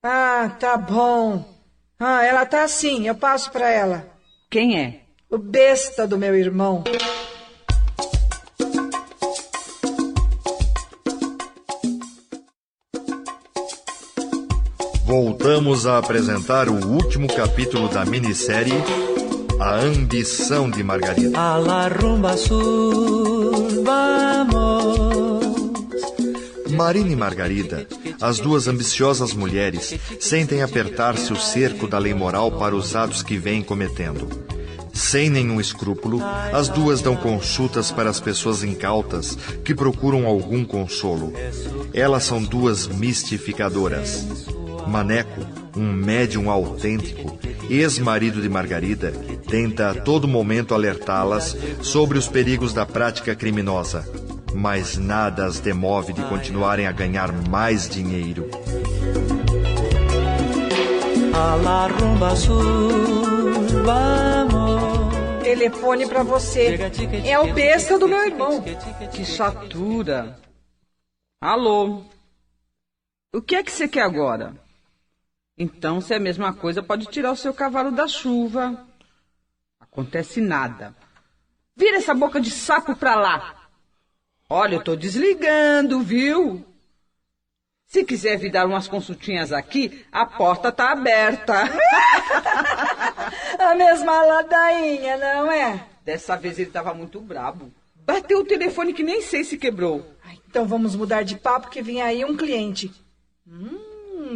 Ah, 0.04 0.56
tá 0.60 0.78
bom. 0.78 1.58
Ah, 2.00 2.24
ela 2.24 2.46
tá 2.46 2.64
assim, 2.64 3.08
eu 3.08 3.16
passo 3.16 3.52
pra 3.52 3.70
ela. 3.70 4.08
Quem 4.50 4.80
é? 4.80 5.02
O 5.30 5.38
besta 5.38 6.08
do 6.08 6.18
meu 6.18 6.36
irmão. 6.36 6.84
Voltamos 15.08 15.88
a 15.88 16.00
apresentar 16.00 16.68
o 16.68 16.86
último 16.86 17.34
capítulo 17.34 17.88
da 17.88 18.04
minissérie 18.04 18.74
a 19.58 19.76
ambição 19.76 20.70
de 20.70 20.84
Margarida. 20.84 21.40
A 21.40 21.56
la 21.56 21.88
rumba 21.88 22.36
sur, 22.36 23.86
vamos. 23.86 25.46
Marina 26.72 27.10
e 27.10 27.16
Margarida, 27.16 27.88
as 28.20 28.40
duas 28.40 28.68
ambiciosas 28.68 29.34
mulheres, 29.34 29.98
sentem 30.20 30.62
apertar-se 30.62 31.32
o 31.32 31.38
cerco 31.38 31.88
da 31.88 31.98
lei 31.98 32.14
moral 32.14 32.52
para 32.52 32.76
os 32.76 32.94
atos 32.94 33.24
que 33.24 33.38
vêm 33.38 33.64
cometendo. 33.64 34.28
Sem 34.94 35.30
nenhum 35.30 35.62
escrúpulo, 35.62 36.22
as 36.52 36.68
duas 36.68 37.02
dão 37.02 37.16
consultas 37.16 37.92
para 37.94 38.10
as 38.10 38.20
pessoas 38.20 38.62
incautas 38.62 39.38
que 39.64 39.74
procuram 39.74 40.26
algum 40.26 40.66
consolo. 40.66 41.32
Elas 41.94 42.26
são 42.26 42.44
duas 42.44 42.88
mistificadoras. 42.88 44.57
Maneco, 44.88 45.42
um 45.76 45.92
médium 45.92 46.50
autêntico, 46.50 47.38
ex-marido 47.70 48.42
de 48.42 48.50
Margarida, 48.50 49.12
tenta 49.48 49.92
a 49.92 49.94
todo 49.94 50.28
momento 50.28 50.74
alertá-las 50.74 51.56
sobre 51.82 52.18
os 52.18 52.28
perigos 52.28 52.74
da 52.74 52.86
prática 52.86 53.36
criminosa, 53.36 54.08
mas 54.54 54.98
nada 54.98 55.46
as 55.46 55.60
demove 55.60 56.14
de 56.14 56.22
continuarem 56.24 56.88
a 56.88 56.92
ganhar 56.92 57.32
mais 57.50 57.90
dinheiro. 57.90 58.50
Telefone 65.44 66.08
pra 66.08 66.24
você. 66.24 66.78
É 67.26 67.40
o 67.40 67.54
besta 67.54 68.00
do 68.00 68.08
meu 68.08 68.26
irmão. 68.26 68.64
Que 69.12 69.24
chatura. 69.24 70.40
Alô? 71.42 72.02
O 73.34 73.42
que 73.42 73.56
é 73.56 73.64
que 73.64 73.72
você 73.72 73.88
quer 73.88 74.02
agora? 74.02 74.67
Então, 75.58 76.00
se 76.00 76.14
é 76.14 76.18
a 76.18 76.20
mesma 76.20 76.54
coisa, 76.54 76.84
pode 76.84 77.08
tirar 77.08 77.32
o 77.32 77.36
seu 77.36 77.54
cavalo 77.54 77.92
da 77.92 78.08
chuva. 78.08 78.86
Acontece 79.80 80.40
nada. 80.40 80.96
Vira 81.76 81.98
essa 81.98 82.14
boca 82.14 82.40
de 82.40 82.52
sapo 82.52 82.96
pra 82.96 83.16
lá. 83.16 83.68
Olha, 84.50 84.76
eu 84.76 84.84
tô 84.84 84.96
desligando, 84.96 86.02
viu? 86.02 86.66
Se 87.88 88.04
quiser 88.04 88.38
vir 88.38 88.52
dar 88.52 88.66
umas 88.68 88.88
consultinhas 88.88 89.52
aqui, 89.52 90.06
a 90.12 90.26
porta 90.26 90.72
tá 90.72 90.92
aberta. 90.92 91.54
A 93.60 93.76
mesma 93.76 94.24
ladainha, 94.24 95.18
não 95.18 95.52
é? 95.52 95.86
Dessa 96.04 96.36
vez 96.36 96.60
ele 96.60 96.70
tava 96.70 96.94
muito 96.94 97.20
brabo. 97.20 97.72
Bateu 97.96 98.40
o 98.40 98.46
telefone 98.46 98.94
que 98.94 99.04
nem 99.04 99.22
sei 99.22 99.44
se 99.44 99.58
quebrou. 99.58 100.06
Ai, 100.24 100.38
Então 100.48 100.66
vamos 100.66 100.96
mudar 100.96 101.24
de 101.24 101.38
papo 101.38 101.70
que 101.70 101.82
vem 101.82 102.02
aí 102.02 102.24
um 102.24 102.36
cliente. 102.38 102.92
Hum, 103.46 103.87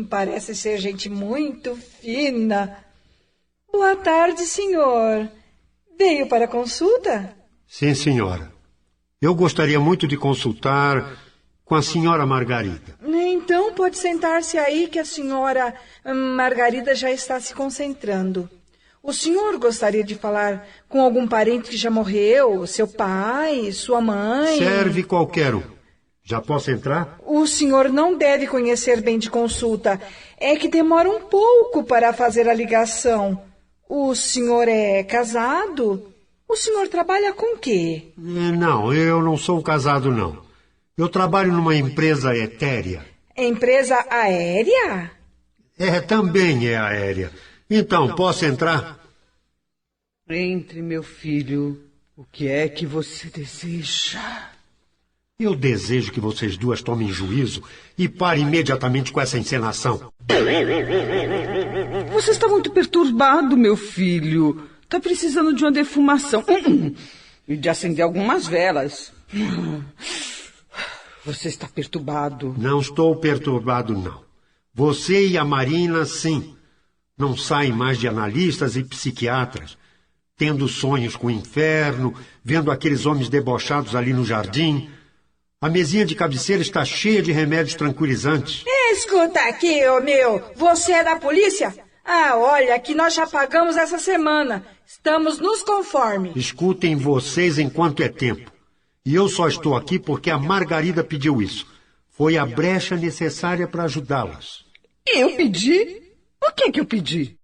parece 0.10 0.56
ser 0.56 0.78
gente 0.78 1.10
muito 1.10 1.76
fina. 1.76 2.78
Boa 3.72 3.96
tarde, 3.96 4.46
senhor. 4.46 5.30
Veio 5.98 6.28
para 6.28 6.48
consulta? 6.48 7.36
Sim, 7.68 7.94
senhora. 7.96 8.52
Eu 9.22 9.36
gostaria 9.36 9.80
muito 9.80 10.08
de 10.08 10.18
consultar 10.18 11.18
com 11.64 11.76
a 11.76 11.82
senhora 11.82 12.26
Margarida. 12.26 12.98
Então 13.04 13.74
pode 13.74 13.98
sentar-se 13.98 14.58
aí 14.58 14.88
que 14.88 15.00
a 15.00 15.06
senhora 15.06 15.74
hum, 16.06 16.36
Margarida 16.36 16.94
já 16.94 17.12
está 17.12 17.39
se 17.39 17.54
concentrando. 17.54 18.50
O 19.04 19.14
senhor 19.14 19.58
gostaria 19.58 20.04
de 20.04 20.16
falar 20.16 20.68
com 20.89 21.02
algum 21.02 21.28
parente 21.28 21.70
que 21.70 21.78
já 21.78 21.89
morreu? 21.89 22.68
Seu 22.68 22.88
pai, 22.88 23.72
sua 23.72 24.02
mãe? 24.02 24.60
Serve 24.60 25.04
qualquer 25.04 25.56
um. 25.56 25.64
Já 26.24 26.39
posso 26.39 26.69
entrar? 26.72 27.17
O 27.26 27.45
senhor 27.47 27.89
não 27.89 28.15
deve 28.17 28.47
conhecer 28.47 29.01
bem 29.01 29.17
de 29.17 29.30
consulta. 29.30 29.99
É 30.38 30.55
que 30.55 30.67
demora 30.67 31.09
um 31.09 31.22
pouco 31.22 31.84
para 31.84 32.13
fazer 32.13 32.47
a 32.47 32.53
ligação. 32.53 33.43
O 33.89 34.15
senhor 34.15 34.67
é 34.67 35.03
casado? 35.03 36.11
O 36.47 36.55
senhor 36.55 36.88
trabalha 36.88 37.34
com 37.34 37.57
quê? 37.57 38.13
Eh, 38.17 38.51
Não, 38.51 38.93
eu 38.93 39.22
não 39.22 39.38
sou 39.38 39.61
casado, 39.61 40.11
não. 40.11 40.43
Eu 40.97 41.09
trabalho 41.09 41.51
numa 41.51 41.76
empresa 41.76 42.36
etérea. 42.36 43.05
Empresa 43.36 44.05
aérea? 44.09 45.11
É, 45.80 45.99
também 46.01 46.67
é 46.67 46.78
aérea. 46.78 47.32
Então, 47.69 48.13
posso 48.15 48.45
entrar? 48.45 48.99
Entre, 50.30 50.82
meu 50.82 51.01
filho. 51.01 51.82
O 52.15 52.24
que 52.24 52.47
é 52.47 52.69
que 52.69 52.86
você 52.86 53.30
deseja? 53.30 54.19
Eu 55.42 55.56
desejo 55.56 56.12
que 56.12 56.20
vocês 56.20 56.56
duas 56.56 56.84
tomem 56.84 57.12
juízo 57.12 57.64
e 57.98 58.08
parem 58.08 58.44
imediatamente 58.44 59.12
com 59.12 59.20
essa 59.20 59.39
encenação. 59.39 60.14
Você 62.14 62.30
está 62.30 62.48
muito 62.48 62.70
perturbado, 62.70 63.58
meu 63.58 63.76
filho. 63.76 64.70
Está 64.84 65.00
precisando 65.00 65.52
de 65.56 65.64
uma 65.64 65.72
defumação. 65.72 66.46
Hum, 66.48 66.68
hum. 66.68 66.96
E 67.48 67.58
de 67.58 67.68
acender 67.68 68.06
algumas 68.06 68.46
velas. 68.46 69.12
Você 71.26 71.48
está 71.48 71.68
perturbado. 71.68 72.54
Não 72.56 72.80
estou 72.80 73.16
perturbado, 73.16 73.98
não. 73.98 74.22
Você 74.72 75.28
e 75.28 75.39
a 75.39 75.44
Marina, 75.44 76.06
sim. 76.06 76.56
Não 77.18 77.36
saem 77.36 77.72
mais 77.74 77.98
de 77.98 78.08
analistas 78.08 78.76
e 78.76 78.84
psiquiatras, 78.84 79.76
tendo 80.38 80.68
sonhos 80.68 81.16
com 81.16 81.28
o 81.28 81.32
inferno, 81.32 82.14
vendo 82.44 82.70
aqueles 82.70 83.08
homens 83.08 83.28
debochados 83.28 83.96
ali 83.96 84.14
no 84.14 84.24
jardim. 84.24 84.88
A 85.64 85.70
mesinha 85.70 86.03
de 86.03 86.16
cabeceira 86.16 86.64
está 86.64 86.84
cheia 86.84 87.22
de 87.22 87.32
remédios 87.32 87.76
tranquilizantes. 87.76 88.64
Escuta 88.93 89.39
aqui, 89.47 89.88
ô 89.89 90.01
meu. 90.01 90.41
Você 90.55 90.91
é 90.91 91.03
da 91.03 91.18
polícia? 91.18 91.72
Ah, 92.03 92.36
olha, 92.36 92.80
que 92.80 92.95
nós 92.95 93.14
já 93.14 93.28
pagamos 93.28 93.78
essa 93.78 93.99
semana. 93.99 94.66
Estamos 94.88 95.38
nos 95.38 95.62
conforme. 95.62 96.32
Escutem 96.36 96.95
vocês 96.95 97.59
enquanto 97.59 98.01
é 98.01 98.09
tempo. 98.09 98.51
E 99.05 99.14
eu 99.14 99.30
só 99.30 99.47
estou 99.47 99.76
aqui 99.76 99.99
porque 99.99 100.32
a 100.32 100.38
Margarida 100.39 101.03
pediu 101.03 101.39
isso. 101.39 101.68
Foi 102.09 102.39
a 102.39 102.45
brecha 102.45 102.95
necessária 102.95 103.68
para 103.68 103.84
ajudá-las. 103.84 104.66
Eu 105.05 105.36
pedi? 105.36 106.01
O 106.43 106.51
que 106.53 106.64
é 106.70 106.72
que 106.72 106.80
eu 106.80 106.86
pedi? 106.86 107.38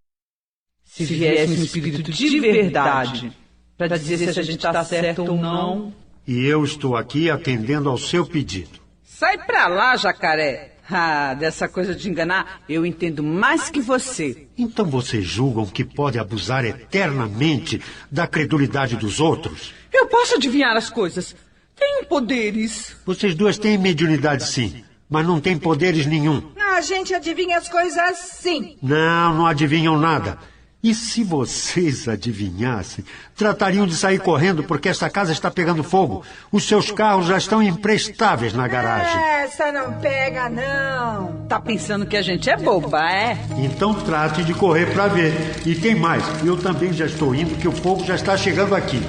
Se 0.83 1.05
viesse 1.05 1.53
um 1.53 1.63
espírito 1.63 2.11
de 2.11 2.39
verdade 2.39 3.31
para 3.77 3.95
dizer 3.95 4.33
se 4.33 4.39
a 4.39 4.43
gente 4.43 4.55
está 4.65 4.83
certo 4.83 5.23
ou 5.23 5.37
não. 5.37 6.06
E 6.27 6.45
eu 6.45 6.63
estou 6.65 6.97
aqui 6.97 7.29
atendendo 7.29 7.89
ao 7.89 7.97
seu 7.97 8.25
pedido. 8.25 8.79
Sai 9.01 9.37
pra 9.37 9.67
lá, 9.67 9.95
jacaré. 9.95 10.73
Ah, 10.89 11.33
dessa 11.33 11.67
coisa 11.67 11.95
de 11.95 12.09
enganar, 12.09 12.61
eu 12.67 12.85
entendo 12.85 13.23
mais 13.23 13.69
que 13.69 13.81
você. 13.81 14.47
Então 14.57 14.85
vocês 14.85 15.25
julgam 15.25 15.65
que 15.65 15.83
pode 15.83 16.19
abusar 16.19 16.65
eternamente 16.65 17.81
da 18.11 18.27
credulidade 18.27 18.95
dos 18.95 19.19
outros? 19.19 19.73
Eu 19.91 20.07
posso 20.07 20.35
adivinhar 20.35 20.75
as 20.75 20.89
coisas. 20.89 21.35
Tenho 21.75 22.05
poderes. 22.05 22.95
Vocês 23.05 23.35
duas 23.35 23.57
têm 23.57 23.77
mediunidade 23.77 24.45
sim, 24.45 24.83
mas 25.09 25.25
não 25.25 25.39
têm 25.39 25.57
poderes 25.57 26.05
nenhum. 26.05 26.51
A 26.75 26.81
gente 26.81 27.13
adivinha 27.13 27.57
as 27.57 27.67
coisas 27.67 28.17
sim. 28.17 28.77
Não, 28.81 29.33
não 29.33 29.45
adivinham 29.45 29.97
nada. 29.97 30.37
E 30.83 30.93
se 30.93 31.23
vocês 31.23 32.07
adivinhassem, 32.07 33.03
tratariam 33.35 33.87
de 33.87 33.95
sair 33.95 34.19
correndo 34.19 34.63
porque 34.63 34.87
esta 34.87 35.09
casa 35.09 35.31
está 35.31 35.49
pegando 35.49 35.83
fogo. 35.83 36.23
Os 36.51 36.67
seus 36.67 36.91
carros 36.91 37.25
já 37.25 37.37
estão 37.37 37.63
imprestáveis 37.63 38.53
na 38.53 38.67
garagem. 38.67 39.19
Essa 39.43 39.71
não 39.71 39.93
pega, 39.93 40.47
não. 40.47 41.45
Tá 41.49 41.59
pensando 41.59 42.05
que 42.05 42.15
a 42.15 42.21
gente 42.21 42.47
é 42.49 42.55
boba, 42.55 43.01
é? 43.11 43.37
Então 43.57 43.93
trate 43.93 44.43
de 44.43 44.53
correr 44.53 44.93
para 44.93 45.07
ver. 45.07 45.33
E 45.65 45.73
tem 45.73 45.95
mais, 45.95 46.23
eu 46.45 46.55
também 46.55 46.93
já 46.93 47.07
estou 47.07 47.33
indo 47.33 47.57
que 47.57 47.67
o 47.67 47.71
fogo 47.71 48.05
já 48.05 48.13
está 48.13 48.37
chegando 48.37 48.75
aqui. 48.75 49.01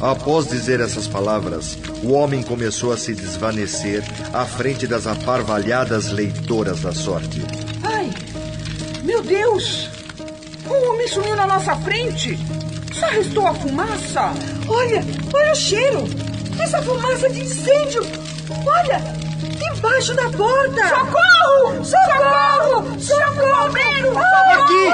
Após 0.00 0.48
dizer 0.48 0.80
essas 0.80 1.06
palavras, 1.06 1.78
o 2.02 2.12
homem 2.12 2.42
começou 2.42 2.92
a 2.92 2.96
se 2.96 3.14
desvanecer 3.14 4.02
à 4.32 4.44
frente 4.46 4.86
das 4.86 5.06
aparvalhadas 5.06 6.10
leitoras 6.10 6.80
da 6.80 6.92
sorte. 6.92 7.40
Meu 9.22 9.24
Deus! 9.24 9.88
O 10.66 10.90
homem 10.90 11.06
sumiu 11.06 11.36
na 11.36 11.46
nossa 11.46 11.76
frente! 11.76 12.36
Só 12.92 13.06
restou 13.06 13.46
a 13.46 13.54
fumaça! 13.54 14.32
Olha, 14.68 15.04
olha 15.32 15.52
o 15.52 15.54
cheiro. 15.54 16.04
Essa 16.60 16.82
fumaça 16.82 17.30
de 17.30 17.42
incêndio. 17.42 18.02
Olha, 18.66 19.00
debaixo 19.58 20.14
da 20.14 20.28
porta. 20.30 20.88
Socorro! 20.88 21.84
Socorro! 21.84 23.00
Socorro! 23.00 24.18
Aqui! 24.50 24.88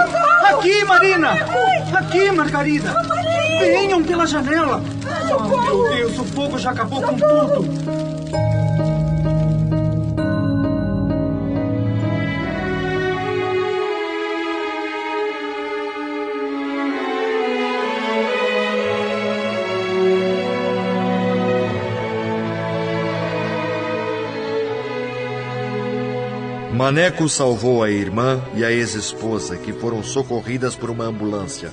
Aqui, 0.47 0.85
Marina! 0.85 1.31
Aqui, 1.95 2.31
Margarida! 2.31 2.95
Venham 3.61 4.03
pela 4.03 4.26
janela! 4.26 4.83
Ah, 5.07 5.49
meu 5.49 5.89
Deus, 5.89 6.18
o 6.18 6.24
fogo 6.24 6.59
já 6.59 6.70
acabou 6.72 7.01
com 7.01 7.16
tudo! 7.16 8.57
Maneco 26.79 27.29
salvou 27.29 27.83
a 27.83 27.91
irmã 27.91 28.41
e 28.55 28.64
a 28.64 28.70
ex-esposa, 28.70 29.57
que 29.57 29.72
foram 29.72 30.01
socorridas 30.01 30.76
por 30.76 30.91
uma 30.91 31.07
ambulância. 31.07 31.72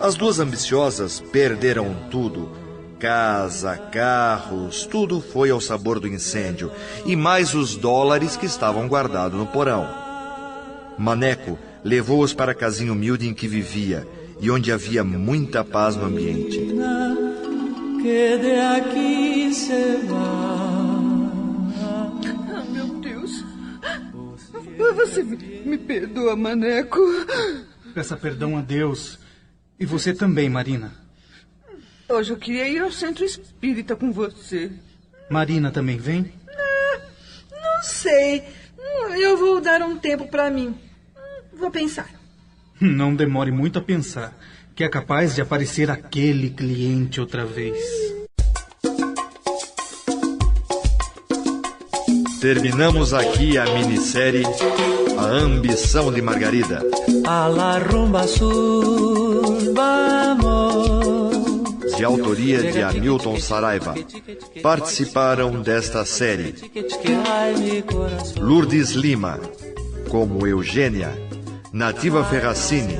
As 0.00 0.16
duas 0.16 0.40
ambiciosas 0.40 1.20
perderam 1.20 1.94
tudo. 2.10 2.50
Casa, 2.98 3.76
carros, 3.76 4.84
tudo 4.86 5.20
foi 5.20 5.50
ao 5.50 5.60
sabor 5.60 6.00
do 6.00 6.08
incêndio, 6.08 6.72
e 7.06 7.14
mais 7.14 7.54
os 7.54 7.76
dólares 7.76 8.36
que 8.36 8.44
estavam 8.44 8.88
guardados 8.88 9.38
no 9.38 9.46
porão. 9.46 9.86
Maneco 10.98 11.56
levou-os 11.84 12.34
para 12.34 12.50
a 12.50 12.54
casinha 12.54 12.92
humilde 12.92 13.28
em 13.28 13.32
que 13.32 13.46
vivia 13.46 14.04
e 14.40 14.50
onde 14.50 14.72
havia 14.72 15.04
muita 15.04 15.62
paz 15.62 15.94
no 15.94 16.06
ambiente. 16.06 16.58
Que 18.02 18.36
de 18.36 18.54
aqui 18.56 19.54
se 19.54 20.00
Ah, 20.12 20.59
Você 24.94 25.22
me 25.22 25.78
perdoa, 25.78 26.34
Maneco. 26.36 27.00
Peça 27.94 28.16
perdão 28.16 28.56
a 28.56 28.60
Deus. 28.60 29.18
E 29.78 29.86
você 29.86 30.12
também, 30.12 30.48
Marina. 30.48 30.92
Hoje 32.08 32.32
eu 32.32 32.36
queria 32.36 32.68
ir 32.68 32.80
ao 32.80 32.90
centro 32.90 33.24
espírita 33.24 33.94
com 33.94 34.12
você. 34.12 34.70
Marina 35.30 35.70
também 35.70 35.96
vem? 35.96 36.32
Não 37.50 37.82
sei. 37.82 38.42
Eu 39.20 39.36
vou 39.36 39.60
dar 39.60 39.80
um 39.82 39.96
tempo 39.96 40.28
para 40.28 40.50
mim. 40.50 40.74
Vou 41.52 41.70
pensar. 41.70 42.08
Não 42.80 43.14
demore 43.14 43.50
muito 43.50 43.78
a 43.78 43.82
pensar, 43.82 44.36
que 44.74 44.82
é 44.82 44.88
capaz 44.88 45.34
de 45.34 45.42
aparecer 45.42 45.90
aquele 45.90 46.50
cliente 46.50 47.20
outra 47.20 47.44
vez. 47.44 47.78
Terminamos 52.40 53.12
aqui 53.12 53.58
a 53.58 53.64
minissérie 53.66 54.44
A 55.18 55.24
Ambição 55.24 56.12
de 56.12 56.22
Margarida. 56.22 56.82
a 57.26 57.46
la 57.48 57.78
rumba 57.78 58.26
sur 58.26 59.58
vamos. 59.74 61.30
de 61.96 62.04
autoria 62.04 62.72
de 62.72 62.82
Hamilton 62.82 63.38
Saraiva. 63.38 63.94
Participaram 64.62 65.60
desta 65.60 66.04
série. 66.06 66.54
Lourdes 68.40 68.92
Lima, 68.92 69.38
como 70.08 70.46
Eugênia, 70.46 71.10
Nativa 71.72 72.24
Ferracini, 72.24 72.98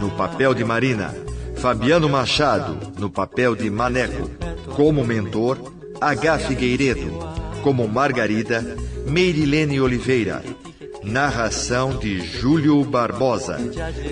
no 0.00 0.10
papel 0.10 0.54
de 0.54 0.64
Marina, 0.64 1.14
Fabiano 1.56 2.08
Machado, 2.08 2.76
no 2.98 3.08
papel 3.08 3.54
de 3.56 3.70
Maneco, 3.70 4.28
como 4.76 5.02
mentor, 5.04 5.58
H. 6.00 6.38
Figueiredo, 6.40 7.10
como 7.62 7.88
Margarida, 7.88 8.76
Meirilene 9.06 9.80
Oliveira, 9.80 10.42
narração 11.02 11.96
de 11.96 12.20
Júlio 12.20 12.82
Barbosa, 12.84 13.58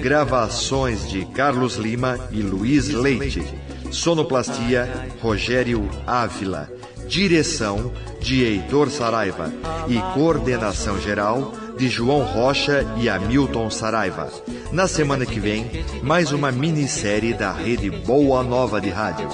gravações 0.01 1.09
de 1.09 1.25
Carlos 1.27 1.77
Lima 1.77 2.19
e 2.31 2.43
Luiz 2.43 2.89
Leite, 2.89 3.45
sonoplastia 3.91 4.89
Rogério 5.21 5.89
Ávila, 6.07 6.71
direção 7.07 7.93
de 8.21 8.45
Heitor 8.45 8.91
Saraiva. 8.91 9.53
E 9.89 9.99
coordenação 10.15 11.01
geral 11.01 11.53
de 11.77 11.89
João 11.89 12.23
Rocha 12.23 12.87
e 12.99 13.09
Hamilton 13.09 13.71
Saraiva. 13.71 14.31
Na 14.71 14.87
semana 14.87 15.27
que 15.27 15.41
vem, 15.41 15.85
mais 16.03 16.31
uma 16.31 16.53
minissérie 16.53 17.35
da 17.35 17.53
rede 17.53 17.91
Boa 17.91 18.43
Nova 18.43 18.81
de 18.81 18.91
Rádio. 18.91 19.29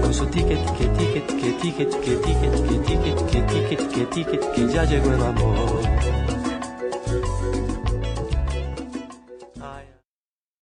Con 0.00 0.14
su 0.14 0.24
ticket, 0.26 0.58
ticket, 0.78 0.96
ticket, 0.96 1.26
ticket, 1.28 1.60
ticket, 1.60 1.90
ticket, 2.00 2.52
ticket, 2.66 2.86
ticket, 2.86 3.16
ticket, 3.26 3.90
ticket, 3.90 4.10
ticket, 4.10 4.52
que 4.54 4.68
ya 4.72 4.84
llegó 4.84 5.12
el 5.12 5.22
amor. 5.22 6.19